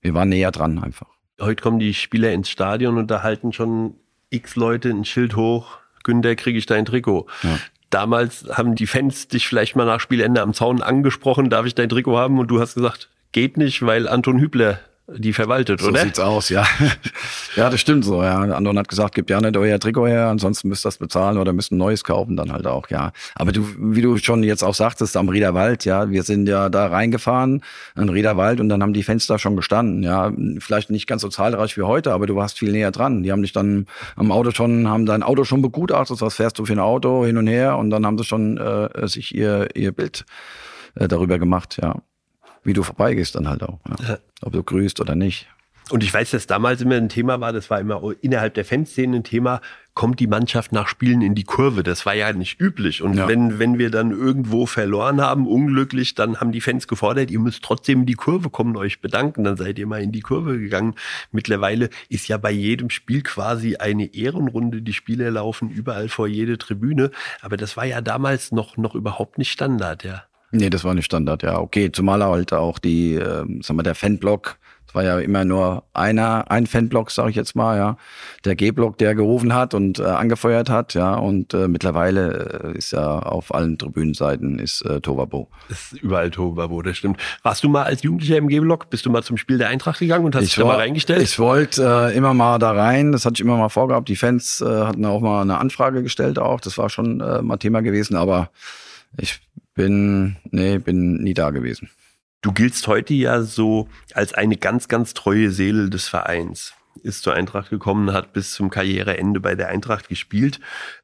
wir 0.00 0.14
waren 0.14 0.30
näher 0.30 0.50
dran 0.50 0.82
einfach. 0.82 1.08
Heute 1.40 1.62
kommen 1.62 1.78
die 1.78 1.94
Spieler 1.94 2.32
ins 2.32 2.50
Stadion 2.50 2.98
und 2.98 3.10
da 3.10 3.22
halten 3.22 3.52
schon 3.52 3.94
x 4.30 4.56
Leute 4.56 4.90
ein 4.90 5.04
Schild 5.04 5.36
hoch. 5.36 5.78
Günther, 6.02 6.36
kriege 6.36 6.58
ich 6.58 6.66
dein 6.66 6.84
Trikot. 6.86 7.26
Ja. 7.42 7.58
Damals 7.90 8.46
haben 8.52 8.76
die 8.76 8.86
Fans 8.86 9.28
dich 9.28 9.48
vielleicht 9.48 9.76
mal 9.76 9.84
nach 9.84 10.00
Spielende 10.00 10.42
am 10.42 10.54
Zaun 10.54 10.80
angesprochen, 10.80 11.50
darf 11.50 11.66
ich 11.66 11.74
dein 11.74 11.88
Trikot 11.88 12.16
haben? 12.16 12.38
Und 12.38 12.48
du 12.48 12.60
hast 12.60 12.74
gesagt, 12.74 13.08
geht 13.32 13.56
nicht, 13.56 13.84
weil 13.84 14.08
Anton 14.08 14.38
Hübler 14.38 14.78
die 15.16 15.32
verwaltet, 15.32 15.80
so 15.80 15.88
oder? 15.88 16.00
So 16.00 16.04
sieht's 16.04 16.18
aus, 16.18 16.48
ja. 16.48 16.64
ja, 17.56 17.70
das 17.70 17.80
stimmt 17.80 18.04
so, 18.04 18.22
ja. 18.22 18.38
Anton 18.38 18.78
hat 18.78 18.88
gesagt, 18.88 19.14
gebt 19.14 19.30
ja 19.30 19.40
nicht 19.40 19.56
euer 19.56 19.78
Trikot 19.78 20.06
her, 20.06 20.28
ansonsten 20.28 20.68
müsst 20.68 20.84
ihr 20.84 20.88
das 20.88 20.98
bezahlen 20.98 21.38
oder 21.38 21.52
müsst 21.52 21.72
ein 21.72 21.78
neues 21.78 22.04
kaufen 22.04 22.36
dann 22.36 22.52
halt 22.52 22.66
auch, 22.66 22.88
ja. 22.90 23.12
Aber 23.34 23.52
du, 23.52 23.66
wie 23.78 24.02
du 24.02 24.16
schon 24.18 24.42
jetzt 24.42 24.62
auch 24.62 24.74
sagtest, 24.74 25.16
am 25.16 25.28
Riederwald, 25.28 25.84
ja, 25.84 26.10
wir 26.10 26.22
sind 26.22 26.48
ja 26.48 26.68
da 26.68 26.86
reingefahren, 26.86 27.62
an 27.94 28.08
Riederwald 28.08 28.60
und 28.60 28.68
dann 28.68 28.82
haben 28.82 28.92
die 28.92 29.02
Fenster 29.02 29.38
schon 29.38 29.56
gestanden, 29.56 30.02
ja. 30.02 30.32
Vielleicht 30.58 30.90
nicht 30.90 31.06
ganz 31.06 31.22
so 31.22 31.28
zahlreich 31.28 31.76
wie 31.76 31.82
heute, 31.82 32.12
aber 32.12 32.26
du 32.26 32.36
warst 32.36 32.58
viel 32.58 32.72
näher 32.72 32.90
dran. 32.90 33.22
Die 33.22 33.32
haben 33.32 33.42
dich 33.42 33.52
dann 33.52 33.86
am 34.16 34.32
Auto 34.32 34.50
schon, 34.50 34.88
haben 34.88 35.06
dein 35.06 35.22
Auto 35.22 35.44
schon 35.44 35.62
begutachtet, 35.62 36.20
was 36.20 36.36
fährst 36.36 36.58
du 36.58 36.64
für 36.64 36.72
ein 36.72 36.78
Auto 36.78 37.24
hin 37.24 37.36
und 37.36 37.46
her 37.46 37.78
und 37.78 37.90
dann 37.90 38.06
haben 38.06 38.18
sie 38.18 38.24
schon 38.24 38.58
äh, 38.58 39.08
sich 39.08 39.34
ihr, 39.34 39.68
ihr 39.74 39.92
Bild 39.92 40.24
äh, 40.94 41.08
darüber 41.08 41.38
gemacht, 41.38 41.78
ja 41.80 41.96
wie 42.64 42.72
du 42.72 42.82
vorbeigehst 42.82 43.34
dann 43.34 43.48
halt 43.48 43.62
auch. 43.62 43.78
Ja. 44.06 44.18
Ob 44.42 44.52
du 44.52 44.62
grüßt 44.62 45.00
oder 45.00 45.14
nicht. 45.14 45.48
Und 45.90 46.04
ich 46.04 46.14
weiß, 46.14 46.30
dass 46.30 46.46
damals 46.46 46.80
immer 46.82 46.94
ein 46.94 47.08
Thema 47.08 47.40
war, 47.40 47.52
das 47.52 47.68
war 47.68 47.80
immer 47.80 48.00
innerhalb 48.20 48.54
der 48.54 48.64
Fanszene 48.64 49.16
ein 49.16 49.24
Thema, 49.24 49.60
kommt 49.94 50.20
die 50.20 50.28
Mannschaft 50.28 50.70
nach 50.72 50.86
Spielen 50.86 51.20
in 51.20 51.34
die 51.34 51.42
Kurve? 51.42 51.82
Das 51.82 52.06
war 52.06 52.14
ja 52.14 52.32
nicht 52.32 52.60
üblich. 52.60 53.02
Und 53.02 53.14
ja. 53.14 53.26
wenn, 53.26 53.58
wenn 53.58 53.76
wir 53.76 53.90
dann 53.90 54.12
irgendwo 54.12 54.66
verloren 54.66 55.20
haben, 55.20 55.48
unglücklich, 55.48 56.14
dann 56.14 56.38
haben 56.38 56.52
die 56.52 56.60
Fans 56.60 56.86
gefordert, 56.86 57.30
ihr 57.30 57.40
müsst 57.40 57.64
trotzdem 57.64 58.00
in 58.00 58.06
die 58.06 58.14
Kurve 58.14 58.50
kommen, 58.50 58.76
euch 58.76 59.00
bedanken. 59.00 59.42
Dann 59.42 59.56
seid 59.56 59.78
ihr 59.80 59.86
mal 59.86 60.00
in 60.00 60.12
die 60.12 60.20
Kurve 60.20 60.58
gegangen. 60.58 60.94
Mittlerweile 61.32 61.90
ist 62.08 62.28
ja 62.28 62.38
bei 62.38 62.52
jedem 62.52 62.90
Spiel 62.90 63.22
quasi 63.22 63.76
eine 63.76 64.14
Ehrenrunde. 64.14 64.82
Die 64.82 64.92
Spieler 64.92 65.30
laufen 65.32 65.70
überall 65.70 66.08
vor 66.08 66.28
jede 66.28 66.56
Tribüne. 66.56 67.10
Aber 67.42 67.56
das 67.56 67.76
war 67.76 67.84
ja 67.84 68.00
damals 68.00 68.52
noch, 68.52 68.76
noch 68.76 68.94
überhaupt 68.94 69.38
nicht 69.38 69.50
Standard, 69.50 70.04
ja. 70.04 70.22
Nee, 70.52 70.70
das 70.70 70.84
war 70.84 70.94
nicht 70.94 71.04
Standard, 71.04 71.42
ja. 71.42 71.58
Okay, 71.58 71.92
zumal 71.92 72.22
halt 72.24 72.52
auch 72.52 72.78
die, 72.78 73.14
äh, 73.14 73.44
sagen 73.62 73.78
wir, 73.78 73.82
der 73.82 73.94
Fanblock, 73.94 74.58
es 74.90 74.94
war 74.96 75.04
ja 75.04 75.20
immer 75.20 75.44
nur 75.44 75.84
einer, 75.94 76.50
ein 76.50 76.66
Fanblock, 76.66 77.12
sage 77.12 77.30
ich 77.30 77.36
jetzt 77.36 77.54
mal, 77.54 77.76
ja. 77.76 77.96
Der 78.44 78.56
G-Block, 78.56 78.98
der 78.98 79.14
gerufen 79.14 79.54
hat 79.54 79.72
und 79.72 80.00
äh, 80.00 80.02
angefeuert 80.02 80.68
hat, 80.68 80.94
ja. 80.94 81.14
Und 81.14 81.54
äh, 81.54 81.68
mittlerweile 81.68 82.72
äh, 82.74 82.76
ist 82.76 82.90
ja 82.90 83.20
auf 83.20 83.54
allen 83.54 83.78
Tribünenseiten 83.78 84.58
ist 84.58 84.82
äh, 84.82 85.00
Tovabo. 85.00 85.48
Ist 85.68 85.92
überall 86.02 86.32
Tovabo, 86.32 86.82
das 86.82 86.96
stimmt. 86.96 87.20
Warst 87.44 87.62
du 87.62 87.68
mal 87.68 87.84
als 87.84 88.02
Jugendlicher 88.02 88.36
im 88.36 88.48
G-Block? 88.48 88.90
Bist 88.90 89.06
du 89.06 89.10
mal 89.10 89.22
zum 89.22 89.36
Spiel 89.36 89.58
der 89.58 89.68
Eintracht 89.68 90.00
gegangen 90.00 90.24
und 90.24 90.34
hast 90.34 90.42
ich 90.42 90.54
dich 90.54 90.58
da 90.58 90.64
mal 90.64 90.74
reingestellt? 90.74 91.22
Ich 91.22 91.38
wollte 91.38 92.10
äh, 92.12 92.16
immer 92.16 92.34
mal 92.34 92.58
da 92.58 92.72
rein, 92.72 93.12
das 93.12 93.24
hatte 93.24 93.34
ich 93.34 93.40
immer 93.42 93.56
mal 93.56 93.68
vorgehabt. 93.68 94.08
Die 94.08 94.16
Fans 94.16 94.60
äh, 94.60 94.64
hatten 94.64 95.04
auch 95.04 95.20
mal 95.20 95.42
eine 95.42 95.58
Anfrage 95.58 96.02
gestellt 96.02 96.40
auch, 96.40 96.60
das 96.60 96.78
war 96.78 96.90
schon 96.90 97.20
äh, 97.20 97.42
mal 97.42 97.58
Thema 97.58 97.80
gewesen, 97.80 98.16
aber 98.16 98.50
ich 99.16 99.40
bin, 99.80 100.36
nee, 100.50 100.78
bin 100.78 101.22
nie 101.22 101.34
da 101.34 101.50
gewesen. 101.50 101.88
Du 102.42 102.52
giltst 102.52 102.86
heute 102.86 103.14
ja 103.14 103.42
so 103.42 103.88
als 104.14 104.34
eine 104.34 104.56
ganz, 104.56 104.88
ganz 104.88 105.14
treue 105.14 105.50
Seele 105.50 105.90
des 105.90 106.08
Vereins. 106.08 106.74
Ist 107.02 107.22
zur 107.22 107.34
Eintracht 107.34 107.70
gekommen, 107.70 108.12
hat 108.12 108.32
bis 108.32 108.52
zum 108.52 108.68
Karriereende 108.68 109.40
bei 109.40 109.54
der 109.54 109.68
Eintracht 109.68 110.08
gespielt. 110.08 110.60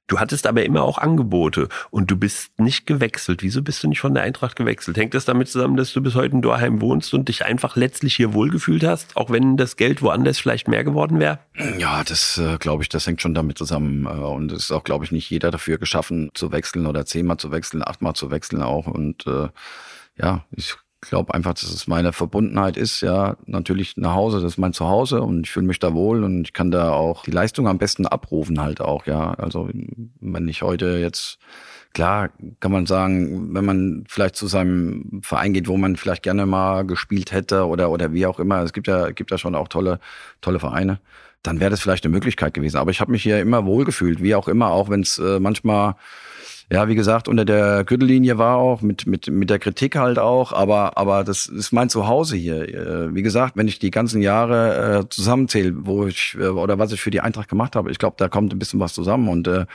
Du 0.09 0.21
hattest 0.21 0.47
aber 0.47 0.65
immer 0.65 0.83
auch 0.83 0.99
Angebote 0.99 1.69
und 1.91 2.11
du 2.11 2.17
bist 2.17 2.59
nicht 2.61 2.87
gewechselt. 2.87 3.43
Wieso 3.43 3.63
bist 3.63 3.83
du 3.83 3.89
nicht 3.89 4.01
von 4.01 4.15
der 4.15 4.23
Eintracht 4.23 4.55
gewechselt? 4.55 4.97
Hängt 4.97 5.15
das 5.15 5.25
damit 5.25 5.49
zusammen, 5.49 5.77
dass 5.77 5.93
du 5.93 6.01
bis 6.01 6.15
heute 6.15 6.35
in 6.35 6.43
Dorheim 6.43 6.81
wohnst 6.81 7.13
und 7.13 7.29
dich 7.29 7.45
einfach 7.45 7.75
letztlich 7.77 8.15
hier 8.15 8.33
wohlgefühlt 8.33 8.85
hast, 8.85 9.17
auch 9.17 9.31
wenn 9.31 9.57
das 9.57 9.77
Geld 9.77 10.03
woanders 10.03 10.39
vielleicht 10.39 10.69
mehr 10.69 10.85
geworden 10.85 11.19
wäre? 11.19 11.41
Ja, 11.79 12.05
das 12.05 12.39
äh, 12.39 12.57
glaube 12.59 12.85
ich, 12.85 12.89
das 12.89 13.07
hängt 13.07 13.21
schon 13.21 13.35
damit 13.35 13.59
zusammen. 13.59 14.07
Äh, 14.07 14.11
und 14.11 14.53
es 14.53 14.65
ist 14.65 14.71
auch, 14.71 14.85
glaube 14.85 15.05
ich, 15.05 15.13
nicht 15.13 15.29
jeder 15.29 15.51
dafür 15.51 15.79
geschaffen, 15.79 16.31
zu 16.35 16.53
wechseln 16.53 16.87
oder 16.87 17.05
zehnmal 17.05 17.39
zu 17.39 17.51
wechseln, 17.51 17.83
achtmal 17.83 18.15
zu 18.15 18.31
wechseln 18.31 18.63
auch. 18.63 18.87
Und 18.87 19.27
äh, 19.27 19.49
ja, 20.19 20.45
ich 20.53 20.77
glaube 21.11 21.35
einfach, 21.35 21.55
dass 21.55 21.65
es 21.65 21.87
meine 21.87 22.13
Verbundenheit 22.13 22.77
ist, 22.77 23.01
ja, 23.01 23.37
natürlich 23.47 23.97
nach 23.97 24.15
Hause, 24.15 24.41
das 24.41 24.53
ist 24.53 24.59
mein 24.59 24.73
Zuhause 24.73 25.23
und 25.23 25.47
ich 25.47 25.51
fühle 25.53 25.67
mich 25.67 25.79
da 25.79 25.95
wohl 25.95 26.25
und 26.25 26.43
ich 26.43 26.53
kann 26.53 26.71
da 26.71 26.93
auch 26.93 27.25
die 27.25 27.31
Leistung 27.31 27.69
am 27.69 27.79
besten 27.79 28.07
abrufen 28.07 28.61
halt 28.61 28.81
auch, 28.81 29.07
ja. 29.07 29.35
Also 29.35 29.69
wenn 30.21 30.49
ich 30.49 30.63
heute 30.63 30.99
jetzt, 30.99 31.39
klar, 31.95 32.31
kann 32.61 32.73
man 32.73 32.87
sagen, 32.87 33.55
wenn 33.55 33.65
man 33.65 34.05
vielleicht 34.09 34.37
zu 34.37 34.47
seinem 34.47 35.21
Verein 35.23 35.53
geht, 35.53 35.69
wo 35.69 35.77
man 35.77 35.97
vielleicht 35.97 36.23
gerne 36.23 36.47
mal 36.47 36.85
gespielt 36.87 37.33
hätte 37.33 37.67
oder, 37.67 37.91
oder 37.91 38.13
wie 38.13 38.27
auch 38.27 38.39
immer, 38.39 38.63
es 38.63 38.73
gibt 38.73 38.87
ja, 38.87 39.11
gibt 39.11 39.31
ja 39.31 39.39
schon 39.39 39.55
auch 39.55 39.69
tolle, 39.69 40.01
tolle 40.41 40.61
Vereine, 40.61 41.01
dann 41.43 41.61
wäre 41.61 41.71
das 41.71 41.81
vielleicht 41.81 42.05
eine 42.05 42.13
Möglichkeit 42.13 42.55
gewesen. 42.55 42.77
Aber 42.77 42.91
ich 42.91 43.01
habe 43.01 43.13
mich 43.13 43.23
hier 43.23 43.41
immer 43.41 43.65
wohlgefühlt, 43.65 44.23
wie 44.23 44.35
auch 44.35 44.49
immer, 44.49 44.71
auch 44.71 44.89
wenn 44.89 45.01
es 45.01 45.19
äh, 45.19 45.39
manchmal 45.41 45.95
ja, 46.71 46.89
wie 46.89 46.97
gesagt, 46.97 47.29
unter 47.29 47.45
der 47.45 47.85
Gürtellinie 47.85 48.39
war 48.39 48.57
auch, 48.57 48.83
mit, 48.83 49.07
mit, 49.07 49.29
mit 49.29 49.51
der 49.51 49.61
Kritik 49.61 49.97
halt 49.97 50.19
auch, 50.19 50.53
aber, 50.53 50.99
aber 50.99 51.23
das 51.23 51.47
ist 51.47 51.73
mein 51.73 51.89
Zuhause 51.89 52.37
hier. 52.37 52.69
Äh, 52.69 53.15
wie 53.15 53.23
gesagt, 53.23 53.57
wenn 53.57 53.69
ich 53.69 53.79
die 53.79 53.93
ganzen 53.93 54.21
Jahre 54.21 55.05
äh, 55.05 55.09
zusammenzähle, 55.09 55.73
wo 55.87 56.07
ich, 56.07 56.37
äh, 56.41 56.47
oder 56.49 56.79
was 56.79 56.91
ich 56.91 57.01
für 57.01 57.13
die 57.13 57.21
Eintracht 57.21 57.49
gemacht 57.49 57.77
habe, 57.77 57.91
ich 57.93 57.99
glaube, 57.99 58.17
da 58.19 58.29
kommt 58.29 58.53
ein 58.53 58.59
bisschen 58.59 58.81
was 58.81 58.95
zusammen 58.95 59.29
und 59.29 59.47
äh, 59.47 59.67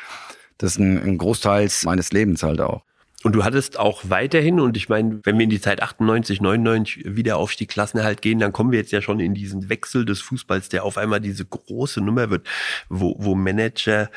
das 0.57 0.73
ist 0.73 0.79
ein, 0.79 1.01
ein 1.01 1.17
Großteil 1.17 1.69
meines 1.85 2.11
Lebens 2.11 2.43
halt 2.43 2.59
auch. 2.59 2.83
Und 3.23 3.33
du 3.33 3.43
hattest 3.43 3.77
auch 3.77 4.01
weiterhin, 4.05 4.59
und 4.59 4.75
ich 4.75 4.89
meine, 4.89 5.19
wenn 5.23 5.37
wir 5.37 5.43
in 5.43 5.49
die 5.51 5.61
Zeit 5.61 5.83
98, 5.83 6.41
99 6.41 7.03
wieder 7.05 7.37
auf 7.37 7.55
die 7.55 7.67
Klassenerhalt 7.67 8.21
gehen, 8.21 8.39
dann 8.39 8.51
kommen 8.51 8.71
wir 8.71 8.79
jetzt 8.79 8.91
ja 8.91 9.01
schon 9.01 9.19
in 9.19 9.35
diesen 9.35 9.69
Wechsel 9.69 10.05
des 10.05 10.21
Fußballs, 10.21 10.69
der 10.69 10.83
auf 10.83 10.97
einmal 10.97 11.21
diese 11.21 11.45
große 11.45 12.01
Nummer 12.01 12.31
wird, 12.31 12.47
wo, 12.89 13.15
wo 13.19 13.35
Manager 13.35 14.09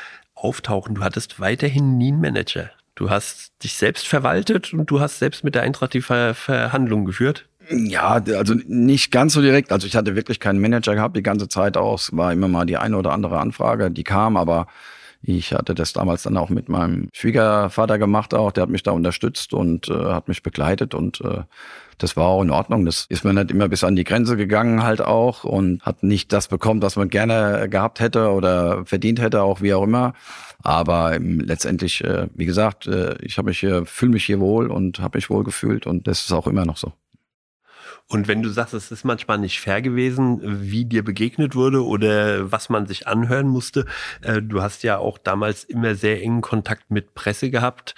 auftauchen. 0.44 0.94
Du 0.94 1.02
hattest 1.02 1.40
weiterhin 1.40 1.98
nie 1.98 2.12
einen 2.12 2.20
Manager. 2.20 2.70
Du 2.94 3.10
hast 3.10 3.52
dich 3.64 3.74
selbst 3.74 4.06
verwaltet 4.06 4.72
und 4.72 4.90
du 4.90 5.00
hast 5.00 5.18
selbst 5.18 5.42
mit 5.42 5.54
der 5.54 5.62
Eintracht 5.62 5.94
die 5.94 6.02
Ver 6.02 6.34
Verhandlungen 6.34 7.06
geführt. 7.06 7.48
Ja, 7.70 8.22
also 8.36 8.54
nicht 8.66 9.10
ganz 9.10 9.32
so 9.32 9.40
direkt. 9.40 9.72
Also 9.72 9.86
ich 9.86 9.96
hatte 9.96 10.14
wirklich 10.14 10.38
keinen 10.38 10.60
Manager 10.60 10.94
gehabt 10.94 11.16
die 11.16 11.22
ganze 11.22 11.48
Zeit 11.48 11.76
aus. 11.76 12.10
War 12.12 12.32
immer 12.32 12.46
mal 12.46 12.66
die 12.66 12.76
eine 12.76 12.96
oder 12.96 13.12
andere 13.12 13.40
Anfrage, 13.40 13.90
die 13.90 14.04
kam, 14.04 14.36
aber 14.36 14.66
ich 15.22 15.54
hatte 15.54 15.74
das 15.74 15.94
damals 15.94 16.24
dann 16.24 16.36
auch 16.36 16.50
mit 16.50 16.68
meinem 16.68 17.08
Schwiegervater 17.14 17.98
gemacht 17.98 18.34
auch. 18.34 18.52
Der 18.52 18.62
hat 18.62 18.70
mich 18.70 18.82
da 18.82 18.90
unterstützt 18.90 19.54
und 19.54 19.88
äh, 19.88 19.94
hat 19.94 20.28
mich 20.28 20.42
begleitet 20.42 20.94
und 20.94 21.22
äh, 21.22 21.42
das 21.98 22.16
war 22.16 22.26
auch 22.26 22.42
in 22.42 22.50
Ordnung. 22.50 22.84
Das 22.84 23.06
ist 23.08 23.24
mir 23.24 23.32
nicht 23.32 23.50
immer 23.50 23.68
bis 23.68 23.84
an 23.84 23.96
die 23.96 24.04
Grenze 24.04 24.36
gegangen 24.36 24.82
halt 24.82 25.00
auch 25.00 25.44
und 25.44 25.82
hat 25.82 26.02
nicht 26.02 26.32
das 26.32 26.48
bekommen, 26.48 26.82
was 26.82 26.96
man 26.96 27.08
gerne 27.08 27.68
gehabt 27.68 28.00
hätte 28.00 28.30
oder 28.30 28.84
verdient 28.86 29.20
hätte, 29.20 29.42
auch 29.42 29.60
wie 29.60 29.74
auch 29.74 29.84
immer. 29.84 30.14
Aber 30.62 31.18
letztendlich, 31.18 32.02
äh, 32.02 32.28
wie 32.34 32.46
gesagt, 32.46 32.86
äh, 32.86 33.16
ich 33.20 33.36
habe 33.38 33.48
mich 33.48 33.58
hier, 33.58 33.84
fühle 33.84 34.12
mich 34.12 34.24
hier 34.24 34.40
wohl 34.40 34.70
und 34.70 35.00
habe 35.00 35.18
mich 35.18 35.28
wohl 35.28 35.44
gefühlt 35.44 35.86
und 35.86 36.06
das 36.06 36.20
ist 36.20 36.32
auch 36.32 36.46
immer 36.46 36.64
noch 36.64 36.78
so. 36.78 36.92
Und 38.08 38.28
wenn 38.28 38.42
du 38.42 38.50
sagst, 38.50 38.74
es 38.74 38.90
ist 38.92 39.04
manchmal 39.04 39.38
nicht 39.38 39.60
fair 39.60 39.80
gewesen, 39.80 40.40
wie 40.42 40.84
dir 40.84 41.02
begegnet 41.02 41.54
wurde 41.54 41.84
oder 41.84 42.52
was 42.52 42.68
man 42.68 42.86
sich 42.86 43.08
anhören 43.08 43.48
musste, 43.48 43.86
äh, 44.20 44.42
du 44.42 44.60
hast 44.60 44.82
ja 44.82 44.98
auch 44.98 45.16
damals 45.16 45.64
immer 45.64 45.94
sehr 45.94 46.22
engen 46.22 46.42
Kontakt 46.42 46.90
mit 46.90 47.14
Presse 47.14 47.50
gehabt. 47.50 47.94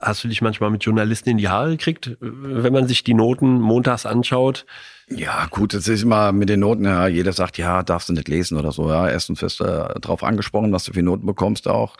Hast 0.00 0.24
du 0.24 0.28
dich 0.28 0.40
manchmal 0.40 0.70
mit 0.70 0.82
Journalisten 0.82 1.28
in 1.28 1.38
die 1.38 1.50
Haare 1.50 1.72
gekriegt, 1.72 2.16
wenn 2.20 2.72
man 2.72 2.88
sich 2.88 3.04
die 3.04 3.12
Noten 3.12 3.60
montags 3.60 4.06
anschaut? 4.06 4.64
Ja, 5.08 5.46
gut, 5.50 5.74
das 5.74 5.88
ist 5.88 6.04
immer 6.04 6.32
mit 6.32 6.48
den 6.48 6.60
Noten, 6.60 6.84
ja, 6.84 7.06
jeder 7.06 7.32
sagt, 7.32 7.58
ja, 7.58 7.82
darfst 7.82 8.08
du 8.08 8.14
nicht 8.14 8.28
lesen 8.28 8.56
oder 8.56 8.72
so, 8.72 8.88
ja, 8.88 9.08
erstens 9.08 9.42
wirst 9.42 9.60
du 9.60 9.64
darauf 10.00 10.22
angesprochen, 10.22 10.72
was 10.72 10.84
du 10.84 10.94
für 10.94 11.02
Noten 11.02 11.26
bekommst 11.26 11.68
auch. 11.68 11.96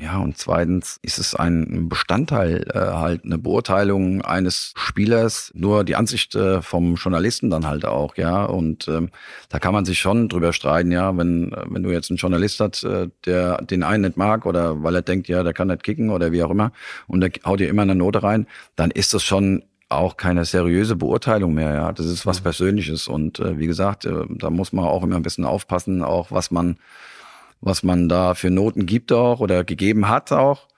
Ja, 0.00 0.18
und 0.18 0.38
zweitens 0.38 1.00
ist 1.02 1.18
es 1.18 1.34
ein 1.34 1.88
Bestandteil, 1.88 2.64
äh, 2.72 2.78
halt 2.78 3.24
eine 3.24 3.36
Beurteilung 3.36 4.22
eines 4.22 4.72
Spielers, 4.76 5.50
nur 5.54 5.82
die 5.82 5.96
Ansicht 5.96 6.36
äh, 6.36 6.62
vom 6.62 6.94
Journalisten 6.94 7.50
dann 7.50 7.66
halt 7.66 7.84
auch, 7.84 8.16
ja. 8.16 8.44
Und 8.44 8.86
ähm, 8.86 9.10
da 9.48 9.58
kann 9.58 9.72
man 9.72 9.84
sich 9.84 9.98
schon 9.98 10.28
drüber 10.28 10.52
streiten, 10.52 10.92
ja, 10.92 11.16
wenn, 11.16 11.50
wenn 11.66 11.82
du 11.82 11.90
jetzt 11.90 12.10
einen 12.10 12.18
Journalist 12.18 12.60
hast, 12.60 12.84
äh, 12.84 13.08
der 13.26 13.60
den 13.62 13.82
einen 13.82 14.04
nicht 14.04 14.16
mag 14.16 14.46
oder 14.46 14.84
weil 14.84 14.94
er 14.94 15.02
denkt, 15.02 15.26
ja, 15.26 15.42
der 15.42 15.52
kann 15.52 15.66
nicht 15.66 15.82
kicken 15.82 16.10
oder 16.10 16.30
wie 16.30 16.44
auch 16.44 16.50
immer, 16.50 16.70
und 17.08 17.20
der 17.20 17.32
haut 17.44 17.58
dir 17.58 17.68
immer 17.68 17.82
eine 17.82 17.96
Note 17.96 18.22
rein, 18.22 18.46
dann 18.76 18.92
ist 18.92 19.14
das 19.14 19.24
schon 19.24 19.64
auch 19.88 20.16
keine 20.16 20.44
seriöse 20.44 20.94
Beurteilung 20.94 21.54
mehr, 21.54 21.74
ja. 21.74 21.92
Das 21.92 22.06
ist 22.06 22.24
was 22.24 22.38
mhm. 22.38 22.44
Persönliches. 22.44 23.08
Und 23.08 23.40
äh, 23.40 23.58
wie 23.58 23.66
gesagt, 23.66 24.04
äh, 24.04 24.26
da 24.28 24.50
muss 24.50 24.72
man 24.72 24.84
auch 24.84 25.02
immer 25.02 25.16
ein 25.16 25.22
bisschen 25.22 25.44
aufpassen, 25.44 26.04
auch 26.04 26.30
was 26.30 26.52
man 26.52 26.76
was 27.60 27.82
man 27.82 28.08
da 28.08 28.34
für 28.34 28.50
Noten 28.50 28.86
gibt 28.86 29.12
auch 29.12 29.40
oder 29.40 29.64
gegeben 29.64 30.08
hat 30.08 30.32
auch, 30.32 30.68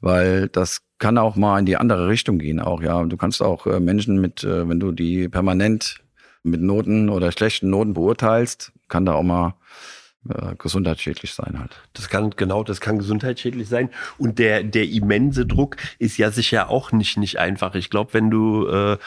weil 0.00 0.48
das 0.48 0.82
kann 0.98 1.18
auch 1.18 1.36
mal 1.36 1.58
in 1.58 1.66
die 1.66 1.76
andere 1.76 2.08
Richtung 2.08 2.38
gehen 2.38 2.60
auch, 2.60 2.82
ja. 2.82 3.02
Du 3.04 3.16
kannst 3.16 3.42
auch 3.42 3.66
äh, 3.66 3.80
Menschen 3.80 4.20
mit, 4.20 4.44
äh, 4.44 4.68
wenn 4.68 4.80
du 4.80 4.92
die 4.92 5.28
permanent 5.28 5.98
mit 6.42 6.60
Noten 6.60 7.08
oder 7.10 7.32
schlechten 7.32 7.70
Noten 7.70 7.94
beurteilst, 7.94 8.72
kann 8.88 9.04
da 9.04 9.14
auch 9.14 9.22
mal 9.22 9.54
äh, 10.30 10.54
gesundheitsschädlich 10.56 11.34
sein 11.34 11.58
halt. 11.58 11.80
Das 11.92 12.08
kann 12.08 12.30
genau, 12.36 12.64
das 12.64 12.80
kann 12.80 12.98
gesundheitsschädlich 12.98 13.68
sein 13.68 13.90
und 14.18 14.38
der 14.38 14.62
der 14.62 14.88
immense 14.88 15.46
Druck 15.46 15.76
ist 15.98 16.16
ja 16.18 16.30
sicher 16.30 16.70
auch 16.70 16.92
nicht 16.92 17.16
nicht 17.16 17.38
einfach. 17.38 17.74
Ich 17.74 17.90
glaube, 17.90 18.14
wenn 18.14 18.30
du 18.30 18.66
äh, 18.66 18.98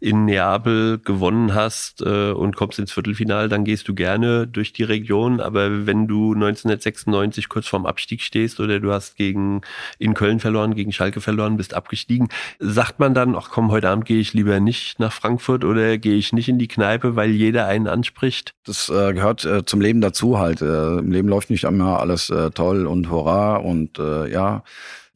in 0.00 0.26
Neapel 0.26 0.98
gewonnen 0.98 1.54
hast 1.54 2.02
äh, 2.02 2.30
und 2.30 2.54
kommst 2.56 2.78
ins 2.78 2.92
Viertelfinale, 2.92 3.48
dann 3.48 3.64
gehst 3.64 3.88
du 3.88 3.94
gerne 3.94 4.46
durch 4.46 4.72
die 4.72 4.82
Region, 4.82 5.40
aber 5.40 5.86
wenn 5.86 6.06
du 6.06 6.34
1996 6.34 7.48
kurz 7.48 7.66
vorm 7.66 7.86
Abstieg 7.86 8.20
stehst 8.20 8.60
oder 8.60 8.78
du 8.78 8.92
hast 8.92 9.16
gegen 9.16 9.62
in 9.98 10.14
Köln 10.14 10.40
verloren, 10.40 10.74
gegen 10.74 10.92
Schalke 10.92 11.20
verloren, 11.20 11.56
bist 11.56 11.74
abgestiegen, 11.74 12.28
sagt 12.58 13.00
man 13.00 13.14
dann, 13.14 13.34
ach 13.34 13.48
komm, 13.50 13.70
heute 13.70 13.88
Abend 13.88 14.04
gehe 14.04 14.20
ich 14.20 14.34
lieber 14.34 14.60
nicht 14.60 15.00
nach 15.00 15.12
Frankfurt 15.12 15.64
oder 15.64 15.96
gehe 15.98 16.16
ich 16.16 16.32
nicht 16.32 16.48
in 16.48 16.58
die 16.58 16.68
Kneipe, 16.68 17.16
weil 17.16 17.30
jeder 17.30 17.66
einen 17.66 17.86
anspricht? 17.86 18.52
Das 18.64 18.88
äh, 18.88 19.14
gehört 19.14 19.44
äh, 19.44 19.64
zum 19.64 19.80
Leben 19.80 20.00
dazu 20.00 20.38
halt 20.38 20.55
Äh, 20.62 20.98
Im 20.98 21.10
Leben 21.10 21.28
läuft 21.28 21.50
nicht 21.50 21.64
immer 21.64 22.00
alles 22.00 22.30
äh, 22.30 22.50
toll 22.50 22.86
und 22.86 23.10
hurra 23.10 23.56
und 23.56 23.98
äh, 23.98 24.30
ja, 24.30 24.62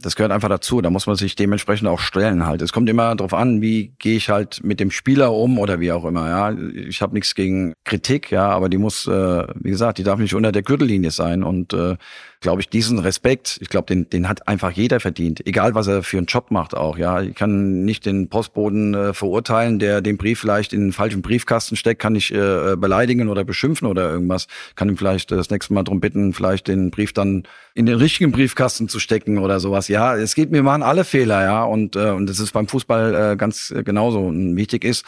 das 0.03 0.17
gehört 0.17 0.33
einfach 0.33 0.49
dazu. 0.49 0.81
Da 0.81 0.91
muss 0.91 1.07
man 1.07 1.17
sich 1.17 1.37
dementsprechend 1.37 1.89
auch 1.89 2.01
stellen 2.01 2.47
halt. 2.47 2.63
Es 2.63 2.73
kommt 2.73 2.89
immer 2.89 3.15
darauf 3.15 3.35
an, 3.35 3.61
wie 3.61 3.93
gehe 3.99 4.17
ich 4.17 4.31
halt 4.31 4.61
mit 4.63 4.81
dem 4.81 4.91
Spieler 4.91 5.33
um 5.33 5.59
oder 5.59 5.81
wie 5.81 5.93
auch 5.93 6.05
immer. 6.05 6.29
Ja, 6.29 6.53
ich 6.75 7.03
habe 7.03 7.15
nichts 7.15 7.35
gegen 7.35 7.75
Kritik, 7.85 8.31
ja, 8.31 8.49
aber 8.49 8.69
die 8.69 8.79
muss, 8.79 9.07
äh, 9.07 9.47
wie 9.55 9.71
gesagt, 9.71 9.99
die 9.99 10.03
darf 10.03 10.19
nicht 10.19 10.35
unter 10.35 10.53
der 10.53 10.63
Gürtellinie 10.63 11.11
sein 11.11 11.43
und 11.43 11.73
äh, 11.73 11.97
glaube 12.41 12.63
ich, 12.63 12.71
diesen 12.71 12.99
Respekt, 12.99 13.59
ich 13.61 13.69
glaube, 13.69 13.87
den, 13.87 14.09
den 14.09 14.27
hat 14.27 14.49
einfach 14.49 14.71
jeder 14.71 14.99
verdient, 14.99 15.47
egal 15.47 15.75
was 15.75 15.87
er 15.87 16.03
für 16.03 16.17
einen 16.17 16.27
Job 16.27 16.51
macht 16.51 16.75
auch. 16.75 16.97
Ja, 16.97 17.21
ich 17.21 17.35
kann 17.35 17.85
nicht 17.85 18.07
den 18.07 18.29
Postboden 18.31 18.95
äh, 18.95 19.13
verurteilen, 19.13 19.79
der 19.79 20.01
den 20.01 20.17
Brief 20.17 20.41
vielleicht 20.41 20.73
in 20.73 20.81
den 20.81 20.93
falschen 20.93 21.21
Briefkasten 21.21 21.77
steckt, 21.77 22.01
kann 22.01 22.17
ich 22.17 22.33
äh, 22.33 22.77
beleidigen 22.77 23.29
oder 23.29 23.45
beschimpfen 23.45 23.87
oder 23.87 24.11
irgendwas. 24.11 24.47
Kann 24.75 24.89
ihm 24.89 24.97
vielleicht 24.97 25.31
das 25.31 25.51
nächste 25.51 25.75
Mal 25.75 25.85
darum 25.85 26.01
bitten, 26.01 26.33
vielleicht 26.33 26.69
den 26.69 26.91
Brief 26.91 27.13
dann 27.13 27.43
in 27.75 27.85
den 27.85 27.97
richtigen 27.97 28.33
Briefkasten 28.33 28.89
zu 28.89 28.99
stecken 28.99 29.39
oder 29.39 29.61
sowas. 29.61 29.89
Ja, 29.91 30.15
es 30.15 30.37
geht 30.37 30.53
mir 30.53 30.63
machen 30.63 30.85
alle 30.85 31.03
Fehler, 31.03 31.43
ja, 31.43 31.65
und 31.65 31.97
äh, 31.97 32.11
und 32.11 32.29
das 32.31 32.39
ist 32.39 32.53
beim 32.53 32.69
Fußball 32.69 33.33
äh, 33.33 33.37
ganz 33.37 33.75
genauso. 33.85 34.21
Und 34.21 34.55
wichtig 34.55 34.85
ist, 34.85 35.05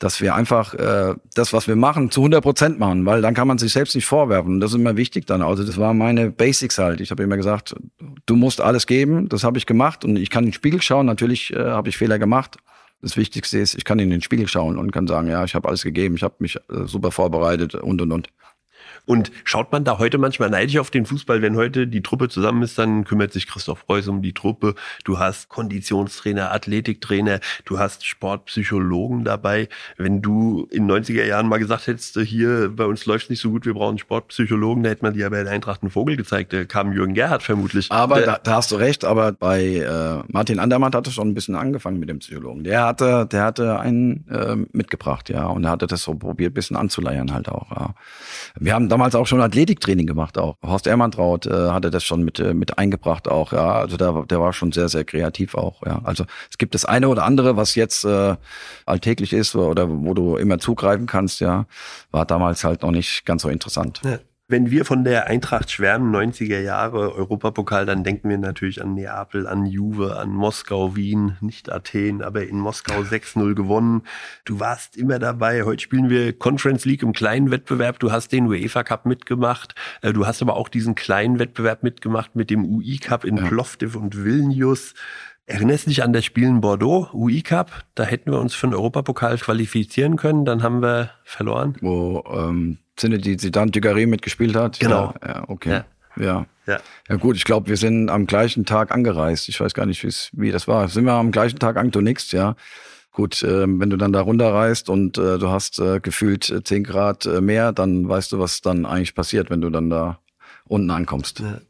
dass 0.00 0.20
wir 0.20 0.34
einfach 0.34 0.74
äh, 0.74 1.14
das, 1.34 1.52
was 1.52 1.68
wir 1.68 1.76
machen, 1.76 2.10
zu 2.10 2.22
100 2.22 2.42
Prozent 2.42 2.80
machen, 2.80 3.06
weil 3.06 3.22
dann 3.22 3.34
kann 3.34 3.46
man 3.46 3.58
sich 3.58 3.72
selbst 3.72 3.94
nicht 3.94 4.06
vorwerfen. 4.06 4.54
Und 4.54 4.60
das 4.60 4.72
ist 4.72 4.76
immer 4.76 4.96
wichtig 4.96 5.26
dann. 5.26 5.40
Also 5.40 5.62
das 5.62 5.78
war 5.78 5.94
meine 5.94 6.32
Basics 6.32 6.78
halt. 6.78 7.00
Ich 7.00 7.12
habe 7.12 7.22
immer 7.22 7.36
gesagt, 7.36 7.76
du 8.26 8.34
musst 8.34 8.60
alles 8.60 8.88
geben. 8.88 9.28
Das 9.28 9.44
habe 9.44 9.56
ich 9.56 9.66
gemacht 9.66 10.04
und 10.04 10.16
ich 10.16 10.30
kann 10.30 10.42
in 10.42 10.50
den 10.50 10.54
Spiegel 10.54 10.82
schauen. 10.82 11.06
Natürlich 11.06 11.52
äh, 11.52 11.66
habe 11.66 11.88
ich 11.88 11.96
Fehler 11.96 12.18
gemacht. 12.18 12.56
Das 13.02 13.16
Wichtigste 13.16 13.60
ist, 13.60 13.76
ich 13.76 13.84
kann 13.84 14.00
in 14.00 14.10
den 14.10 14.20
Spiegel 14.20 14.48
schauen 14.48 14.78
und 14.78 14.90
kann 14.90 15.06
sagen, 15.06 15.28
ja, 15.28 15.44
ich 15.44 15.54
habe 15.54 15.68
alles 15.68 15.84
gegeben, 15.84 16.16
ich 16.16 16.24
habe 16.24 16.34
mich 16.40 16.56
äh, 16.56 16.86
super 16.86 17.12
vorbereitet 17.12 17.76
und 17.76 18.02
und 18.02 18.10
und. 18.10 18.28
Und 19.06 19.30
schaut 19.44 19.70
man 19.70 19.84
da 19.84 19.98
heute 19.98 20.16
manchmal 20.18 20.48
neidisch 20.50 20.78
auf 20.78 20.90
den 20.90 21.04
Fußball, 21.04 21.42
wenn 21.42 21.56
heute 21.56 21.86
die 21.86 22.02
Truppe 22.02 22.28
zusammen 22.28 22.62
ist, 22.62 22.78
dann 22.78 23.04
kümmert 23.04 23.32
sich 23.32 23.46
Christoph 23.46 23.86
Preuß 23.86 24.08
um 24.08 24.22
die 24.22 24.32
Truppe. 24.32 24.74
Du 25.04 25.18
hast 25.18 25.50
Konditionstrainer, 25.50 26.52
Athletiktrainer, 26.52 27.40
du 27.66 27.78
hast 27.78 28.06
Sportpsychologen 28.06 29.24
dabei. 29.24 29.68
Wenn 29.98 30.22
du 30.22 30.66
in 30.70 30.90
90er 30.90 31.24
Jahren 31.24 31.48
mal 31.48 31.58
gesagt 31.58 31.86
hättest, 31.86 32.18
hier 32.18 32.70
bei 32.74 32.86
uns 32.86 33.04
läuft 33.04 33.28
nicht 33.28 33.40
so 33.40 33.50
gut, 33.50 33.66
wir 33.66 33.74
brauchen 33.74 33.98
Sportpsychologen, 33.98 34.82
da 34.82 34.90
hätte 34.90 35.04
man 35.04 35.12
dir 35.12 35.20
ja 35.20 35.28
bei 35.28 35.42
der 35.42 35.52
Eintracht 35.52 35.82
einen 35.82 35.90
Vogel 35.90 36.16
gezeigt. 36.16 36.54
Da 36.54 36.64
kam 36.64 36.92
Jürgen 36.92 37.12
Gerhard 37.12 37.42
vermutlich. 37.42 37.92
Aber 37.92 38.22
da, 38.22 38.38
da, 38.42 38.54
hast 38.54 38.72
du 38.72 38.76
recht, 38.76 39.04
aber 39.04 39.32
bei 39.32 39.64
äh, 39.64 40.22
Martin 40.28 40.58
Andermatt 40.58 40.94
hat 40.94 41.06
es 41.06 41.14
schon 41.14 41.28
ein 41.28 41.34
bisschen 41.34 41.56
angefangen 41.56 42.00
mit 42.00 42.08
dem 42.08 42.20
Psychologen. 42.20 42.64
Der 42.64 42.86
hatte, 42.86 43.26
der 43.30 43.42
hatte 43.42 43.78
einen 43.78 44.26
äh, 44.28 44.56
mitgebracht, 44.72 45.28
ja, 45.28 45.46
und 45.46 45.64
er 45.64 45.70
hatte 45.70 45.86
das 45.86 46.02
so 46.02 46.14
probiert, 46.14 46.52
ein 46.52 46.54
bisschen 46.54 46.76
anzuleiern 46.76 47.34
halt 47.34 47.50
auch. 47.50 47.70
Ja. 47.70 47.94
Wir 48.58 48.72
haben 48.74 48.88
damals 48.94 49.16
auch 49.16 49.26
schon 49.26 49.40
Athletiktraining 49.40 50.06
gemacht 50.06 50.38
auch. 50.38 50.56
Horst 50.62 50.86
Ermantraut 50.86 51.46
äh, 51.46 51.70
hatte 51.70 51.90
das 51.90 52.04
schon 52.04 52.22
mit, 52.22 52.38
äh, 52.38 52.54
mit 52.54 52.78
eingebracht 52.78 53.26
auch, 53.26 53.52
ja. 53.52 53.72
Also 53.72 53.96
der, 53.96 54.24
der 54.30 54.40
war 54.40 54.52
schon 54.52 54.70
sehr, 54.70 54.88
sehr 54.88 55.04
kreativ 55.04 55.56
auch, 55.56 55.82
ja. 55.84 56.00
Also 56.04 56.24
es 56.48 56.58
gibt 56.58 56.76
das 56.76 56.84
eine 56.84 57.08
oder 57.08 57.24
andere, 57.24 57.56
was 57.56 57.74
jetzt 57.74 58.04
äh, 58.04 58.36
alltäglich 58.86 59.32
ist 59.32 59.56
oder 59.56 59.88
wo 59.90 60.14
du 60.14 60.36
immer 60.36 60.60
zugreifen 60.60 61.06
kannst, 61.06 61.40
ja, 61.40 61.66
war 62.12 62.24
damals 62.24 62.62
halt 62.62 62.82
noch 62.82 62.92
nicht 62.92 63.26
ganz 63.26 63.42
so 63.42 63.48
interessant. 63.48 64.00
Ja. 64.04 64.18
Wenn 64.46 64.70
wir 64.70 64.84
von 64.84 65.04
der 65.04 65.26
Eintracht 65.26 65.70
schwärmen, 65.70 66.14
90er 66.14 66.60
Jahre 66.60 67.14
Europapokal, 67.14 67.86
dann 67.86 68.04
denken 68.04 68.28
wir 68.28 68.36
natürlich 68.36 68.82
an 68.82 68.92
Neapel, 68.92 69.46
an 69.46 69.64
Juve, 69.64 70.18
an 70.18 70.28
Moskau, 70.28 70.94
Wien, 70.96 71.38
nicht 71.40 71.72
Athen, 71.72 72.20
aber 72.20 72.46
in 72.46 72.58
Moskau 72.58 73.00
6-0 73.00 73.54
gewonnen. 73.54 74.02
Du 74.44 74.60
warst 74.60 74.98
immer 74.98 75.18
dabei. 75.18 75.62
Heute 75.62 75.82
spielen 75.82 76.10
wir 76.10 76.38
Conference 76.38 76.84
League 76.84 77.02
im 77.02 77.14
kleinen 77.14 77.50
Wettbewerb. 77.50 77.98
Du 78.00 78.12
hast 78.12 78.32
den 78.32 78.46
UEFA 78.46 78.82
Cup 78.82 79.06
mitgemacht. 79.06 79.74
Äh, 80.02 80.12
du 80.12 80.26
hast 80.26 80.42
aber 80.42 80.56
auch 80.56 80.68
diesen 80.68 80.94
kleinen 80.94 81.38
Wettbewerb 81.38 81.82
mitgemacht 81.82 82.36
mit 82.36 82.50
dem 82.50 82.66
UI 82.66 82.98
Cup 82.98 83.24
in 83.24 83.38
ja. 83.38 83.46
Plovdiv 83.46 83.96
und 83.96 84.24
Vilnius. 84.24 84.92
Erinnerst 85.46 85.86
du 85.86 85.90
dich 85.90 86.02
an 86.02 86.12
das 86.12 86.26
Spiel 86.26 86.44
in 86.44 86.60
Bordeaux, 86.60 87.08
UI 87.14 87.40
Cup? 87.40 87.84
Da 87.94 88.04
hätten 88.04 88.30
wir 88.30 88.40
uns 88.40 88.54
für 88.54 88.66
den 88.66 88.74
Europapokal 88.74 89.38
qualifizieren 89.38 90.16
können, 90.16 90.44
dann 90.44 90.62
haben 90.62 90.82
wir 90.82 91.12
verloren. 91.24 91.76
Wo 91.80 92.24
ähm, 92.30 92.78
Zinedine 92.96 93.36
Zidane 93.36 93.70
Dugarry 93.70 94.06
mitgespielt 94.06 94.56
hat? 94.56 94.78
Genau. 94.80 95.14
Ja, 95.22 95.28
ja 95.28 95.44
okay. 95.48 95.70
Ja. 95.70 95.84
Ja. 96.16 96.46
Ja, 96.66 96.80
ja 97.08 97.16
gut, 97.16 97.36
ich 97.36 97.44
glaube, 97.44 97.68
wir 97.68 97.76
sind 97.76 98.08
am 98.08 98.26
gleichen 98.26 98.64
Tag 98.64 98.90
angereist. 98.90 99.48
Ich 99.48 99.60
weiß 99.60 99.74
gar 99.74 99.84
nicht, 99.84 100.02
wie 100.32 100.50
das 100.50 100.66
war. 100.66 100.88
Sind 100.88 101.04
wir 101.04 101.12
am 101.12 101.30
gleichen 101.30 101.58
Tag 101.58 101.76
angetonix, 101.76 102.32
ja. 102.32 102.56
Gut, 103.12 103.42
äh, 103.42 103.66
wenn 103.66 103.90
du 103.90 103.96
dann 103.96 104.12
da 104.12 104.22
runterreist 104.22 104.88
und 104.88 105.18
äh, 105.18 105.38
du 105.38 105.50
hast 105.50 105.78
äh, 105.78 106.00
gefühlt 106.00 106.50
äh, 106.50 106.64
10 106.64 106.84
Grad 106.84 107.26
äh, 107.26 107.40
mehr, 107.40 107.72
dann 107.72 108.08
weißt 108.08 108.32
du, 108.32 108.38
was 108.38 108.60
dann 108.60 108.86
eigentlich 108.86 109.14
passiert, 109.14 109.50
wenn 109.50 109.60
du 109.60 109.70
dann 109.70 109.90
da 109.90 110.20
unten 110.64 110.90
ankommst. 110.90 111.40
Ja. 111.40 111.60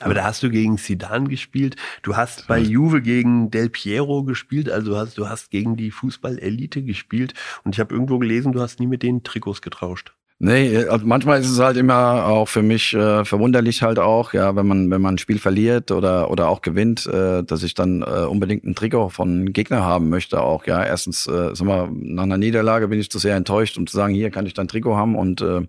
Aber 0.00 0.14
da 0.14 0.24
hast 0.24 0.42
du 0.42 0.48
gegen 0.48 0.78
Sidan 0.78 1.28
gespielt. 1.28 1.76
Du 2.02 2.16
hast 2.16 2.46
bei 2.46 2.58
Juve 2.58 3.02
gegen 3.02 3.50
Del 3.50 3.68
Piero 3.68 4.24
gespielt. 4.24 4.70
Also 4.70 4.96
hast, 4.96 5.18
du 5.18 5.28
hast 5.28 5.50
gegen 5.50 5.76
die 5.76 5.90
Fußball-Elite 5.90 6.82
gespielt. 6.82 7.34
Und 7.64 7.74
ich 7.74 7.80
habe 7.80 7.92
irgendwo 7.92 8.18
gelesen, 8.18 8.52
du 8.52 8.62
hast 8.62 8.80
nie 8.80 8.86
mit 8.86 9.02
denen 9.02 9.22
Trikots 9.22 9.60
getauscht. 9.60 10.14
Nee, 10.42 10.86
also 10.86 11.04
manchmal 11.04 11.38
ist 11.38 11.50
es 11.50 11.58
halt 11.58 11.76
immer 11.76 12.24
auch 12.26 12.48
für 12.48 12.62
mich 12.62 12.94
äh, 12.94 13.26
verwunderlich 13.26 13.82
halt 13.82 13.98
auch, 13.98 14.32
ja, 14.32 14.56
wenn 14.56 14.66
man 14.66 14.90
wenn 14.90 15.02
man 15.02 15.16
ein 15.16 15.18
Spiel 15.18 15.38
verliert 15.38 15.90
oder 15.90 16.30
oder 16.30 16.48
auch 16.48 16.62
gewinnt, 16.62 17.06
äh, 17.06 17.42
dass 17.44 17.62
ich 17.62 17.74
dann 17.74 18.00
äh, 18.00 18.24
unbedingt 18.24 18.64
ein 18.64 18.74
Trikot 18.74 19.10
von 19.10 19.52
Gegner 19.52 19.84
haben 19.84 20.08
möchte 20.08 20.40
auch, 20.40 20.64
ja. 20.64 20.82
Erstens, 20.82 21.26
äh, 21.26 21.54
sag 21.54 21.66
mal, 21.66 21.90
nach 21.92 22.22
einer 22.22 22.38
Niederlage 22.38 22.88
bin 22.88 22.98
ich 22.98 23.10
zu 23.10 23.18
sehr 23.18 23.36
enttäuscht, 23.36 23.76
um 23.76 23.86
zu 23.86 23.94
sagen, 23.94 24.14
hier 24.14 24.30
kann 24.30 24.46
ich 24.46 24.54
dann 24.54 24.66
Trikot 24.66 24.96
haben 24.96 25.14
und 25.14 25.42
äh, 25.42 25.60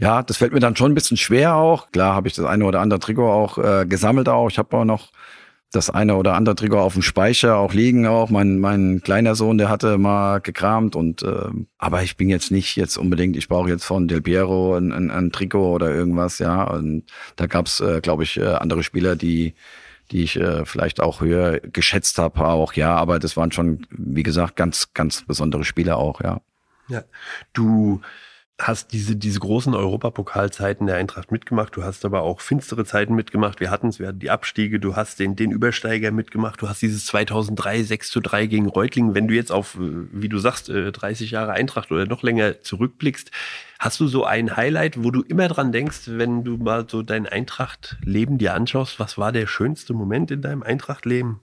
ja, 0.00 0.24
das 0.24 0.38
fällt 0.38 0.52
mir 0.52 0.60
dann 0.60 0.74
schon 0.74 0.90
ein 0.90 0.96
bisschen 0.96 1.16
schwer 1.16 1.54
auch. 1.54 1.92
Klar 1.92 2.16
habe 2.16 2.26
ich 2.26 2.34
das 2.34 2.46
eine 2.46 2.64
oder 2.64 2.80
andere 2.80 2.98
Trikot 2.98 3.30
auch 3.30 3.58
äh, 3.58 3.86
gesammelt 3.86 4.28
auch. 4.28 4.50
Ich 4.50 4.58
habe 4.58 4.76
auch 4.76 4.84
noch 4.84 5.10
das 5.70 5.90
eine 5.90 6.16
oder 6.16 6.34
andere 6.34 6.54
Trikot 6.54 6.78
auf 6.78 6.94
dem 6.94 7.02
Speicher 7.02 7.56
auch 7.56 7.74
liegen 7.74 8.06
auch. 8.06 8.30
Mein, 8.30 8.58
mein 8.58 9.02
kleiner 9.02 9.34
Sohn, 9.34 9.58
der 9.58 9.68
hatte 9.68 9.98
mal 9.98 10.40
gekramt 10.40 10.96
und 10.96 11.22
äh, 11.22 11.50
aber 11.76 12.02
ich 12.02 12.16
bin 12.16 12.30
jetzt 12.30 12.50
nicht 12.50 12.76
jetzt 12.76 12.96
unbedingt, 12.96 13.36
ich 13.36 13.48
brauche 13.48 13.68
jetzt 13.68 13.84
von 13.84 14.08
Del 14.08 14.22
Piero 14.22 14.76
ein, 14.76 14.92
ein, 14.92 15.10
ein 15.10 15.30
Trikot 15.30 15.74
oder 15.74 15.94
irgendwas, 15.94 16.38
ja. 16.38 16.64
Und 16.64 17.04
da 17.36 17.46
gab's, 17.46 17.80
äh, 17.80 18.00
glaube 18.00 18.22
ich, 18.22 18.38
äh, 18.38 18.46
andere 18.46 18.82
Spieler, 18.82 19.16
die 19.16 19.54
die 20.10 20.22
ich 20.22 20.36
äh, 20.36 20.64
vielleicht 20.64 21.00
auch 21.00 21.20
höher 21.20 21.60
geschätzt 21.60 22.18
habe, 22.18 22.46
auch 22.46 22.72
ja, 22.72 22.94
aber 22.94 23.18
das 23.18 23.36
waren 23.36 23.52
schon, 23.52 23.86
wie 23.90 24.22
gesagt, 24.22 24.56
ganz, 24.56 24.94
ganz 24.94 25.22
besondere 25.26 25.64
Spieler 25.64 25.98
auch, 25.98 26.22
ja. 26.22 26.40
Ja, 26.88 27.02
du 27.52 28.00
hast 28.60 28.92
diese, 28.92 29.14
diese 29.14 29.38
großen 29.38 29.72
Europapokalzeiten 29.72 30.88
der 30.88 30.96
Eintracht 30.96 31.30
mitgemacht, 31.30 31.76
du 31.76 31.84
hast 31.84 32.04
aber 32.04 32.22
auch 32.22 32.40
finstere 32.40 32.84
Zeiten 32.84 33.14
mitgemacht. 33.14 33.60
Wir 33.60 33.70
hatten 33.70 33.88
es, 33.88 34.00
wir 34.00 34.08
hatten 34.08 34.18
die 34.18 34.30
Abstiege, 34.30 34.80
du 34.80 34.96
hast 34.96 35.20
den, 35.20 35.36
den 35.36 35.52
Übersteiger 35.52 36.10
mitgemacht, 36.10 36.60
du 36.60 36.68
hast 36.68 36.82
dieses 36.82 37.06
2003 37.06 37.84
6 37.84 38.10
zu 38.10 38.20
3 38.20 38.46
gegen 38.46 38.66
Reutlingen. 38.66 39.14
Wenn 39.14 39.28
du 39.28 39.34
jetzt 39.34 39.52
auf, 39.52 39.76
äh, 39.76 40.08
wie 40.12 40.28
du 40.28 40.38
sagst, 40.38 40.68
30 40.68 41.30
äh, 41.30 41.34
Jahre 41.34 41.52
Eintracht 41.52 41.92
oder 41.92 42.06
noch 42.06 42.22
länger 42.22 42.60
zurückblickst, 42.60 43.30
hast 43.78 44.00
du 44.00 44.08
so 44.08 44.24
ein 44.24 44.56
Highlight, 44.56 45.02
wo 45.04 45.12
du 45.12 45.22
immer 45.22 45.46
dran 45.46 45.70
denkst, 45.70 46.02
wenn 46.06 46.42
du 46.42 46.56
mal 46.56 46.86
so 46.88 47.02
dein 47.02 47.26
Eintracht-Leben 47.26 48.38
dir 48.38 48.54
anschaust, 48.54 48.98
was 48.98 49.18
war 49.18 49.30
der 49.30 49.46
schönste 49.46 49.94
Moment 49.94 50.32
in 50.32 50.42
deinem 50.42 50.64
Eintracht-Leben? 50.64 51.40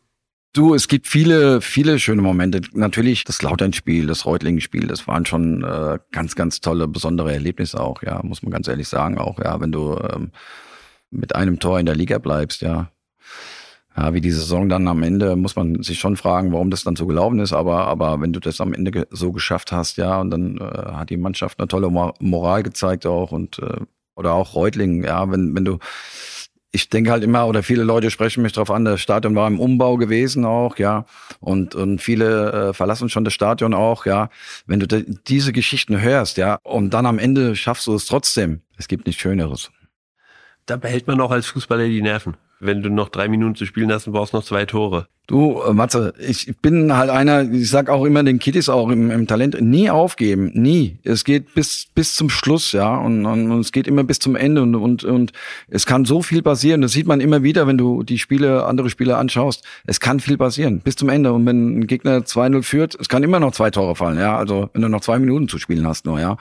Du, 0.56 0.74
es 0.74 0.88
gibt 0.88 1.08
viele, 1.08 1.60
viele 1.60 1.99
schöne 1.99 2.22
Momente. 2.22 2.62
Natürlich 2.72 3.26
das 3.26 3.41
Lautern-Spiel, 3.41 4.08
das 4.08 4.26
Reutlingen-Spiel, 4.26 4.88
das 4.88 5.06
waren 5.06 5.26
schon 5.26 5.66
äh, 5.66 5.99
ganz, 6.14 6.34
ganz 6.36 6.62
tolle, 6.62 6.88
besondere 6.88 7.34
Erlebnisse 7.34 7.78
auch, 7.78 8.01
ja, 8.03 8.22
muss 8.24 8.41
man 8.41 8.53
ganz 8.53 8.70
ehrlich 8.70 8.88
sagen 8.88 9.18
auch, 9.18 9.38
ja, 9.39 9.60
wenn 9.60 9.74
du 9.74 9.99
ähm, 10.14 10.32
mit 11.12 11.36
einem 11.36 11.60
Tor 11.60 11.78
in 11.82 11.86
der 11.86 11.95
Liga 11.95 12.20
bleibst, 12.20 12.62
ja. 12.62 12.89
Ja, 13.97 14.14
wie 14.14 14.22
die 14.22 14.32
Saison 14.32 14.70
dann 14.70 14.88
am 14.88 15.03
Ende, 15.03 15.36
muss 15.36 15.58
man 15.58 15.84
sich 15.84 15.99
schon 15.99 16.16
fragen, 16.16 16.53
warum 16.53 16.70
das 16.70 16.86
dann 16.86 16.95
so 16.95 17.06
gelaufen 17.06 17.39
ist, 17.39 17.51
aber, 17.51 17.88
aber 17.88 18.22
wenn 18.22 18.32
du 18.32 18.39
das 18.39 18.62
am 18.62 18.74
Ende 18.74 18.91
ge 18.91 19.06
so 19.10 19.34
geschafft 19.34 19.74
hast, 19.74 19.97
ja, 19.97 20.22
und 20.22 20.32
dann 20.32 20.58
äh, 20.58 20.93
hat 20.93 21.10
die 21.10 21.18
Mannschaft 21.18 21.60
eine 21.60 21.68
tolle 21.68 21.89
Moral 21.89 22.64
gezeigt 22.64 23.06
auch 23.06 23.34
und 23.34 23.60
äh, 23.60 23.82
oder 24.16 24.32
auch 24.32 24.56
Reutlingen, 24.56 25.03
ja, 25.03 25.30
wenn, 25.30 25.53
wenn 25.53 25.66
du 25.66 25.80
ich 26.76 26.89
denke 26.89 27.11
halt 27.11 27.23
immer, 27.23 27.47
oder 27.47 27.63
viele 27.63 27.84
Leute 27.84 28.11
sprechen 28.11 28.43
mich 28.43 28.51
darauf 28.51 28.69
an, 28.69 28.86
das 28.86 29.01
Stadion 29.01 29.34
war 29.34 29.47
im 29.47 29.59
Umbau 29.59 29.95
gewesen 29.95 30.45
auch, 30.45 30.78
ja. 30.78 31.05
Und, 31.39 31.73
und 31.73 32.01
viele 32.01 32.51
äh, 32.51 32.73
verlassen 32.73 33.09
schon 33.09 33.23
das 33.23 33.34
Stadion 33.34 33.73
auch, 33.73 34.05
ja. 34.05 34.30
Wenn 34.67 34.82
du 34.82 34.88
diese 34.88 35.53
Geschichten 35.53 36.01
hörst, 36.01 36.38
ja, 36.38 36.59
und 36.63 36.93
dann 36.93 37.05
am 37.05 37.17
Ende 37.17 37.55
schaffst 37.55 37.88
du 37.88 37.95
es 37.95 38.05
trotzdem. 38.05 38.61
Es 38.78 38.88
gibt 38.88 39.07
nichts 39.07 39.21
Schöneres. 39.21 39.71
Da 40.65 40.76
behält 40.76 41.07
man 41.07 41.21
auch 41.21 41.32
als 41.32 41.47
Fußballer 41.47 41.88
die 41.88 42.01
Nerven 42.01 42.36
wenn 42.66 42.82
du 42.82 42.89
noch 42.89 43.09
drei 43.09 43.28
Minuten 43.28 43.55
zu 43.55 43.66
spielen 43.66 43.91
hast 43.91 44.07
und 44.07 44.13
brauchst 44.13 44.34
noch 44.34 44.43
zwei 44.43 44.66
Tore. 44.66 45.07
Du, 45.28 45.59
äh, 45.61 45.74
Matze, 45.74 46.13
ich 46.20 46.55
bin 46.61 46.95
halt 46.95 47.09
einer, 47.09 47.51
ich 47.51 47.70
sag 47.70 47.89
auch 47.89 48.05
immer 48.05 48.24
den 48.24 48.38
Kiddies 48.38 48.70
auch 48.70 48.89
im, 48.89 49.09
im 49.09 49.26
Talent, 49.26 49.59
nie 49.59 49.89
aufgeben, 49.89 50.51
nie. 50.53 50.99
Es 51.03 51.24
geht 51.24 51.55
bis 51.55 51.88
bis 51.95 52.13
zum 52.13 52.30
Schluss, 52.30 52.74
ja, 52.74 52.95
und, 52.95 53.26
und, 53.26 53.51
und 53.51 53.59
es 53.59 53.72
geht 53.72 53.88
immer 53.88 54.03
bis 54.03 54.20
zum 54.20 54.36
Ende 54.36 54.61
und, 54.61 54.76
und 54.76 55.03
und 55.03 55.32
es 55.68 55.88
kann 55.88 56.05
so 56.05 56.22
viel 56.22 56.43
passieren. 56.43 56.82
Das 56.82 56.91
sieht 56.91 57.07
man 57.07 57.22
immer 57.22 57.41
wieder, 57.41 57.66
wenn 57.66 57.78
du 57.78 58.03
die 58.03 58.20
Spiele, 58.20 58.66
andere 58.66 58.91
Spiele 58.91 59.18
anschaust. 59.18 59.63
Es 59.88 59.99
kann 59.99 60.20
viel 60.20 60.38
passieren 60.38 60.82
bis 60.82 60.95
zum 60.95 61.09
Ende. 61.09 61.34
Und 61.34 61.45
wenn 61.47 61.80
ein 61.80 61.88
Gegner 61.88 62.20
2-0 62.20 62.61
führt, 62.61 62.95
es 62.99 63.09
kann 63.09 63.24
immer 63.24 63.39
noch 63.39 63.53
zwei 63.53 63.72
Tore 63.72 63.95
fallen, 63.95 64.20
ja. 64.20 64.38
Also 64.38 64.70
wenn 64.74 64.84
du 64.84 64.89
noch 64.89 65.01
zwei 65.01 65.18
Minuten 65.18 65.47
zu 65.47 65.57
spielen 65.57 65.88
hast, 65.88 66.05
nur, 66.05 66.20
ja 66.20 66.38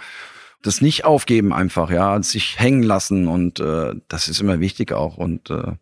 das 0.65 0.81
nicht 0.81 1.05
aufgeben 1.05 1.53
einfach, 1.53 1.91
ja, 1.91 2.23
sich 2.23 2.59
hängen 2.59 2.83
lassen 2.83 3.29
und 3.29 3.61
äh, 3.61 3.95
das 4.09 4.29
ist 4.29 4.41
immer 4.41 4.61
wichtig 4.61 4.93
auch 4.93 5.19
und 5.19 5.51
äh, 5.51 5.73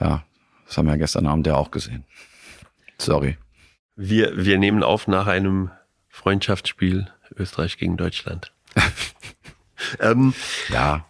ja, 0.00 0.24
das 0.66 0.78
haben 0.78 0.86
wir 0.86 0.96
gestern 0.96 1.26
Abend 1.26 1.46
ja 1.46 1.56
auch 1.56 1.70
gesehen. 1.70 2.04
Sorry. 2.98 3.38
Wir, 3.96 4.44
wir 4.44 4.58
nehmen 4.58 4.82
auf 4.82 5.06
nach 5.06 5.26
einem 5.26 5.70
Freundschaftsspiel 6.08 7.08
Österreich 7.36 7.78
gegen 7.78 7.96
Deutschland. 7.96 8.52
ähm, 10.00 10.34
ja. 10.68 11.04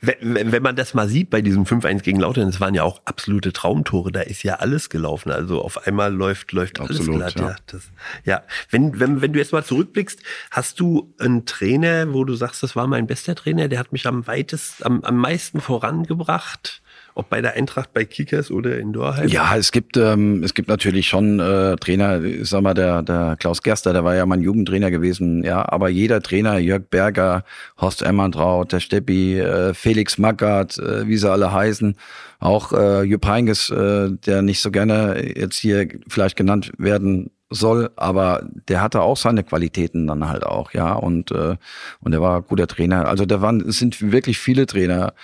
Wenn, 0.00 0.52
wenn 0.52 0.62
man 0.62 0.76
das 0.76 0.92
mal 0.92 1.08
sieht 1.08 1.30
bei 1.30 1.40
diesem 1.40 1.64
5-1 1.64 2.02
gegen 2.02 2.20
Lautern, 2.20 2.48
es 2.48 2.60
waren 2.60 2.74
ja 2.74 2.82
auch 2.82 3.00
absolute 3.06 3.54
Traumtore, 3.54 4.12
da 4.12 4.20
ist 4.20 4.42
ja 4.42 4.56
alles 4.56 4.90
gelaufen. 4.90 5.32
Also 5.32 5.62
auf 5.62 5.86
einmal 5.86 6.12
läuft, 6.12 6.52
läuft 6.52 6.78
Absolut, 6.78 7.22
alles 7.22 7.34
glatt. 7.34 7.40
Ja. 7.40 7.48
Ja, 7.48 7.56
das, 7.66 7.82
ja. 8.24 8.42
Wenn, 8.68 9.00
wenn, 9.00 9.22
wenn 9.22 9.32
du 9.32 9.38
jetzt 9.38 9.52
mal 9.52 9.64
zurückblickst, 9.64 10.20
hast 10.50 10.78
du 10.78 11.14
einen 11.18 11.46
Trainer, 11.46 12.12
wo 12.12 12.24
du 12.24 12.34
sagst, 12.34 12.62
das 12.62 12.76
war 12.76 12.86
mein 12.86 13.06
bester 13.06 13.34
Trainer, 13.34 13.68
der 13.68 13.78
hat 13.78 13.92
mich 13.92 14.06
am 14.06 14.26
weitest, 14.26 14.84
am, 14.84 15.02
am 15.04 15.16
meisten 15.16 15.62
vorangebracht? 15.62 16.82
Ob 17.14 17.28
bei 17.28 17.40
der 17.40 17.54
Eintracht, 17.54 17.92
bei 17.92 18.04
Kickers 18.04 18.50
oder 18.50 18.78
in 18.78 18.92
Dorheim? 18.92 19.28
Ja, 19.28 19.56
es 19.56 19.70
gibt 19.70 19.96
ähm, 19.96 20.42
es 20.42 20.54
gibt 20.54 20.68
natürlich 20.68 21.06
schon 21.06 21.38
äh, 21.38 21.76
Trainer, 21.76 22.22
ich 22.22 22.48
sag 22.48 22.62
mal, 22.62 22.74
der, 22.74 23.02
der 23.02 23.36
Klaus 23.38 23.62
Gerster, 23.62 23.92
der 23.92 24.04
war 24.04 24.14
ja 24.16 24.26
mein 24.26 24.40
Jugendtrainer 24.40 24.90
gewesen, 24.90 25.44
ja, 25.44 25.64
aber 25.68 25.88
jeder 25.88 26.20
Trainer, 26.20 26.58
Jörg 26.58 26.82
Berger, 26.90 27.44
Horst 27.80 28.02
Emmertraut, 28.02 28.72
der 28.72 28.80
Steppi, 28.80 29.38
äh, 29.38 29.74
Felix 29.74 30.18
Magath, 30.18 30.78
äh, 30.78 31.06
wie 31.06 31.16
sie 31.16 31.30
alle 31.30 31.52
heißen, 31.52 31.96
auch 32.40 32.72
äh, 32.72 33.02
Jupp 33.02 33.26
Heynckes, 33.26 33.70
äh, 33.70 34.10
der 34.26 34.42
nicht 34.42 34.60
so 34.60 34.70
gerne 34.70 35.22
jetzt 35.36 35.58
hier 35.58 35.88
vielleicht 36.08 36.36
genannt 36.36 36.72
werden 36.78 37.30
soll, 37.50 37.90
aber 37.96 38.48
der 38.68 38.80
hatte 38.82 39.02
auch 39.02 39.16
seine 39.16 39.44
Qualitäten 39.44 40.06
dann 40.06 40.28
halt 40.28 40.44
auch, 40.44 40.72
ja, 40.72 40.94
und 40.94 41.30
äh, 41.30 41.56
und 42.00 42.12
er 42.12 42.20
war 42.20 42.42
guter 42.42 42.66
Trainer. 42.66 43.06
Also 43.06 43.26
da 43.26 43.40
waren 43.40 43.60
es 43.60 43.78
sind 43.78 44.12
wirklich 44.12 44.38
viele 44.38 44.66
Trainer 44.66 45.14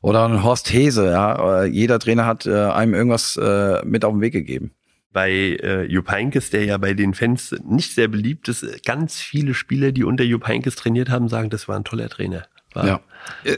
oder 0.00 0.24
ein 0.26 0.42
Horst 0.42 0.72
Hese, 0.72 1.10
ja, 1.10 1.64
jeder 1.64 1.98
Trainer 1.98 2.26
hat 2.26 2.46
äh, 2.46 2.66
einem 2.66 2.94
irgendwas 2.94 3.36
äh, 3.36 3.84
mit 3.84 4.04
auf 4.04 4.12
den 4.12 4.20
Weg 4.20 4.32
gegeben. 4.32 4.72
Bei 5.12 5.30
äh, 5.30 5.84
Jupp 5.86 6.10
Heynckes, 6.10 6.50
der 6.50 6.64
ja 6.64 6.78
bei 6.78 6.94
den 6.94 7.14
Fans 7.14 7.54
nicht 7.64 7.94
sehr 7.94 8.06
beliebt 8.06 8.48
ist, 8.48 8.84
ganz 8.84 9.18
viele 9.18 9.54
Spieler, 9.54 9.90
die 9.90 10.04
unter 10.04 10.22
Jupp 10.22 10.46
Heynckes 10.46 10.76
trainiert 10.76 11.08
haben, 11.08 11.28
sagen, 11.28 11.50
das 11.50 11.66
war 11.66 11.76
ein 11.76 11.84
toller 11.84 12.08
Trainer. 12.08 12.46
War, 12.72 12.86
ja, 12.86 13.00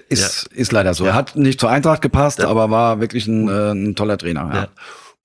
ist, 0.08 0.48
ja. 0.50 0.56
ist 0.56 0.72
leider 0.72 0.94
so. 0.94 1.04
Ja. 1.04 1.10
Er 1.10 1.14
hat 1.14 1.36
nicht 1.36 1.60
zur 1.60 1.70
Eintracht 1.70 2.00
gepasst, 2.00 2.38
ja. 2.38 2.48
aber 2.48 2.70
war 2.70 3.00
wirklich 3.00 3.26
ein, 3.26 3.48
äh, 3.48 3.72
ein 3.72 3.94
toller 3.94 4.16
Trainer. 4.16 4.50
Ja. 4.54 4.68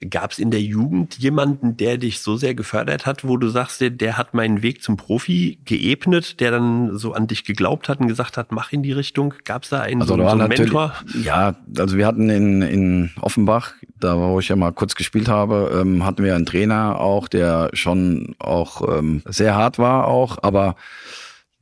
Gab 0.10 0.32
es 0.32 0.38
in 0.38 0.52
der 0.52 0.62
Jugend 0.62 1.18
jemanden, 1.18 1.76
der 1.76 1.98
dich 1.98 2.22
so 2.22 2.38
sehr 2.38 2.54
gefördert 2.54 3.08
hat, 3.08 3.28
wo 3.28 3.36
du 3.38 3.48
sagst, 3.48 3.82
der, 3.82 3.90
der 3.90 4.16
hat 4.16 4.36
meinen 4.36 4.62
Weg 4.62 4.84
zum 4.84 4.96
Profi 4.96 5.58
geebnet, 5.66 6.40
der 6.40 6.52
dann 6.52 6.96
so 6.98 7.14
an 7.14 7.26
dich 7.26 7.44
geglaubt 7.46 7.90
hat 7.90 8.00
und 8.00 8.08
gesagt 8.08 8.38
hat, 8.38 8.52
mach 8.52 8.72
in 8.72 8.84
die 8.84 8.92
Richtung? 8.92 9.34
Gab 9.44 9.64
es 9.64 9.70
da 9.70 9.82
einen, 9.82 10.02
also, 10.02 10.16
so, 10.16 10.22
so 10.22 10.28
einen 10.28 10.48
Mentor? 10.50 10.94
Ja, 11.24 11.56
also 11.78 11.98
wir 11.98 12.06
hatten 12.06 12.30
in, 12.30 12.62
in 12.62 13.10
Offenbach, 13.22 13.74
da 14.00 14.18
wo 14.18 14.40
ich 14.40 14.50
ja 14.50 14.56
mal 14.56 14.72
kurz 14.72 14.94
gespielt 14.94 15.30
habe, 15.30 15.80
ähm, 15.82 16.06
hatten 16.06 16.24
wir 16.24 16.36
einen 16.36 16.46
Trainer 16.46 17.00
auch, 17.00 17.28
der 17.28 17.72
schon 17.74 18.36
auch 18.38 19.00
ähm, 19.00 19.24
sehr 19.26 19.56
hart 19.56 19.80
war 19.80 20.08
auch, 20.08 20.38
aber 20.44 20.76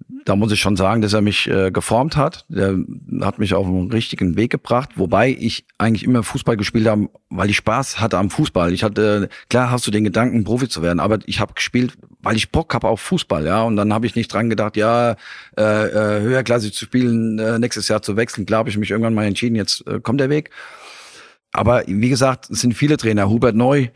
da 0.07 0.35
muss 0.35 0.51
ich 0.51 0.59
schon 0.59 0.75
sagen, 0.75 1.01
dass 1.01 1.13
er 1.13 1.21
mich 1.21 1.47
äh, 1.49 1.71
geformt 1.71 2.15
hat. 2.15 2.45
Der 2.47 2.77
hat 3.21 3.39
mich 3.39 3.53
auf 3.53 3.65
den 3.65 3.91
richtigen 3.91 4.35
Weg 4.35 4.51
gebracht, 4.51 4.91
wobei 4.95 5.29
ich 5.29 5.65
eigentlich 5.77 6.03
immer 6.03 6.23
Fußball 6.23 6.57
gespielt 6.57 6.87
habe, 6.87 7.09
weil 7.29 7.49
ich 7.49 7.57
Spaß 7.57 7.99
hatte 7.99 8.17
am 8.17 8.29
Fußball. 8.29 8.71
Ich 8.73 8.83
hatte, 8.83 9.29
klar 9.49 9.71
hast 9.71 9.87
du 9.87 9.91
den 9.91 10.03
Gedanken, 10.03 10.43
Profi 10.43 10.69
zu 10.69 10.81
werden, 10.81 10.99
aber 10.99 11.19
ich 11.25 11.39
habe 11.39 11.53
gespielt, 11.53 11.93
weil 12.21 12.35
ich 12.35 12.51
Bock 12.51 12.73
habe 12.73 12.87
auf 12.87 13.01
Fußball, 13.01 13.45
ja. 13.45 13.63
Und 13.63 13.75
dann 13.75 13.93
habe 13.93 14.05
ich 14.05 14.15
nicht 14.15 14.31
dran 14.31 14.49
gedacht, 14.49 14.77
ja, 14.77 15.15
äh, 15.57 15.61
äh, 15.61 16.21
höherklassig 16.21 16.73
zu 16.73 16.85
spielen, 16.85 17.39
äh, 17.39 17.57
nächstes 17.57 17.87
Jahr 17.87 18.01
zu 18.01 18.15
wechseln. 18.15 18.45
Klar 18.45 18.67
ich 18.67 18.77
mich 18.77 18.91
irgendwann 18.91 19.13
mal 19.13 19.25
entschieden, 19.25 19.55
jetzt 19.55 19.85
äh, 19.87 19.99
kommt 19.99 20.19
der 20.19 20.29
Weg. 20.29 20.49
Aber 21.51 21.83
wie 21.87 22.09
gesagt, 22.09 22.49
es 22.49 22.61
sind 22.61 22.73
viele 22.73 22.97
Trainer. 22.97 23.29
Hubert 23.29 23.55
Neu, 23.55 23.87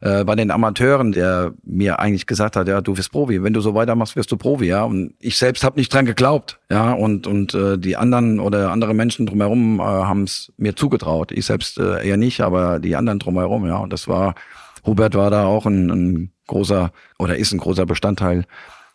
äh, 0.00 0.24
bei 0.24 0.34
den 0.34 0.50
Amateuren, 0.50 1.12
der 1.12 1.54
mir 1.64 1.98
eigentlich 2.00 2.26
gesagt 2.26 2.56
hat, 2.56 2.68
ja, 2.68 2.80
du 2.80 2.96
wirst 2.98 3.12
Profi, 3.12 3.42
wenn 3.42 3.54
du 3.54 3.60
so 3.60 3.74
weitermachst, 3.74 4.14
wirst 4.14 4.30
du 4.30 4.36
Profi, 4.36 4.66
ja. 4.66 4.84
Und 4.84 5.14
ich 5.20 5.38
selbst 5.38 5.64
habe 5.64 5.78
nicht 5.78 5.92
dran 5.92 6.04
geglaubt, 6.04 6.60
ja. 6.70 6.92
Und 6.92 7.26
und 7.26 7.54
äh, 7.54 7.78
die 7.78 7.96
anderen 7.96 8.38
oder 8.38 8.70
andere 8.72 8.92
Menschen 8.92 9.24
drumherum 9.24 9.80
äh, 9.80 9.82
haben 9.82 10.24
es 10.24 10.52
mir 10.58 10.76
zugetraut. 10.76 11.32
Ich 11.32 11.46
selbst 11.46 11.78
äh, 11.78 12.06
eher 12.06 12.18
nicht, 12.18 12.42
aber 12.42 12.78
die 12.78 12.94
anderen 12.94 13.18
drumherum, 13.18 13.66
ja. 13.66 13.78
Und 13.78 13.92
das 13.92 14.06
war, 14.06 14.34
Hubert 14.84 15.14
war 15.14 15.30
da 15.30 15.46
auch 15.46 15.64
ein, 15.64 15.90
ein 15.90 16.32
großer 16.46 16.92
oder 17.18 17.36
ist 17.36 17.52
ein 17.52 17.58
großer 17.58 17.86
Bestandteil, 17.86 18.44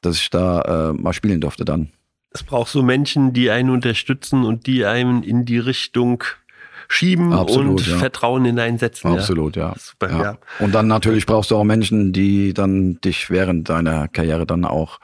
dass 0.01 0.17
ich 0.17 0.29
da 0.29 0.91
äh, 0.91 0.93
mal 0.93 1.13
spielen 1.13 1.41
durfte 1.41 1.65
dann. 1.65 1.89
Es 2.33 2.43
braucht 2.43 2.71
so 2.71 2.81
Menschen, 2.81 3.33
die 3.33 3.49
einen 3.49 3.69
unterstützen 3.71 4.45
und 4.45 4.65
die 4.65 4.85
einen 4.85 5.23
in 5.23 5.43
die 5.45 5.59
Richtung 5.59 6.23
schieben 6.91 7.33
Absolut, 7.33 7.81
und 7.81 7.87
ja. 7.87 7.97
Vertrauen 7.97 8.45
hineinsetzen. 8.45 9.11
Absolut, 9.11 9.55
ja. 9.55 9.69
ja. 9.69 9.75
Super, 9.77 10.09
ja. 10.09 10.37
Und 10.59 10.75
dann 10.75 10.87
natürlich 10.87 11.25
brauchst 11.25 11.51
du 11.51 11.55
auch 11.55 11.63
Menschen, 11.63 12.13
die 12.13 12.53
dann 12.53 12.99
dich 13.01 13.29
während 13.29 13.69
deiner 13.69 14.07
Karriere 14.07 14.45
dann 14.45 14.65
auch, 14.65 14.99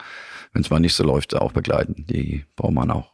wenn 0.52 0.62
es 0.62 0.70
mal 0.70 0.80
nicht 0.80 0.94
so 0.94 1.04
läuft, 1.04 1.34
auch 1.34 1.52
begleiten. 1.52 2.04
Die 2.08 2.44
braucht 2.56 2.74
man 2.74 2.90
auch. 2.90 3.12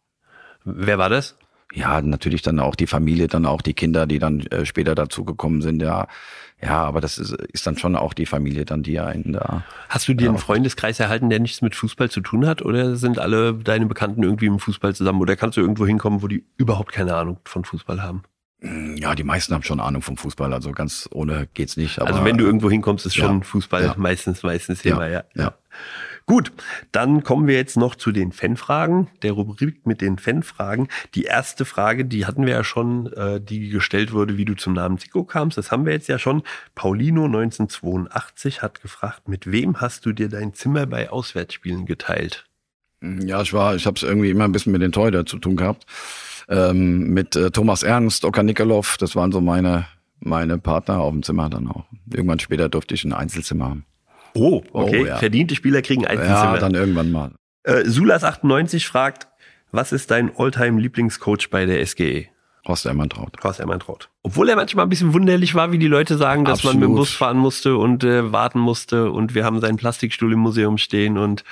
Wer 0.64 0.98
war 0.98 1.08
das? 1.08 1.36
Ja, 1.72 2.00
natürlich 2.02 2.42
dann 2.42 2.60
auch 2.60 2.76
die 2.76 2.86
Familie, 2.86 3.26
dann 3.26 3.46
auch 3.46 3.62
die 3.62 3.74
Kinder, 3.74 4.06
die 4.06 4.18
dann 4.18 4.40
äh, 4.46 4.64
später 4.64 4.94
dazugekommen 4.94 5.62
sind, 5.62 5.82
ja. 5.82 6.06
Ja, 6.62 6.82
aber 6.84 7.00
das 7.00 7.18
ist, 7.18 7.32
ist 7.32 7.66
dann 7.66 7.76
schon 7.76 7.94
auch 7.96 8.14
die 8.14 8.26
Familie 8.26 8.64
dann, 8.64 8.82
die 8.82 8.98
einen 8.98 9.34
da. 9.34 9.64
Hast 9.88 10.08
du 10.08 10.14
dir 10.14 10.28
einen 10.28 10.38
Freundeskreis 10.38 10.98
erhalten, 10.98 11.28
der 11.28 11.40
nichts 11.40 11.62
mit 11.62 11.74
Fußball 11.74 12.10
zu 12.10 12.20
tun 12.20 12.46
hat? 12.46 12.62
Oder 12.62 12.96
sind 12.96 13.18
alle 13.18 13.54
deine 13.54 13.86
Bekannten 13.86 14.22
irgendwie 14.22 14.46
im 14.46 14.58
Fußball 14.58 14.94
zusammen? 14.94 15.20
Oder 15.20 15.36
kannst 15.36 15.58
du 15.58 15.60
irgendwo 15.60 15.84
hinkommen, 15.84 16.22
wo 16.22 16.28
die 16.28 16.44
überhaupt 16.56 16.92
keine 16.92 17.14
Ahnung 17.16 17.38
von 17.44 17.64
Fußball 17.64 18.02
haben? 18.02 18.22
Mm, 18.64 18.96
ja, 18.96 19.14
die 19.14 19.24
meisten 19.24 19.52
haben 19.52 19.62
schon 19.62 19.78
Ahnung 19.78 20.00
vom 20.00 20.16
Fußball, 20.16 20.52
also 20.52 20.72
ganz 20.72 21.08
ohne 21.12 21.46
geht's 21.52 21.76
nicht. 21.76 22.00
also 22.00 22.24
wenn 22.24 22.38
du 22.38 22.46
irgendwo 22.46 22.70
hinkommst, 22.70 23.04
ist 23.04 23.14
schon 23.14 23.42
Fußball 23.42 23.84
ja. 23.84 23.94
meistens, 23.98 24.42
meistens 24.42 24.80
Thema, 24.80 25.06
ja. 25.06 25.24
ja. 25.34 25.42
ja. 25.42 25.54
Gut, 26.26 26.52
dann 26.90 27.22
kommen 27.22 27.46
wir 27.46 27.56
jetzt 27.56 27.76
noch 27.76 27.94
zu 27.94 28.10
den 28.10 28.32
Fanfragen, 28.32 29.08
der 29.22 29.32
Rubrik 29.32 29.86
mit 29.86 30.00
den 30.00 30.16
Fanfragen. 30.16 30.88
Die 31.14 31.24
erste 31.24 31.66
Frage, 31.66 32.06
die 32.06 32.24
hatten 32.24 32.46
wir 32.46 32.54
ja 32.54 32.64
schon, 32.64 33.12
äh, 33.12 33.38
die 33.42 33.68
gestellt 33.68 34.12
wurde, 34.12 34.38
wie 34.38 34.46
du 34.46 34.54
zum 34.54 34.72
Namen 34.72 34.96
Zico 34.96 35.24
kamst. 35.24 35.58
Das 35.58 35.70
haben 35.70 35.84
wir 35.84 35.92
jetzt 35.92 36.08
ja 36.08 36.18
schon. 36.18 36.42
Paulino 36.74 37.26
1982 37.26 38.62
hat 38.62 38.80
gefragt, 38.80 39.28
mit 39.28 39.52
wem 39.52 39.82
hast 39.82 40.06
du 40.06 40.12
dir 40.12 40.30
dein 40.30 40.54
Zimmer 40.54 40.86
bei 40.86 41.10
Auswärtsspielen 41.10 41.84
geteilt? 41.84 42.46
Ja, 43.02 43.42
ich 43.42 43.52
war, 43.52 43.74
ich 43.74 43.84
habe 43.84 43.96
es 43.96 44.02
irgendwie 44.02 44.30
immer 44.30 44.44
ein 44.44 44.52
bisschen 44.52 44.72
mit 44.72 44.80
den 44.80 44.92
Torhüter 44.92 45.26
zu 45.26 45.38
tun 45.38 45.56
gehabt 45.56 45.84
ähm, 46.48 47.10
mit 47.10 47.36
äh, 47.36 47.50
Thomas 47.50 47.82
Ernst, 47.82 48.24
Oka 48.24 48.42
Nikolov, 48.42 48.96
das 48.98 49.16
waren 49.16 49.32
so 49.32 49.40
meine, 49.40 49.86
meine 50.20 50.58
Partner 50.58 51.00
auf 51.00 51.12
dem 51.12 51.22
Zimmer 51.22 51.50
dann 51.50 51.68
auch. 51.68 51.84
Irgendwann 52.12 52.38
später 52.38 52.68
durfte 52.68 52.94
ich 52.94 53.04
ein 53.04 53.12
Einzelzimmer 53.12 53.70
haben. 53.70 53.86
Oh, 54.34 54.62
okay. 54.72 55.02
Oh, 55.02 55.06
ja. 55.06 55.16
Verdiente 55.16 55.54
Spieler 55.54 55.82
kriegen 55.82 56.06
Einzelzimmer. 56.06 56.54
Ja, 56.54 56.58
dann 56.58 56.74
irgendwann 56.74 57.12
mal. 57.12 57.32
Äh, 57.62 57.82
Sulas98 57.82 58.86
fragt, 58.86 59.28
was 59.70 59.92
ist 59.92 60.10
dein 60.10 60.36
Alltime 60.36 60.80
Lieblingscoach 60.80 61.50
bei 61.50 61.66
der 61.66 61.84
SGE? 61.84 62.26
Horst 62.66 62.86
Ermantraut. 62.86 63.32
Horst 63.42 63.60
Ermantraut. 63.60 64.08
Obwohl 64.22 64.48
er 64.48 64.56
manchmal 64.56 64.86
ein 64.86 64.88
bisschen 64.88 65.12
wunderlich 65.12 65.54
war, 65.54 65.70
wie 65.70 65.78
die 65.78 65.86
Leute 65.86 66.16
sagen, 66.16 66.46
dass 66.46 66.60
Absolut. 66.60 66.74
man 66.74 66.80
mit 66.80 66.88
dem 66.88 66.96
Bus 66.96 67.10
fahren 67.10 67.36
musste 67.36 67.76
und 67.76 68.04
äh, 68.04 68.32
warten 68.32 68.58
musste 68.58 69.10
und 69.10 69.34
wir 69.34 69.44
haben 69.44 69.60
seinen 69.60 69.76
Plastikstuhl 69.76 70.32
im 70.32 70.38
Museum 70.38 70.78
stehen 70.78 71.18
und 71.18 71.44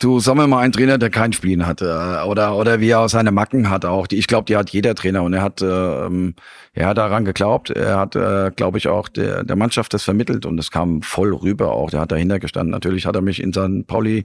du 0.00 0.18
sag 0.18 0.34
mir 0.34 0.48
mal 0.48 0.58
einen 0.58 0.72
Trainer, 0.72 0.98
der 0.98 1.10
kein 1.10 1.32
Spielen 1.32 1.64
hatte 1.64 2.24
oder 2.26 2.56
oder 2.56 2.80
wie 2.80 2.88
er 2.88 3.00
auch 3.00 3.08
seine 3.08 3.30
Macken 3.30 3.70
hat 3.70 3.84
auch. 3.84 4.08
Die, 4.08 4.16
ich 4.16 4.26
glaube, 4.26 4.46
die 4.46 4.56
hat 4.56 4.70
jeder 4.70 4.96
Trainer 4.96 5.22
und 5.22 5.32
er 5.32 5.42
hat 5.42 5.62
ähm, 5.62 6.34
er 6.72 6.88
hat 6.88 6.98
daran 6.98 7.24
geglaubt. 7.24 7.70
Er 7.70 7.96
hat, 7.96 8.16
äh, 8.16 8.50
glaube 8.54 8.78
ich, 8.78 8.88
auch 8.88 9.08
der 9.08 9.44
der 9.44 9.56
Mannschaft 9.56 9.94
das 9.94 10.02
vermittelt 10.02 10.44
und 10.44 10.58
es 10.58 10.72
kam 10.72 11.02
voll 11.02 11.32
rüber 11.32 11.70
auch. 11.70 11.90
Der 11.90 12.00
hat 12.00 12.10
dahinter 12.10 12.40
gestanden. 12.40 12.72
Natürlich 12.72 13.06
hat 13.06 13.14
er 13.14 13.22
mich 13.22 13.40
in 13.40 13.52
St. 13.52 13.86
Pauli 13.86 14.24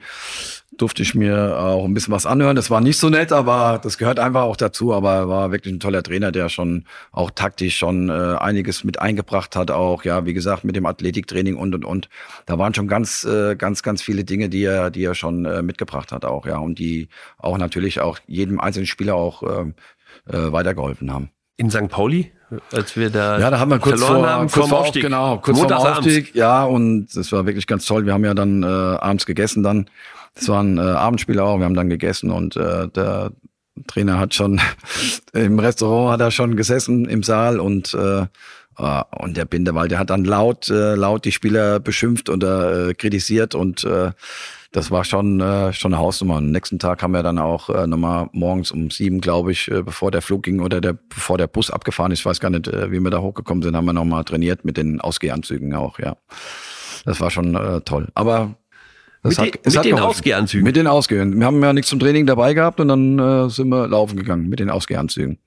durfte 0.77 1.03
ich 1.03 1.15
mir 1.15 1.59
auch 1.59 1.85
ein 1.85 1.93
bisschen 1.93 2.13
was 2.13 2.25
anhören. 2.25 2.55
Das 2.55 2.69
war 2.69 2.81
nicht 2.81 2.97
so 2.97 3.09
nett, 3.09 3.31
aber 3.31 3.79
das 3.81 3.97
gehört 3.97 4.19
einfach 4.19 4.43
auch 4.43 4.55
dazu. 4.55 4.93
Aber 4.93 5.13
er 5.13 5.29
war 5.29 5.51
wirklich 5.51 5.73
ein 5.73 5.79
toller 5.79 6.03
Trainer, 6.03 6.31
der 6.31 6.49
schon 6.49 6.85
auch 7.11 7.31
taktisch 7.31 7.77
schon 7.77 8.09
äh, 8.09 8.13
einiges 8.39 8.83
mit 8.83 8.99
eingebracht 8.99 9.55
hat. 9.55 9.71
Auch 9.71 10.03
ja, 10.03 10.25
wie 10.25 10.33
gesagt, 10.33 10.63
mit 10.63 10.75
dem 10.75 10.85
Athletiktraining 10.85 11.55
und 11.55 11.75
und 11.75 11.85
und. 11.85 12.09
Da 12.45 12.57
waren 12.57 12.73
schon 12.73 12.87
ganz, 12.87 13.23
äh, 13.23 13.55
ganz, 13.55 13.83
ganz 13.83 14.01
viele 14.01 14.23
Dinge, 14.23 14.49
die 14.49 14.63
er, 14.63 14.91
die 14.91 15.03
er 15.03 15.15
schon 15.15 15.45
äh, 15.45 15.61
mitgebracht 15.61 16.11
hat 16.11 16.25
auch. 16.25 16.45
Ja, 16.45 16.57
und 16.57 16.79
die 16.79 17.09
auch 17.37 17.57
natürlich 17.57 17.99
auch 17.99 18.19
jedem 18.27 18.59
einzelnen 18.59 18.87
Spieler 18.87 19.15
auch 19.15 19.43
äh, 19.43 19.73
äh, 20.31 20.51
weitergeholfen 20.51 21.11
haben. 21.11 21.29
In 21.55 21.69
St. 21.69 21.87
Pauli, 21.89 22.31
als 22.71 22.95
wir 22.95 23.09
da 23.09 23.39
ja, 23.39 23.51
da 23.51 23.59
haben 23.59 23.69
wir 23.69 23.79
kurz 23.79 24.03
vor, 24.03 24.27
haben, 24.27 24.49
kurz 24.49 24.69
vor 24.69 24.79
Aufstieg, 24.79 25.03
genau, 25.03 25.37
kurz 25.37 25.59
vor 25.59 25.71
Aufstieg, 25.75 26.35
ja, 26.35 26.63
und 26.63 27.07
das 27.15 27.31
war 27.31 27.45
wirklich 27.45 27.67
ganz 27.67 27.85
toll. 27.85 28.05
Wir 28.05 28.13
haben 28.13 28.25
ja 28.25 28.33
dann 28.33 28.63
äh, 28.63 28.65
abends 28.65 29.25
gegessen 29.25 29.63
dann 29.63 29.87
das 30.35 30.47
war 30.49 30.61
ein 30.61 30.77
äh, 30.77 30.81
Abendspiel 30.81 31.39
auch. 31.39 31.57
Wir 31.57 31.65
haben 31.65 31.75
dann 31.75 31.89
gegessen 31.89 32.31
und 32.31 32.55
äh, 32.55 32.87
der 32.89 33.31
Trainer 33.87 34.19
hat 34.19 34.33
schon 34.33 34.59
im 35.33 35.59
Restaurant 35.59 36.13
hat 36.13 36.21
er 36.21 36.31
schon 36.31 36.55
gesessen 36.55 37.05
im 37.05 37.23
Saal 37.23 37.59
und 37.59 37.93
äh, 37.93 38.25
äh, 38.77 39.03
und 39.19 39.37
der 39.37 39.45
Bindewald, 39.45 39.91
der 39.91 39.99
hat 39.99 40.09
dann 40.09 40.25
laut 40.25 40.69
äh, 40.69 40.95
laut 40.95 41.25
die 41.25 41.31
Spieler 41.31 41.79
beschimpft 41.79 42.29
oder 42.29 42.89
äh, 42.89 42.93
kritisiert 42.93 43.55
und 43.55 43.83
äh, 43.83 44.11
das 44.71 44.89
war 44.89 45.03
schon 45.03 45.39
äh, 45.39 45.71
schon 45.71 45.93
eine 45.93 46.01
Hausnummer. 46.01 46.37
Am 46.37 46.49
nächsten 46.49 46.79
Tag 46.79 47.03
haben 47.03 47.11
wir 47.13 47.21
dann 47.21 47.37
auch 47.37 47.69
äh, 47.69 47.85
nochmal 47.85 48.29
morgens 48.31 48.71
um 48.71 48.89
sieben, 48.89 49.21
glaube 49.21 49.51
ich, 49.51 49.69
äh, 49.69 49.83
bevor 49.83 50.09
der 50.09 50.23
Flug 50.23 50.43
ging 50.43 50.59
oder 50.61 50.81
der 50.81 50.93
bevor 50.93 51.37
der 51.37 51.47
Bus 51.47 51.69
abgefahren 51.69 52.11
ist, 52.11 52.19
ich 52.19 52.25
weiß 52.25 52.39
gar 52.39 52.49
nicht, 52.49 52.67
äh, 52.67 52.91
wie 52.91 52.99
wir 52.99 53.11
da 53.11 53.21
hochgekommen 53.21 53.61
sind, 53.61 53.75
haben 53.75 53.85
wir 53.85 53.93
nochmal 53.93 54.23
trainiert 54.23 54.65
mit 54.65 54.77
den 54.77 54.99
Ausgehanzügen 54.99 55.75
auch, 55.75 55.99
ja. 55.99 56.17
Das 57.05 57.19
war 57.19 57.29
schon 57.29 57.55
äh, 57.55 57.81
toll. 57.81 58.07
Aber 58.15 58.55
das 59.23 59.37
mit, 59.37 59.53
hat, 59.55 59.65
den, 59.65 59.73
mit 59.73 59.85
den 59.85 59.99
Ausgehanzügen? 59.99 60.63
Mit 60.63 60.75
den 60.75 60.87
Ausgehen. 60.87 61.39
Wir 61.39 61.45
haben 61.45 61.63
ja 61.63 61.73
nichts 61.73 61.89
zum 61.89 61.99
Training 61.99 62.25
dabei 62.25 62.53
gehabt 62.53 62.79
und 62.79 62.89
dann 62.89 63.19
äh, 63.19 63.49
sind 63.49 63.69
wir 63.69 63.87
laufen 63.87 64.17
gegangen 64.17 64.49
mit 64.49 64.59
den 64.59 64.69
Ausgehanzügen. 64.69 65.39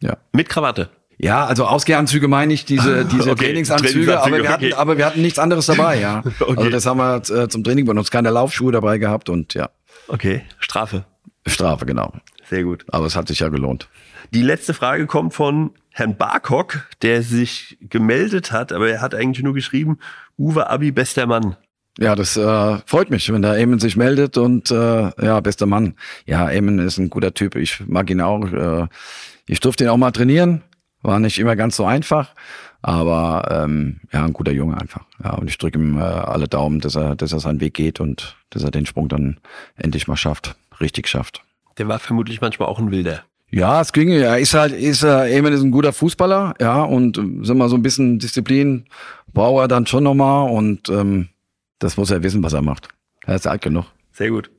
Ja. 0.00 0.16
Mit 0.32 0.48
Krawatte? 0.48 0.90
Ja, 1.18 1.44
also 1.46 1.66
Ausgehanzüge 1.66 2.28
meine 2.28 2.54
ich, 2.54 2.64
diese, 2.64 3.04
diese 3.12 3.32
okay, 3.32 3.46
Trainingsanzüge, 3.46 3.92
Trainingsanzüge, 3.92 4.22
aber 4.22 4.42
wir, 4.42 4.48
hatten, 4.50 4.72
aber 4.72 4.98
wir 4.98 5.06
hatten 5.06 5.20
nichts 5.20 5.38
anderes 5.38 5.66
dabei, 5.66 6.00
ja. 6.00 6.22
okay. 6.40 6.54
Also 6.56 6.70
das 6.70 6.86
haben 6.86 6.98
wir 6.98 7.16
äh, 7.16 7.48
zum 7.48 7.64
Training 7.64 7.84
benutzt, 7.84 8.10
keine 8.10 8.30
Laufschuhe 8.30 8.72
dabei 8.72 8.98
gehabt 8.98 9.28
und 9.28 9.54
ja. 9.54 9.68
Okay, 10.06 10.42
Strafe. 10.58 11.04
Strafe, 11.46 11.86
genau. 11.86 12.12
Sehr 12.48 12.64
gut. 12.64 12.84
Aber 12.88 13.06
es 13.06 13.16
hat 13.16 13.28
sich 13.28 13.40
ja 13.40 13.48
gelohnt. 13.48 13.88
Die 14.32 14.42
letzte 14.42 14.74
Frage 14.74 15.06
kommt 15.06 15.34
von 15.34 15.72
Herrn 15.90 16.16
Barkok, 16.16 16.86
der 17.02 17.22
sich 17.22 17.78
gemeldet 17.80 18.52
hat, 18.52 18.72
aber 18.72 18.88
er 18.88 19.00
hat 19.00 19.14
eigentlich 19.14 19.42
nur 19.42 19.54
geschrieben, 19.54 19.98
Uwe 20.38 20.70
Abi, 20.70 20.92
bester 20.92 21.26
Mann. 21.26 21.56
Ja, 21.98 22.14
das 22.14 22.36
äh, 22.36 22.78
freut 22.86 23.10
mich, 23.10 23.32
wenn 23.32 23.42
der 23.42 23.56
Eamon 23.56 23.80
sich 23.80 23.96
meldet 23.96 24.38
und 24.38 24.70
äh, 24.70 25.10
ja, 25.20 25.40
bester 25.40 25.66
Mann. 25.66 25.94
Ja, 26.26 26.48
Eamon 26.48 26.78
ist 26.78 26.98
ein 26.98 27.10
guter 27.10 27.34
Typ. 27.34 27.56
Ich 27.56 27.86
mag 27.86 28.08
ihn 28.08 28.20
auch. 28.20 28.46
Äh, 28.52 28.86
ich 29.46 29.58
durfte 29.60 29.84
ihn 29.84 29.90
auch 29.90 29.96
mal 29.96 30.12
trainieren. 30.12 30.62
War 31.02 31.18
nicht 31.18 31.38
immer 31.38 31.56
ganz 31.56 31.76
so 31.76 31.84
einfach, 31.84 32.34
aber 32.82 33.48
ähm, 33.50 34.00
ja, 34.12 34.24
ein 34.24 34.32
guter 34.32 34.52
Junge 34.52 34.80
einfach. 34.80 35.02
Ja, 35.22 35.34
und 35.34 35.48
ich 35.48 35.58
drücke 35.58 35.78
ihm 35.78 35.98
äh, 35.98 36.02
alle 36.02 36.48
Daumen, 36.48 36.80
dass 36.80 36.96
er, 36.96 37.16
dass 37.16 37.32
er 37.32 37.40
seinen 37.40 37.60
Weg 37.60 37.74
geht 37.74 38.00
und 38.00 38.36
dass 38.50 38.64
er 38.64 38.70
den 38.70 38.86
Sprung 38.86 39.08
dann 39.08 39.38
endlich 39.76 40.08
mal 40.08 40.16
schafft, 40.16 40.56
richtig 40.80 41.08
schafft. 41.08 41.42
Der 41.78 41.88
war 41.88 41.98
vermutlich 41.98 42.40
manchmal 42.40 42.68
auch 42.68 42.78
ein 42.78 42.90
Wilder. 42.90 43.22
Ja, 43.50 43.80
es 43.80 43.92
ging, 43.92 44.10
er 44.10 44.38
ist 44.38 44.54
halt, 44.54 44.72
ist, 44.72 45.02
äh, 45.04 45.34
Eamon 45.34 45.52
ist 45.52 45.62
ein 45.62 45.70
guter 45.70 45.92
Fußballer, 45.92 46.54
ja, 46.60 46.82
und 46.82 47.16
äh, 47.16 47.44
sind 47.44 47.58
wir 47.58 47.68
so 47.68 47.76
ein 47.76 47.82
bisschen 47.82 48.18
Disziplin 48.18 48.84
braucht 49.32 49.62
er 49.62 49.68
dann 49.68 49.86
schon 49.86 50.04
nochmal 50.04 50.50
und 50.50 50.88
ähm, 50.88 51.28
das 51.78 51.96
muss 51.96 52.10
er 52.10 52.22
wissen, 52.22 52.42
was 52.42 52.52
er 52.52 52.62
macht. 52.62 52.88
Er 53.24 53.36
ist 53.36 53.46
alt 53.46 53.62
genug. 53.62 53.86
Sehr 54.12 54.30
gut. 54.30 54.50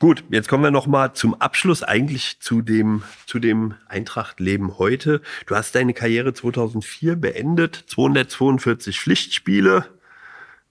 Gut, 0.00 0.24
jetzt 0.30 0.48
kommen 0.48 0.64
wir 0.64 0.70
noch 0.70 0.86
mal 0.86 1.14
zum 1.14 1.34
Abschluss 1.40 1.82
eigentlich 1.82 2.40
zu 2.40 2.62
dem 2.62 3.02
zu 3.26 3.38
dem 3.38 3.74
Eintracht-Leben 3.88 4.78
heute. 4.78 5.22
Du 5.46 5.54
hast 5.54 5.74
deine 5.74 5.94
Karriere 5.94 6.34
2004 6.34 7.16
beendet, 7.16 7.84
242 7.86 9.00
Pflichtspiele 9.00 9.86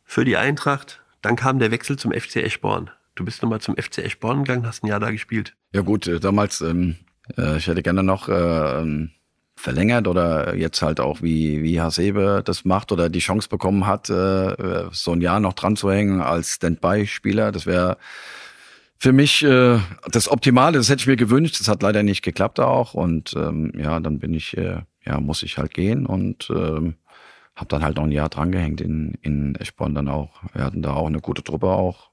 für 0.04 0.26
die 0.26 0.38
Eintracht. 0.38 1.02
Dann 1.22 1.36
kam 1.36 1.60
der 1.60 1.72
Wechsel 1.72 1.98
zum 1.98 2.12
FC 2.12 2.38
Eschborn. 2.38 2.92
Du 3.16 3.24
bist 3.24 3.42
nochmal 3.42 3.62
zum 3.62 3.76
FC 3.78 4.00
Eschborn 4.00 4.44
gegangen, 4.44 4.68
hast 4.68 4.84
ein 4.84 4.88
Jahr 4.88 5.00
da 5.00 5.10
gespielt. 5.10 5.56
Ja 5.74 5.82
gut, 5.82 6.08
äh, 6.08 6.20
damals, 6.20 6.62
ähm, 6.62 6.98
äh, 7.38 7.58
ich 7.58 7.68
hätte 7.68 7.82
gerne 7.82 8.04
noch 8.04 8.28
äh, 8.28 8.82
ähm, 8.82 9.12
verlängert 9.64 10.10
oder 10.10 10.56
jetzt 10.56 10.82
halt 10.82 11.00
auch 11.00 11.22
wie, 11.22 11.64
wie 11.64 11.80
Hasebe 11.80 12.42
das 12.44 12.66
macht 12.66 12.92
oder 12.92 13.10
die 13.10 13.20
Chance 13.20 13.48
bekommen 13.48 13.88
hat, 13.88 14.10
äh, 14.10 14.90
so 14.92 15.14
ein 15.14 15.22
Jahr 15.22 15.40
noch 15.40 15.54
dran 15.54 15.78
zu 15.78 15.90
hängen 15.90 16.22
als 16.22 16.56
Standby-Spieler. 16.56 17.54
Das 17.54 17.66
wäre 17.66 17.98
für 18.98 19.14
mich 19.14 19.42
äh, 19.44 19.80
das 20.12 20.30
Optimale, 20.30 20.78
das 20.78 20.90
hätte 20.90 21.00
ich 21.00 21.08
mir 21.08 21.16
gewünscht. 21.16 21.62
Das 21.62 21.70
hat 21.70 21.82
leider 21.82 22.04
nicht 22.04 22.24
geklappt 22.24 22.60
auch. 22.60 22.94
Und 22.94 23.36
ähm, 23.38 23.72
ja, 23.78 24.02
dann 24.02 24.20
bin 24.20 24.34
ich, 24.34 24.58
äh, 24.58 24.82
ja, 25.06 25.20
muss 25.22 25.44
ich 25.44 25.58
halt 25.58 25.74
gehen 25.74 26.06
und 26.06 26.50
ähm, 26.50 26.96
habe 27.56 27.70
dann 27.70 27.86
halt 27.86 27.96
noch 27.96 28.04
ein 28.04 28.12
Jahr 28.12 28.28
drangehängt 28.28 28.82
in, 28.82 29.14
in 29.22 29.56
Eschborn 29.56 29.96
dann 29.96 30.10
auch. 30.10 30.42
Wir 30.54 30.66
hatten 30.66 30.82
da 30.82 30.92
auch 30.92 31.08
eine 31.08 31.22
gute 31.22 31.42
Truppe 31.42 31.68
auch. 31.68 32.10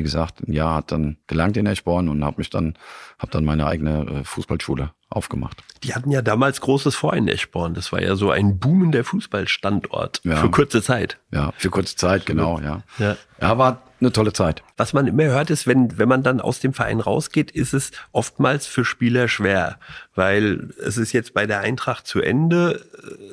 Wie 0.00 0.02
gesagt, 0.02 0.40
ein 0.48 0.54
Jahr 0.54 0.76
hat 0.76 0.92
dann 0.92 1.18
gelangt 1.26 1.58
in 1.58 1.66
Eschborn 1.66 2.08
und 2.08 2.24
habe 2.24 2.38
mich 2.38 2.48
dann, 2.48 2.72
habe 3.18 3.30
dann 3.32 3.44
meine 3.44 3.66
eigene 3.66 4.20
äh, 4.20 4.24
Fußballschule 4.24 4.92
aufgemacht. 5.10 5.62
Die 5.82 5.94
hatten 5.94 6.10
ja 6.10 6.22
damals 6.22 6.62
großes 6.62 6.94
Vor 6.94 7.12
in 7.12 7.28
Eschborn. 7.28 7.74
Das 7.74 7.92
war 7.92 8.00
ja 8.00 8.16
so 8.16 8.30
ein 8.30 8.58
boomender 8.58 9.04
Fußballstandort 9.04 10.22
ja. 10.24 10.36
für 10.36 10.50
kurze 10.50 10.82
Zeit. 10.82 11.18
Ja, 11.32 11.52
für 11.58 11.68
kurze 11.68 11.96
Zeit, 11.96 12.24
genau, 12.24 12.58
ja. 12.60 12.82
Ja, 12.96 13.18
ja 13.42 13.58
war 13.58 13.82
eine 14.00 14.10
tolle 14.10 14.32
Zeit. 14.32 14.62
Was 14.78 14.94
man 14.94 15.06
immer 15.06 15.24
hört, 15.24 15.50
ist, 15.50 15.66
wenn, 15.66 15.98
wenn 15.98 16.08
man 16.08 16.22
dann 16.22 16.40
aus 16.40 16.60
dem 16.60 16.72
Verein 16.72 17.00
rausgeht, 17.00 17.50
ist 17.50 17.74
es 17.74 17.90
oftmals 18.12 18.66
für 18.66 18.86
Spieler 18.86 19.28
schwer, 19.28 19.78
weil 20.14 20.70
es 20.82 20.96
ist 20.96 21.12
jetzt 21.12 21.34
bei 21.34 21.44
der 21.44 21.60
Eintracht 21.60 22.06
zu 22.06 22.22
Ende, 22.22 22.82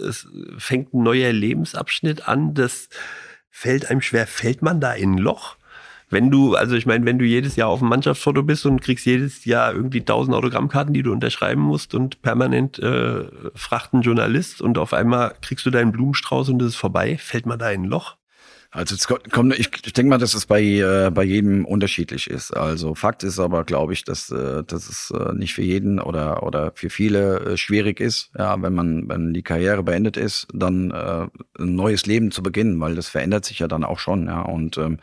es 0.05 0.27
fängt 0.57 0.93
ein 0.93 1.01
neuer 1.01 1.31
Lebensabschnitt 1.31 2.27
an, 2.27 2.55
das 2.55 2.89
fällt 3.57 3.89
einem 3.89 4.01
schwer. 4.01 4.27
Fällt 4.27 4.61
man 4.61 4.81
da 4.81 4.91
in 4.91 5.13
ein 5.13 5.17
Loch? 5.17 5.56
Wenn 6.09 6.31
du, 6.31 6.55
also 6.55 6.75
ich 6.75 6.85
meine, 6.85 7.05
wenn 7.05 7.19
du 7.19 7.25
jedes 7.25 7.55
Jahr 7.55 7.69
auf 7.69 7.79
dem 7.79 7.89
Mannschaftsfoto 7.89 8.43
bist 8.43 8.65
und 8.65 8.81
kriegst 8.81 9.05
jedes 9.05 9.45
Jahr 9.45 9.73
irgendwie 9.73 10.03
tausend 10.03 10.35
Autogrammkarten, 10.35 10.93
die 10.93 11.03
du 11.03 11.11
unterschreiben 11.11 11.61
musst 11.61 11.93
und 11.93 12.21
permanent 12.21 12.79
äh, 12.79 13.25
fracht 13.55 13.91
Journalist 13.93 14.61
und 14.61 14.77
auf 14.77 14.93
einmal 14.93 15.35
kriegst 15.41 15.65
du 15.65 15.69
deinen 15.69 15.91
Blumenstrauß 15.91 16.49
und 16.49 16.61
es 16.61 16.69
ist 16.69 16.75
vorbei, 16.75 17.17
fällt 17.17 17.45
man 17.45 17.59
da 17.59 17.71
in 17.71 17.83
ein 17.83 17.85
Loch? 17.85 18.17
Also 18.69 18.95
es 18.95 19.07
kommt, 19.07 19.57
ich, 19.57 19.69
ich 19.85 19.93
denke 19.93 20.09
mal, 20.09 20.17
dass 20.17 20.33
es 20.33 20.45
bei, 20.45 20.61
äh, 20.61 21.09
bei 21.09 21.23
jedem 21.23 21.65
unterschiedlich 21.65 22.29
ist. 22.29 22.51
Also 22.51 22.95
Fakt 22.95 23.23
ist 23.23 23.39
aber, 23.39 23.63
glaube 23.63 23.93
ich, 23.93 24.03
dass, 24.03 24.29
äh, 24.29 24.63
dass 24.65 24.89
es 24.89 25.11
äh, 25.11 25.33
nicht 25.33 25.53
für 25.53 25.61
jeden 25.61 25.99
oder, 25.99 26.43
oder 26.43 26.73
für 26.75 26.89
viele 26.89 27.39
äh, 27.39 27.57
schwierig 27.57 28.01
ist, 28.01 28.29
ja, 28.37 28.61
wenn 28.61 28.73
man, 28.73 29.07
wenn 29.07 29.33
die 29.33 29.41
Karriere 29.41 29.83
beendet 29.83 30.17
ist, 30.17 30.47
dann 30.53 30.91
äh, 30.91 31.27
ein 31.59 31.75
neues 31.75 32.05
Leben 32.05 32.31
zu 32.31 32.43
beginnen, 32.43 32.79
weil 32.79 32.95
das 32.95 33.07
verändert 33.07 33.45
sich 33.45 33.59
ja 33.59 33.69
dann 33.69 33.85
auch 33.85 33.99
schon, 33.99 34.27
ja. 34.27 34.41
Und 34.41 34.77
ähm, 34.77 34.95
äh, 34.95 34.99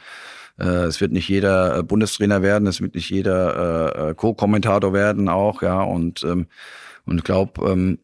es 0.63 1.01
wird 1.01 1.13
nicht 1.13 1.29
jeder 1.29 1.79
äh, 1.79 1.83
Bundestrainer 1.83 2.43
werden, 2.43 2.69
es 2.69 2.81
wird 2.81 2.95
nicht 2.95 3.11
jeder 3.11 4.07
äh, 4.07 4.11
äh 4.11 4.15
Co-Kommentator 4.15 4.93
werden 4.93 5.29
auch, 5.29 5.63
ja. 5.63 5.83
Und, 5.83 6.23
ähm, 6.25 6.47
und 7.07 7.25
glaube, 7.25 7.69
ähm, 7.69 7.99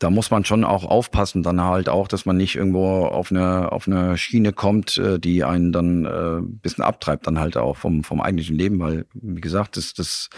da 0.00 0.10
muss 0.10 0.32
man 0.32 0.44
schon 0.44 0.64
auch 0.64 0.84
aufpassen, 0.84 1.44
dann 1.44 1.60
halt 1.60 1.88
auch, 1.88 2.08
dass 2.08 2.26
man 2.26 2.36
nicht 2.36 2.56
irgendwo 2.56 3.04
auf 3.06 3.30
eine, 3.30 3.70
auf 3.70 3.86
eine 3.86 4.18
Schiene 4.18 4.52
kommt, 4.52 5.00
die 5.18 5.44
einen 5.44 5.70
dann 5.70 6.04
äh, 6.04 6.38
ein 6.38 6.58
bisschen 6.58 6.82
abtreibt, 6.82 7.28
dann 7.28 7.38
halt 7.38 7.56
auch 7.56 7.76
vom, 7.76 8.02
vom 8.02 8.20
eigentlichen 8.20 8.56
Leben, 8.56 8.80
weil, 8.80 9.06
wie 9.12 9.40
gesagt, 9.40 9.76
das, 9.76 9.94
das, 9.94 10.28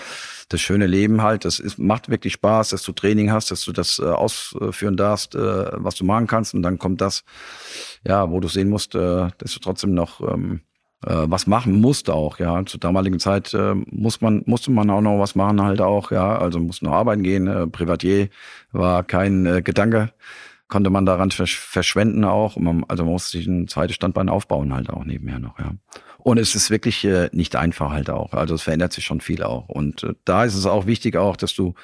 das 0.51 0.61
schöne 0.61 0.87
Leben 0.87 1.23
halt, 1.23 1.47
das 1.47 1.61
ist, 1.61 1.79
macht 1.79 2.11
wirklich 2.11 2.35
Spaß, 2.35 2.71
dass 2.71 2.83
du 2.83 2.93
Training 2.93 3.33
hast, 3.33 3.51
dass 3.51 3.65
du 3.65 3.73
das 3.73 3.99
äh, 3.99 4.05
ausführen 4.05 4.99
darfst, 4.99 5.35
äh, 5.35 5.71
was 5.73 5.95
du 5.95 6.05
machen 6.05 6.27
kannst 6.27 6.53
und 6.53 6.61
dann 6.61 6.79
kommt 6.79 7.01
das, 7.01 7.25
ja, 8.07 8.31
wo 8.31 8.41
du 8.41 8.49
sehen 8.49 8.69
musst, 8.69 8.95
äh, 8.95 9.29
dass 9.39 9.55
du 9.55 9.61
trotzdem 9.61 9.95
noch 9.95 10.21
ähm, 10.21 10.61
äh, 10.61 10.74
was 11.07 11.47
machen 11.47 11.81
musste 11.81 12.15
auch, 12.15 12.39
ja. 12.39 12.65
Zur 12.65 12.81
damaligen 12.81 13.19
Zeit 13.19 13.55
äh, 13.55 13.75
muss 13.91 14.21
man, 14.21 14.43
musste 14.47 14.71
man 14.71 14.91
auch 14.91 15.01
noch 15.01 15.19
was 15.19 15.35
machen, 15.35 15.63
halt 15.63 15.81
auch, 15.81 16.11
ja. 16.11 16.39
Also 16.39 16.59
musste 16.61 16.85
noch 16.85 16.93
arbeiten 16.93 17.23
gehen. 17.23 17.47
Äh, 17.47 17.67
Privatier 17.67 18.29
war 18.73 19.05
kein 19.05 19.47
äh, 19.47 19.63
Gedanke, 19.63 20.11
konnte 20.69 20.91
man 20.91 21.07
daran 21.07 21.31
versch 21.31 21.59
verschwenden 21.59 22.25
auch. 22.25 22.57
Man, 22.57 22.85
also 22.89 23.05
man 23.05 23.13
musste 23.13 23.37
sich 23.39 23.47
ein 23.47 23.69
zweites 23.69 23.97
Standbein 23.97 24.29
aufbauen, 24.29 24.75
halt 24.75 24.91
auch 24.91 25.05
nebenher 25.05 25.39
noch, 25.39 25.59
ja. 25.59 25.73
Und 26.19 26.39
es 26.39 26.55
ist 26.55 26.71
wirklich 26.71 27.05
äh, 27.05 27.29
nicht 27.33 27.55
einfach 27.55 27.91
halt 27.91 28.09
auch. 28.09 28.33
Also 28.33 28.55
es 28.55 28.63
verändert 28.63 28.95
sich 28.95 29.05
schon 29.05 29.21
viel 29.21 29.43
auch. 29.43 29.69
Und 29.69 30.05
äh, 30.05 30.15
da 30.25 30.45
ist 30.45 30.55
es 30.55 30.65
auch 30.65 30.87
wichtig 30.87 31.17
auch, 31.17 31.37
dass 31.37 31.55
du 31.55 31.75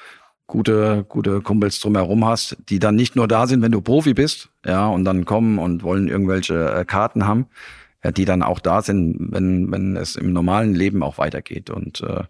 gute, 0.51 1.05
gute 1.09 1.43
Kumpels 1.43 1.79
drumherum 1.79 2.25
hast, 2.25 2.57
die 2.69 2.79
dann 2.79 2.97
nicht 2.97 3.17
nur 3.17 3.29
da 3.29 3.47
sind, 3.47 3.63
wenn 3.63 3.73
du 3.73 3.81
Profi 3.81 4.15
bist, 4.15 4.49
ja, 4.67 4.89
und 4.89 5.05
dann 5.05 5.25
kommen 5.25 5.59
und 5.59 5.83
wollen 5.83 6.09
irgendwelche 6.09 6.73
äh, 6.73 6.85
Karten 6.85 7.27
haben, 7.27 7.47
ja, 8.03 8.11
die 8.11 8.25
dann 8.25 8.43
auch 8.43 8.61
da 8.61 8.83
sind, 8.83 9.17
wenn, 9.33 9.71
wenn 9.71 9.97
es 9.97 10.17
im 10.17 10.33
normalen 10.33 10.75
Leben 10.75 11.03
auch 11.03 11.19
weitergeht. 11.19 11.71
Und 11.71 12.01
äh, 12.01 12.25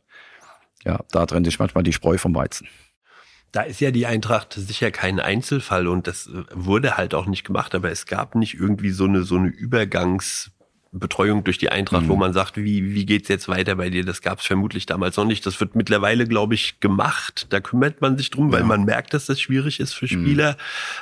ja, 0.84 1.00
da 1.10 1.26
trennt 1.26 1.46
sich 1.46 1.58
manchmal 1.58 1.84
die 1.84 1.92
Spreu 1.92 2.18
vom 2.18 2.34
Weizen. 2.34 2.68
Da 3.52 3.62
ist 3.62 3.80
ja 3.80 3.90
die 3.90 4.06
Eintracht 4.06 4.54
sicher 4.54 4.90
kein 4.90 5.18
Einzelfall 5.18 5.88
und 5.88 6.06
das 6.06 6.28
äh, 6.28 6.44
wurde 6.52 6.96
halt 6.96 7.14
auch 7.14 7.26
nicht 7.26 7.44
gemacht, 7.44 7.74
aber 7.74 7.90
es 7.90 8.06
gab 8.06 8.34
nicht 8.34 8.54
irgendwie 8.54 8.90
so 8.90 9.04
eine, 9.04 9.22
so 9.22 9.36
eine 9.36 9.48
Übergangs- 9.48 10.50
Betreuung 10.92 11.44
durch 11.44 11.58
die 11.58 11.70
Eintracht, 11.70 12.04
mhm. 12.04 12.08
wo 12.08 12.16
man 12.16 12.32
sagt, 12.32 12.56
wie, 12.56 12.94
wie 12.94 13.06
geht's 13.06 13.28
jetzt 13.28 13.48
weiter 13.48 13.76
bei 13.76 13.90
dir? 13.90 14.04
Das 14.04 14.22
gab 14.22 14.40
es 14.40 14.46
vermutlich 14.46 14.86
damals 14.86 15.16
noch 15.16 15.24
nicht. 15.24 15.46
Das 15.46 15.60
wird 15.60 15.76
mittlerweile, 15.76 16.26
glaube 16.26 16.54
ich, 16.54 16.80
gemacht. 16.80 17.46
Da 17.50 17.60
kümmert 17.60 18.00
man 18.00 18.18
sich 18.18 18.30
drum, 18.30 18.48
ja. 18.48 18.54
weil 18.58 18.64
man 18.64 18.84
merkt, 18.84 19.14
dass 19.14 19.26
das 19.26 19.40
schwierig 19.40 19.78
ist 19.78 19.92
für 19.92 20.06
mhm. 20.06 20.08
Spieler. 20.08 20.52
Mhm. 20.52 20.56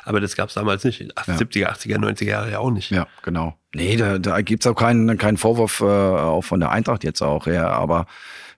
Aber 0.05 0.21
das 0.21 0.37
gab 0.37 0.49
es 0.51 0.55
damals 0.55 0.85
nicht. 0.85 1.01
In 1.01 1.11
70er, 1.11 1.69
80er, 1.69 1.97
90er 1.97 2.25
Jahre 2.25 2.51
ja 2.51 2.59
auch 2.59 2.71
nicht. 2.71 2.91
Ja, 2.91 3.07
genau. 3.23 3.57
Nee, 3.75 3.97
da, 3.97 4.19
da 4.19 4.41
gibt's 4.43 4.67
auch 4.67 4.75
keinen, 4.75 5.17
keinen 5.17 5.39
Vorwurf 5.39 5.81
äh, 5.81 5.85
auch 5.85 6.43
von 6.43 6.61
der 6.61 6.71
Eintracht 6.71 7.03
jetzt 7.03 7.23
auch 7.23 7.47
her. 7.47 7.71
Aber 7.71 8.07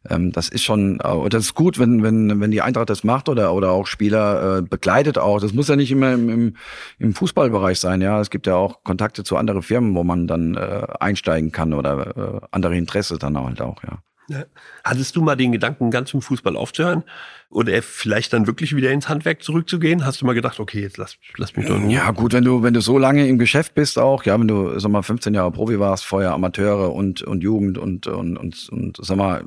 ähm, 0.09 0.32
das 0.32 0.48
ist 0.48 0.62
schon, 0.62 0.98
äh, 1.01 1.28
das 1.28 1.44
ist 1.44 1.55
gut, 1.55 1.78
wenn, 1.78 2.03
wenn, 2.03 2.40
wenn 2.40 2.51
die 2.51 2.62
Eintracht 2.62 2.88
das 2.88 3.05
macht 3.05 3.28
oder, 3.28 3.53
oder 3.53 3.70
auch 3.70 3.86
Spieler 3.86 4.59
äh, 4.59 4.62
begleitet 4.62 5.18
auch. 5.18 5.40
Das 5.40 5.53
muss 5.53 5.68
ja 5.68 5.76
nicht 5.76 5.90
immer 5.90 6.12
im, 6.12 6.28
im, 6.28 6.57
im 6.98 7.14
Fußballbereich 7.14 7.78
sein, 7.78 8.01
ja. 8.01 8.20
Es 8.20 8.30
gibt 8.30 8.46
ja 8.46 8.55
auch 8.55 8.82
Kontakte 8.82 9.24
zu 9.24 9.36
anderen 9.36 9.62
Firmen, 9.62 9.94
wo 9.94 10.03
man 10.05 10.26
dann 10.26 10.55
äh, 10.55 10.86
einsteigen 11.01 11.53
kann 11.53 11.74
oder 11.74 12.16
äh, 12.16 12.46
andere 12.51 12.76
Interesse 12.76 13.18
dann 13.18 13.38
halt 13.38 13.61
auch, 13.61 13.82
ja. 13.82 13.98
Ja. 14.30 14.44
Hattest 14.84 15.16
du 15.16 15.22
mal 15.22 15.34
den 15.34 15.51
Gedanken, 15.51 15.90
ganz 15.90 16.14
im 16.14 16.22
Fußball 16.22 16.57
aufzuhören? 16.57 17.03
Oder 17.51 17.82
vielleicht 17.82 18.32
dann 18.32 18.46
wirklich 18.46 18.76
wieder 18.76 18.92
ins 18.92 19.09
Handwerk 19.09 19.42
zurückzugehen? 19.42 20.07
Hast 20.07 20.22
du 20.22 20.26
mal 20.26 20.34
gedacht, 20.34 20.61
okay, 20.61 20.82
jetzt 20.82 20.98
lass, 20.98 21.16
lass 21.36 21.57
mich 21.57 21.66
doch 21.66 21.80
nur. 21.80 21.90
Ja, 21.90 22.12
gut, 22.12 22.32
wenn 22.32 22.44
du, 22.44 22.62
wenn 22.62 22.72
du 22.72 22.80
so 22.80 22.96
lange 22.96 23.26
im 23.26 23.40
Geschäft 23.40 23.74
bist 23.74 23.98
auch, 23.98 24.22
ja, 24.22 24.38
wenn 24.38 24.46
du, 24.46 24.78
sag 24.78 24.92
mal, 24.92 25.03
15 25.03 25.34
Jahre 25.34 25.51
Profi 25.51 25.80
warst, 25.80 26.05
vorher 26.05 26.30
Amateure 26.30 26.94
und, 26.94 27.22
und 27.22 27.42
Jugend 27.42 27.76
und, 27.76 28.07
und, 28.07 28.38
und, 28.38 28.68
und 28.68 28.98
sag 29.03 29.16
mal, 29.16 29.44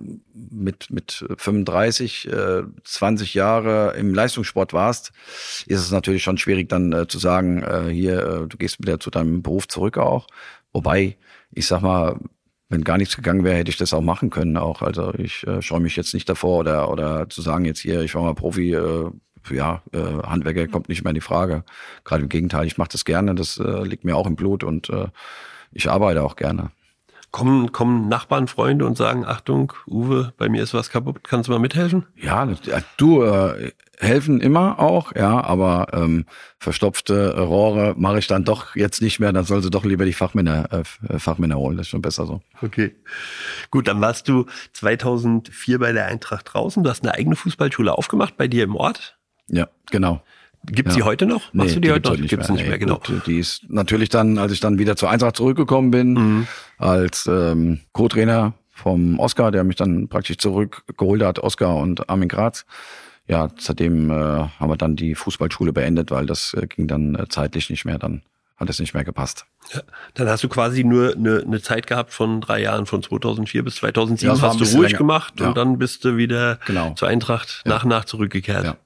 mit, 0.64 0.90
mit 0.90 1.26
35, 1.38 2.28
äh, 2.28 2.64
20 2.84 3.34
Jahre 3.34 3.96
im 3.98 4.14
Leistungssport 4.14 4.74
warst, 4.74 5.12
ist 5.68 5.82
es 5.82 5.92
natürlich 5.92 6.24
schon 6.24 6.38
schwierig 6.38 6.70
dann 6.70 6.94
äh, 6.94 7.08
zu 7.08 7.20
sagen, 7.20 7.62
äh, 7.64 7.90
hier, 7.92 8.20
äh, 8.20 8.48
du 8.48 8.58
gehst 8.58 8.80
wieder 8.80 9.00
zu 9.00 9.10
deinem 9.10 9.42
Beruf 9.42 9.68
zurück 9.68 9.98
auch. 9.98 10.28
Wobei, 10.72 11.18
ich 11.52 11.68
sag 11.68 11.82
mal, 11.82 12.20
wenn 12.70 12.84
gar 12.84 12.98
nichts 12.98 13.16
gegangen 13.16 13.44
wäre, 13.44 13.58
hätte 13.58 13.70
ich 13.70 13.78
das 13.78 13.94
auch 13.94 14.02
machen 14.02 14.30
können 14.30 14.58
auch. 14.58 14.82
Also 14.82 15.14
ich 15.14 15.46
äh, 15.46 15.62
scheue 15.62 15.80
mich 15.80 15.96
jetzt 15.96 16.14
nicht 16.14 16.28
davor 16.28 16.60
oder 16.60 16.90
oder 16.90 17.30
zu 17.30 17.42
sagen 17.42 17.66
jetzt 17.66 17.80
hier, 17.80 18.02
ich 18.02 18.16
war 18.16 18.24
mal 18.24 18.34
Profi, 18.34 18.74
äh, 18.74 19.12
ja, 19.52 19.84
äh, 19.92 20.00
Handwerker 20.24 20.68
kommt 20.68 20.90
nicht 20.90 21.04
mehr 21.04 21.12
in 21.12 21.16
die 21.16 21.22
Frage. 21.22 21.64
Gerade 22.04 22.24
im 22.24 22.30
Gegenteil, 22.30 22.66
ich 22.66 22.78
mache 22.78 22.90
das 22.90 23.06
gerne, 23.06 23.36
das 23.36 23.58
äh, 23.58 23.84
liegt 23.84 24.06
mir 24.06 24.16
auch 24.16 24.28
im 24.28 24.36
Blut 24.36 24.64
und 24.64 24.90
äh, 24.90 25.08
ich 25.72 25.90
arbeite 25.90 26.24
auch 26.24 26.36
gerne. 26.36 26.72
Kommen, 27.34 27.72
kommen 27.72 28.10
Nachbarn, 28.10 28.48
Freunde 28.48 28.86
und 28.86 28.96
sagen, 28.96 29.26
Achtung, 29.26 29.74
Uwe, 29.88 30.34
bei 30.38 30.50
mir 30.50 30.62
ist 30.62 30.76
was 30.76 30.92
kaputt, 30.92 31.24
kannst 31.24 31.48
du 31.48 31.52
mal 31.52 31.58
mithelfen? 31.58 32.06
Ja, 32.16 32.48
du, 32.98 33.24
äh, 33.24 33.72
helfen 33.98 34.40
immer 34.40 34.78
auch, 34.78 35.16
ja, 35.16 35.44
aber 35.44 35.88
ähm, 35.94 36.26
verstopfte 36.60 37.40
Rohre 37.40 37.96
mache 37.98 38.20
ich 38.20 38.28
dann 38.28 38.44
doch 38.44 38.76
jetzt 38.76 39.02
nicht 39.02 39.20
mehr, 39.20 39.34
dann 39.34 39.46
soll 39.46 39.64
sie 39.64 39.72
doch 39.72 39.84
lieber 39.84 40.06
die 40.06 40.14
Fachmänner, 40.14 40.70
äh, 40.72 41.18
Fachmänner 41.18 41.58
holen, 41.58 41.78
das 41.78 41.88
ist 41.88 41.90
schon 41.90 42.04
besser 42.04 42.28
so. 42.28 42.42
Okay, 42.62 42.96
gut, 43.72 43.88
dann 43.88 44.00
warst 44.00 44.28
du 44.28 44.46
2004 44.74 45.80
bei 45.80 45.92
der 45.92 46.06
Eintracht 46.06 46.54
draußen, 46.54 46.84
du 46.84 46.90
hast 46.92 47.02
eine 47.02 47.16
eigene 47.16 47.36
Fußballschule 47.36 47.98
aufgemacht 47.98 48.38
bei 48.38 48.48
dir 48.48 48.64
im 48.64 48.76
Ort? 48.76 49.18
Ja, 49.48 49.70
genau. 49.90 50.22
Gibt 50.66 50.90
ja. 50.90 50.96
die 50.96 51.04
heute 51.04 51.26
noch? 51.26 51.54
Machst 51.54 51.70
nee, 51.70 51.76
du 51.76 51.82
die, 51.82 51.88
die 51.88 51.92
heute 51.94 52.10
noch? 52.10 52.18
Nicht 52.18 52.30
Gibt's 52.30 52.48
mehr. 52.48 52.58
nicht 52.58 52.68
mehr, 52.68 52.80
genau. 52.80 53.00
Gut, 53.06 53.28
die 53.28 53.40
ist 53.40 53.64
natürlich 53.70 54.10
dann, 54.10 54.38
als 54.38 54.52
ich 54.52 54.60
dann 54.60 54.80
wieder 54.80 54.96
zur 54.96 55.10
Eintracht 55.10 55.36
zurückgekommen 55.36 55.92
bin, 55.92 56.14
mhm. 56.14 56.48
als 56.78 57.28
ähm, 57.28 57.82
Co-Trainer 57.92 58.54
vom 58.72 59.20
Oscar, 59.20 59.52
der 59.52 59.64
mich 59.64 59.76
dann 59.76 60.08
praktisch 60.08 60.38
zurückgeholt 60.38 61.22
hat, 61.22 61.40
Oscar 61.40 61.76
und 61.76 62.10
Armin 62.10 62.30
Graz. 62.30 62.66
Ja, 63.28 63.50
seitdem 63.58 64.10
äh, 64.10 64.14
haben 64.14 64.70
wir 64.70 64.78
dann 64.78 64.96
die 64.96 65.16
Fußballschule 65.16 65.72
beendet, 65.72 66.12
weil 66.12 66.26
das 66.26 66.54
äh, 66.54 66.68
ging 66.68 66.88
dann 66.88 67.16
äh, 67.16 67.28
zeitlich 67.30 67.70
nicht 67.70 67.86
mehr, 67.86 67.98
dann 67.98 68.22
hat 68.58 68.70
es 68.70 68.80
nicht 68.80 68.94
mehr 68.94 69.04
gepasst. 69.04 69.46
Ja, 69.74 69.82
dann 70.14 70.28
hast 70.28 70.44
du 70.44 70.50
quasi 70.50 70.84
nur 70.84 71.14
eine, 71.14 71.42
eine 71.42 71.62
Zeit 71.62 71.88
gehabt 71.88 72.14
von 72.14 72.42
drei 72.42 72.62
Jahren, 72.62 72.86
von 72.86 73.02
2004 73.02 73.64
bis 73.64 73.76
2007 73.76 74.36
ja, 74.36 74.42
hast 74.42 74.60
du 74.60 74.66
ruhig 74.66 74.92
länger. 74.92 74.98
gemacht 74.98 75.40
ja. 75.40 75.48
und 75.48 75.58
dann 75.58 75.78
bist 75.78 76.04
du 76.04 76.18
wieder 76.18 76.60
genau. 76.66 76.94
zur 76.96 77.08
Eintracht 77.08 77.62
nach 77.66 77.84
und 77.84 77.90
nach 77.90 78.06
zurückgekehrt. 78.06 78.78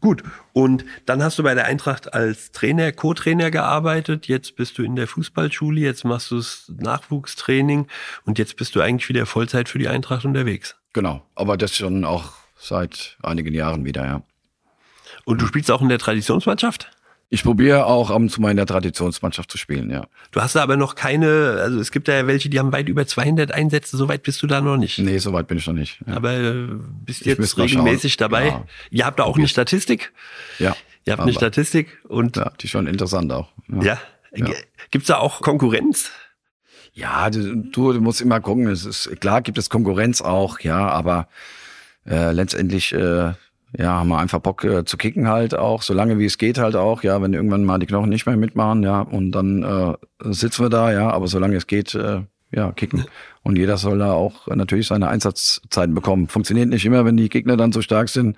Gut, 0.00 0.22
und 0.52 0.84
dann 1.06 1.22
hast 1.22 1.38
du 1.38 1.42
bei 1.42 1.54
der 1.54 1.64
Eintracht 1.64 2.14
als 2.14 2.52
Trainer, 2.52 2.92
Co-Trainer 2.92 3.50
gearbeitet, 3.50 4.28
jetzt 4.28 4.54
bist 4.54 4.78
du 4.78 4.84
in 4.84 4.94
der 4.94 5.08
Fußballschule, 5.08 5.80
jetzt 5.80 6.04
machst 6.04 6.30
du 6.30 6.36
das 6.36 6.70
Nachwuchstraining 6.76 7.88
und 8.24 8.38
jetzt 8.38 8.56
bist 8.56 8.76
du 8.76 8.80
eigentlich 8.80 9.08
wieder 9.08 9.26
Vollzeit 9.26 9.68
für 9.68 9.78
die 9.78 9.88
Eintracht 9.88 10.24
unterwegs. 10.24 10.76
Genau, 10.92 11.26
aber 11.34 11.56
das 11.56 11.76
schon 11.76 12.04
auch 12.04 12.32
seit 12.56 13.18
einigen 13.22 13.54
Jahren 13.54 13.84
wieder, 13.84 14.06
ja. 14.06 14.22
Und 15.24 15.42
du 15.42 15.46
spielst 15.46 15.70
auch 15.70 15.82
in 15.82 15.88
der 15.88 15.98
Traditionsmannschaft? 15.98 16.90
Ich 17.30 17.42
probiere 17.42 17.84
auch 17.84 18.10
ab 18.10 18.16
und 18.16 18.30
zu 18.30 18.40
mal 18.40 18.50
in 18.50 18.56
der 18.56 18.64
Traditionsmannschaft 18.64 19.50
zu 19.50 19.58
spielen, 19.58 19.90
ja. 19.90 20.06
Du 20.30 20.40
hast 20.40 20.56
da 20.56 20.62
aber 20.62 20.76
noch 20.76 20.94
keine, 20.94 21.58
also 21.60 21.78
es 21.78 21.90
gibt 21.90 22.08
da 22.08 22.14
ja 22.14 22.26
welche, 22.26 22.48
die 22.48 22.58
haben 22.58 22.72
weit 22.72 22.88
über 22.88 23.06
200 23.06 23.52
Einsätze, 23.52 23.98
so 23.98 24.08
weit 24.08 24.22
bist 24.22 24.42
du 24.42 24.46
da 24.46 24.62
noch 24.62 24.78
nicht. 24.78 24.98
Nee, 24.98 25.18
so 25.18 25.34
weit 25.34 25.46
bin 25.46 25.58
ich 25.58 25.66
noch 25.66 25.74
nicht. 25.74 26.00
Ja. 26.06 26.16
Aber 26.16 26.32
äh, 26.32 26.68
bist 27.04 27.26
jetzt 27.26 27.58
regelmäßig 27.58 28.16
dabei. 28.16 28.46
Ja. 28.46 28.64
Ihr 28.90 29.04
habt 29.04 29.18
da 29.18 29.24
auch 29.24 29.36
eine 29.36 29.48
Statistik? 29.48 30.12
Ja. 30.58 30.74
Ihr 31.04 31.12
habt 31.12 31.22
eine 31.22 31.34
Statistik 31.34 31.98
und. 32.08 32.36
Ja, 32.36 32.52
die 32.60 32.64
ist 32.64 32.70
schon 32.70 32.86
interessant 32.86 33.30
auch. 33.32 33.48
Ja. 33.68 33.98
ja. 34.34 34.46
Gibt's 34.90 35.08
da 35.08 35.18
auch 35.18 35.42
Konkurrenz? 35.42 36.10
Ja, 36.94 37.28
du, 37.28 37.56
du 37.56 38.00
musst 38.00 38.22
immer 38.22 38.40
gucken. 38.40 38.68
Es 38.68 38.86
ist 38.86 39.20
klar, 39.20 39.42
gibt 39.42 39.58
es 39.58 39.68
Konkurrenz 39.68 40.22
auch, 40.22 40.60
ja, 40.60 40.88
aber 40.88 41.28
äh, 42.06 42.32
letztendlich 42.32 42.92
äh, 42.92 43.34
ja, 43.76 43.92
haben 43.92 44.08
wir 44.08 44.18
einfach 44.18 44.40
Bock 44.40 44.64
äh, 44.64 44.84
zu 44.84 44.96
kicken 44.96 45.28
halt 45.28 45.54
auch, 45.54 45.82
solange 45.82 46.18
wie 46.18 46.24
es 46.24 46.38
geht 46.38 46.58
halt 46.58 46.76
auch, 46.76 47.02
ja, 47.02 47.20
wenn 47.20 47.34
irgendwann 47.34 47.64
mal 47.64 47.78
die 47.78 47.86
Knochen 47.86 48.08
nicht 48.08 48.26
mehr 48.26 48.36
mitmachen, 48.36 48.82
ja, 48.82 49.00
und 49.00 49.32
dann 49.32 49.62
äh, 49.62 49.94
sitzen 50.32 50.64
wir 50.64 50.70
da, 50.70 50.92
ja, 50.92 51.10
aber 51.10 51.28
solange 51.28 51.56
es 51.56 51.66
geht, 51.66 51.94
äh, 51.94 52.22
ja, 52.50 52.72
kicken. 52.72 53.04
Und 53.42 53.56
jeder 53.56 53.76
soll 53.76 53.98
da 53.98 54.12
auch 54.12 54.46
natürlich 54.46 54.86
seine 54.86 55.08
Einsatzzeiten 55.08 55.94
bekommen. 55.94 56.28
Funktioniert 56.28 56.68
nicht 56.68 56.84
immer, 56.86 57.04
wenn 57.04 57.16
die 57.16 57.28
Gegner 57.28 57.56
dann 57.56 57.72
so 57.72 57.82
stark 57.82 58.08
sind. 58.08 58.36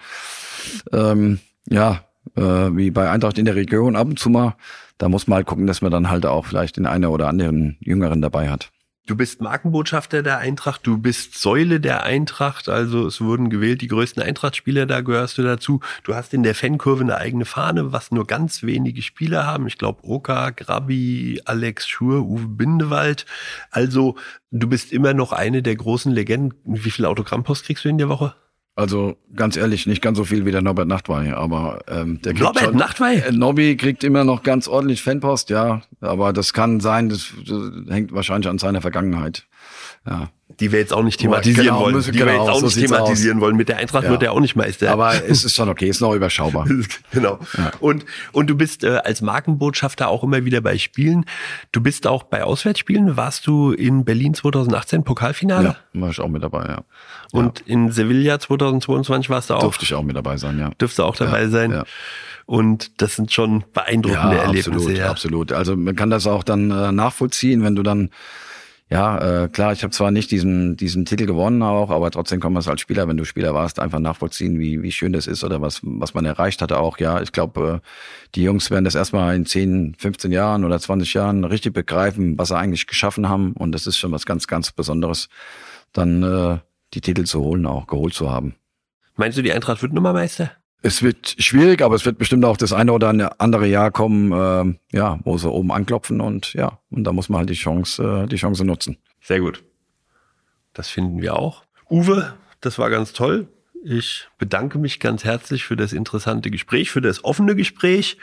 Ähm, 0.93 1.39
ja, 1.68 2.05
äh, 2.37 2.43
wie 2.43 2.91
bei 2.91 3.09
Eintracht 3.09 3.39
in 3.39 3.45
der 3.45 3.55
Region 3.55 3.95
ab 3.95 4.09
und 4.09 4.18
zu 4.18 4.31
mal 4.31 4.57
da 5.01 5.09
muss 5.09 5.26
man 5.26 5.37
halt 5.37 5.47
gucken, 5.47 5.66
dass 5.66 5.81
man 5.81 5.91
dann 5.91 6.11
halt 6.11 6.26
auch 6.26 6.45
vielleicht 6.45 6.76
den 6.76 6.87
einen 6.87 7.07
oder 7.07 7.28
anderen 7.28 7.76
Jüngeren 7.81 8.20
dabei 8.20 8.51
hat. 8.51 8.70
Du 9.11 9.16
bist 9.16 9.40
Markenbotschafter 9.40 10.22
der 10.22 10.38
Eintracht, 10.38 10.86
du 10.86 10.96
bist 10.96 11.34
Säule 11.36 11.80
der 11.80 12.04
Eintracht, 12.04 12.68
also 12.68 13.08
es 13.08 13.20
wurden 13.20 13.50
gewählt 13.50 13.80
die 13.80 13.88
größten 13.88 14.22
Eintracht-Spieler, 14.22 14.86
da 14.86 15.00
gehörst 15.00 15.36
du 15.36 15.42
dazu. 15.42 15.80
Du 16.04 16.14
hast 16.14 16.32
in 16.32 16.44
der 16.44 16.54
Fankurve 16.54 17.02
eine 17.02 17.16
eigene 17.16 17.44
Fahne, 17.44 17.92
was 17.92 18.12
nur 18.12 18.24
ganz 18.24 18.62
wenige 18.62 19.02
Spieler 19.02 19.44
haben. 19.44 19.66
Ich 19.66 19.78
glaube 19.78 20.04
Oka, 20.04 20.50
Grabi, 20.50 21.42
Alex 21.44 21.88
Schur, 21.88 22.24
Uwe 22.24 22.46
Bindewald. 22.46 23.26
Also 23.72 24.14
du 24.52 24.68
bist 24.68 24.92
immer 24.92 25.12
noch 25.12 25.32
eine 25.32 25.61
der 25.61 25.74
großen 25.74 26.12
Legenden. 26.12 26.54
Wie 26.64 26.92
viele 26.92 27.08
Autogrammpost 27.08 27.64
kriegst 27.64 27.84
du 27.84 27.88
in 27.88 27.98
der 27.98 28.08
Woche? 28.08 28.36
Also 28.76 29.16
ganz 29.34 29.56
ehrlich, 29.56 29.86
nicht 29.86 30.00
ganz 30.00 30.16
so 30.16 30.24
viel 30.24 30.46
wie 30.46 30.52
der 30.52 30.62
Norbert 30.62 30.88
Nachtwey, 30.88 31.32
aber 31.32 31.80
ähm, 31.88 32.20
der 32.22 32.32
kriegt 32.32 32.44
Norbert 32.44 32.64
schon, 32.64 32.76
Nachtwey? 32.76 33.18
Äh, 33.18 33.32
Nobby 33.32 33.76
kriegt 33.76 34.04
immer 34.04 34.24
noch 34.24 34.42
ganz 34.42 34.68
ordentlich 34.68 35.02
Fanpost, 35.02 35.50
ja, 35.50 35.82
aber 36.00 36.32
das 36.32 36.52
kann 36.52 36.80
sein, 36.80 37.08
das, 37.08 37.32
das 37.46 37.72
hängt 37.88 38.12
wahrscheinlich 38.12 38.48
an 38.48 38.58
seiner 38.58 38.80
Vergangenheit. 38.80 39.46
Ja 40.07 40.30
die 40.61 40.72
wir 40.72 40.78
jetzt 40.78 40.92
auch 40.92 41.03
nicht 41.03 41.18
thematisieren 41.18 41.66
genau, 41.66 41.80
wollen. 41.80 42.01
Die 42.01 42.11
genau, 42.11 42.26
wir 42.26 42.32
jetzt 42.34 42.48
auch 42.48 42.61
so 42.61 42.66
nicht 42.66 42.78
thematisieren 42.78 43.38
aus. 43.38 43.42
wollen. 43.42 43.57
Mit 43.57 43.68
der 43.68 43.78
Eintracht 43.78 44.05
ja. 44.05 44.11
wird 44.11 44.22
er 44.22 44.32
auch 44.32 44.40
nicht 44.40 44.57
Meister. 44.57 44.90
Aber 44.90 45.14
es 45.24 45.44
ist 45.44 45.55
schon 45.55 45.68
okay, 45.68 45.88
ist 45.88 46.01
noch 46.01 46.14
überschaubar. 46.14 46.66
genau. 47.12 47.38
Ja. 47.57 47.72
Und, 47.80 48.05
und 48.32 48.48
du 48.48 48.55
bist 48.55 48.84
äh, 48.84 49.01
als 49.05 49.22
Markenbotschafter 49.22 50.09
auch 50.09 50.22
immer 50.22 50.44
wieder 50.44 50.61
bei 50.61 50.76
Spielen. 50.76 51.24
Du 51.72 51.80
bist 51.80 52.07
auch 52.07 52.24
bei 52.24 52.44
Auswärtsspielen. 52.44 53.16
Warst 53.16 53.46
du 53.46 53.72
in 53.72 54.05
Berlin 54.05 54.34
2018 54.34 55.03
Pokalfinale? 55.05 55.76
Ja, 55.94 56.01
war 56.01 56.11
ich 56.11 56.20
auch 56.20 56.28
mit 56.28 56.42
dabei, 56.42 56.66
ja. 56.66 56.84
Und 57.32 57.61
ja. 57.61 57.74
in 57.74 57.90
Sevilla 57.90 58.38
2022 58.38 59.30
warst 59.30 59.51
du 59.51 59.55
auch? 59.55 59.61
Durfte 59.61 59.84
ich 59.84 59.94
auch 59.94 60.03
mit 60.03 60.16
dabei 60.16 60.36
sein, 60.36 60.59
ja. 60.59 60.70
Dürfte 60.80 61.05
auch 61.05 61.16
dabei 61.16 61.48
sein. 61.48 61.70
Ja. 61.70 61.84
Und 62.44 63.01
das 63.01 63.16
sind 63.16 63.32
schon 63.32 63.64
beeindruckende 63.72 64.36
ja, 64.36 64.42
Erlebnisse. 64.42 64.72
Absolut, 64.72 64.98
ja, 64.98 65.11
absolut. 65.11 65.53
Also 65.53 65.76
man 65.76 65.94
kann 65.94 66.11
das 66.11 66.26
auch 66.26 66.42
dann 66.42 66.70
äh, 66.70 66.90
nachvollziehen, 66.90 67.62
wenn 67.62 67.76
du 67.76 67.82
dann 67.82 68.11
ja, 68.91 69.45
äh, 69.45 69.49
klar, 69.49 69.72
ich 69.72 69.84
habe 69.84 69.93
zwar 69.93 70.11
nicht 70.11 70.32
diesen, 70.32 70.76
diesen 70.76 71.05
Titel 71.05 71.24
gewonnen 71.24 71.62
auch, 71.62 71.91
aber 71.91 72.11
trotzdem 72.11 72.41
kann 72.41 72.53
man 72.53 72.59
es 72.61 72.66
als 72.66 72.80
Spieler, 72.80 73.07
wenn 73.07 73.16
du 73.16 73.24
Spieler 73.24 73.55
warst, 73.55 73.78
einfach 73.78 74.01
nachvollziehen, 74.01 74.59
wie, 74.59 74.82
wie 74.82 74.91
schön 74.91 75.12
das 75.12 75.28
ist 75.28 75.45
oder 75.45 75.62
was, 75.62 75.80
was 75.84 76.12
man 76.12 76.24
erreicht 76.24 76.61
hatte 76.61 76.78
auch. 76.78 76.99
Ja, 76.99 77.22
ich 77.22 77.30
glaube, 77.30 77.80
äh, 77.82 77.88
die 78.34 78.43
Jungs 78.43 78.68
werden 78.72 78.84
das 78.84 78.97
erstmal 78.97 79.36
in 79.36 79.47
10, 79.47 79.95
15 79.97 80.32
Jahren 80.32 80.64
oder 80.64 80.80
20 80.80 81.14
Jahren 81.14 81.45
richtig 81.45 81.72
begreifen, 81.72 82.36
was 82.36 82.49
sie 82.49 82.57
eigentlich 82.57 82.88
geschaffen 82.88 83.28
haben. 83.28 83.53
Und 83.53 83.72
das 83.72 83.86
ist 83.86 83.97
schon 83.97 84.11
was 84.11 84.26
ganz, 84.26 84.49
ganz 84.49 84.72
Besonderes, 84.72 85.28
dann 85.93 86.24
äh, 86.24 86.59
die 86.93 87.01
Titel 87.01 87.22
zu 87.24 87.41
holen, 87.41 87.66
auch 87.66 87.86
geholt 87.86 88.14
zu 88.14 88.28
haben. 88.28 88.57
Meinst 89.14 89.38
du, 89.38 89.43
die 89.43 89.53
Eintracht 89.53 89.82
wird 89.82 89.93
Nummermeister? 89.93 90.51
Es 90.83 91.03
wird 91.03 91.37
schwierig, 91.39 91.83
aber 91.83 91.95
es 91.95 92.07
wird 92.07 92.16
bestimmt 92.16 92.45
auch 92.45 92.57
das 92.57 92.72
eine 92.72 92.93
oder 92.93 93.35
andere 93.39 93.66
Jahr 93.66 93.91
kommen, 93.91 94.33
äh, 94.33 94.97
ja, 94.97 95.18
wo 95.24 95.37
sie 95.37 95.51
oben 95.51 95.72
anklopfen 95.72 96.20
und 96.20 96.55
ja, 96.55 96.78
und 96.91 97.05
da 97.05 97.12
muss 97.12 97.28
man 97.28 97.41
halt 97.41 97.51
die 97.51 97.55
Chance, 97.55 98.03
äh, 98.24 98.26
die 98.26 98.37
Chance 98.37 98.64
nutzen. 98.64 98.97
Sehr 99.20 99.41
gut. 99.41 99.62
Das 100.72 100.89
finden 100.89 101.20
wir 101.20 101.37
auch. 101.37 101.64
Uwe, 101.91 102.35
das 102.61 102.78
war 102.78 102.89
ganz 102.89 103.12
toll. 103.12 103.49
Ich 103.83 104.28
bedanke 104.39 104.78
mich 104.78 105.01
ganz 105.01 105.24
herzlich 105.24 105.64
für 105.64 105.76
das 105.76 105.93
interessante 105.93 106.51
Gespräch, 106.51 106.91
für 106.91 107.01
das 107.01 107.24
offene 107.24 107.57
Gespräch 107.57 108.18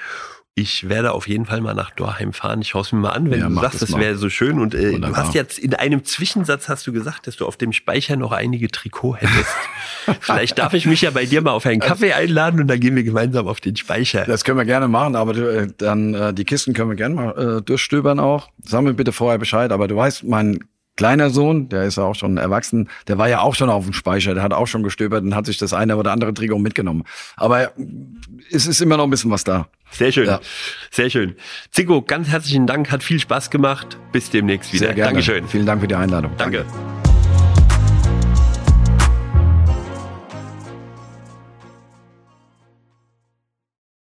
ich 0.57 0.89
werde 0.89 1.11
auf 1.11 1.27
jeden 1.27 1.45
Fall 1.45 1.61
mal 1.61 1.75
nach 1.75 1.91
Dorheim 1.91 2.33
fahren. 2.33 2.61
Ich 2.63 2.73
haue 2.73 2.83
mir 2.91 2.97
mal 2.97 3.09
an, 3.11 3.29
wenn 3.29 3.41
ja, 3.41 3.47
du 3.47 3.53
sagst, 3.59 3.83
das, 3.83 3.91
das 3.91 3.99
wäre 3.99 4.17
so 4.17 4.27
schön. 4.27 4.59
Und 4.59 4.73
äh, 4.73 4.99
du 4.99 5.15
hast 5.15 5.35
jetzt 5.35 5.59
in 5.59 5.75
einem 5.75 6.03
Zwischensatz 6.03 6.67
hast 6.67 6.87
du 6.87 6.91
gesagt, 6.91 7.27
dass 7.27 7.35
du 7.35 7.45
auf 7.45 7.57
dem 7.57 7.73
Speicher 7.73 8.15
noch 8.15 8.31
einige 8.31 8.67
Trikot 8.67 9.17
hättest. 9.17 9.55
Vielleicht 10.19 10.57
darf 10.57 10.73
ich 10.73 10.87
mich 10.87 11.01
ja 11.01 11.11
bei 11.11 11.25
dir 11.25 11.41
mal 11.41 11.51
auf 11.51 11.67
einen 11.67 11.79
Kaffee 11.79 12.13
einladen 12.13 12.59
und 12.59 12.67
dann 12.67 12.79
gehen 12.79 12.95
wir 12.95 13.03
gemeinsam 13.03 13.47
auf 13.47 13.61
den 13.61 13.75
Speicher. 13.75 14.25
Das 14.25 14.43
können 14.43 14.57
wir 14.57 14.65
gerne 14.65 14.87
machen, 14.87 15.15
aber 15.15 15.33
du, 15.33 15.41
äh, 15.47 15.67
dann 15.77 16.15
äh, 16.15 16.33
die 16.33 16.43
Kisten 16.43 16.73
können 16.73 16.89
wir 16.89 16.95
gerne 16.95 17.13
mal 17.13 17.57
äh, 17.59 17.61
durchstöbern 17.61 18.19
auch. 18.19 18.49
Sag 18.63 18.81
mir 18.81 18.95
bitte 18.95 19.11
vorher 19.11 19.37
Bescheid. 19.37 19.71
Aber 19.71 19.87
du 19.87 19.95
weißt, 19.95 20.23
mein 20.23 20.61
kleiner 20.97 21.29
Sohn, 21.29 21.69
der 21.69 21.83
ist 21.83 21.97
ja 21.97 22.03
auch 22.03 22.15
schon 22.15 22.37
erwachsen, 22.37 22.89
der 23.07 23.17
war 23.17 23.29
ja 23.29 23.39
auch 23.39 23.55
schon 23.55 23.69
auf 23.69 23.85
dem 23.85 23.93
Speicher, 23.93 24.33
der 24.33 24.43
hat 24.43 24.53
auch 24.53 24.67
schon 24.67 24.83
gestöbert 24.83 25.23
und 25.23 25.35
hat 25.35 25.45
sich 25.45 25.57
das 25.57 25.71
eine 25.73 25.95
oder 25.95 26.11
andere 26.11 26.33
Trikot 26.33 26.59
mitgenommen. 26.59 27.03
Aber 27.37 27.71
es 28.51 28.67
ist 28.67 28.81
immer 28.81 28.97
noch 28.97 29.05
ein 29.05 29.09
bisschen 29.09 29.31
was 29.31 29.43
da. 29.43 29.67
Sehr 29.91 30.11
schön, 30.11 30.25
ja. 30.25 30.41
sehr 30.91 31.09
schön. 31.09 31.35
Zico, 31.71 32.01
ganz 32.01 32.27
herzlichen 32.27 32.67
Dank, 32.67 32.91
hat 32.91 33.03
viel 33.03 33.19
Spaß 33.19 33.49
gemacht. 33.49 33.97
Bis 34.11 34.29
demnächst 34.29 34.73
wieder. 34.73 34.87
Sehr 34.87 34.95
gerne. 34.95 35.11
Dankeschön. 35.11 35.47
Vielen 35.47 35.65
Dank 35.65 35.79
für 35.81 35.87
die 35.87 35.95
Einladung. 35.95 36.31
Danke. 36.37 36.65
Danke. 36.65 37.06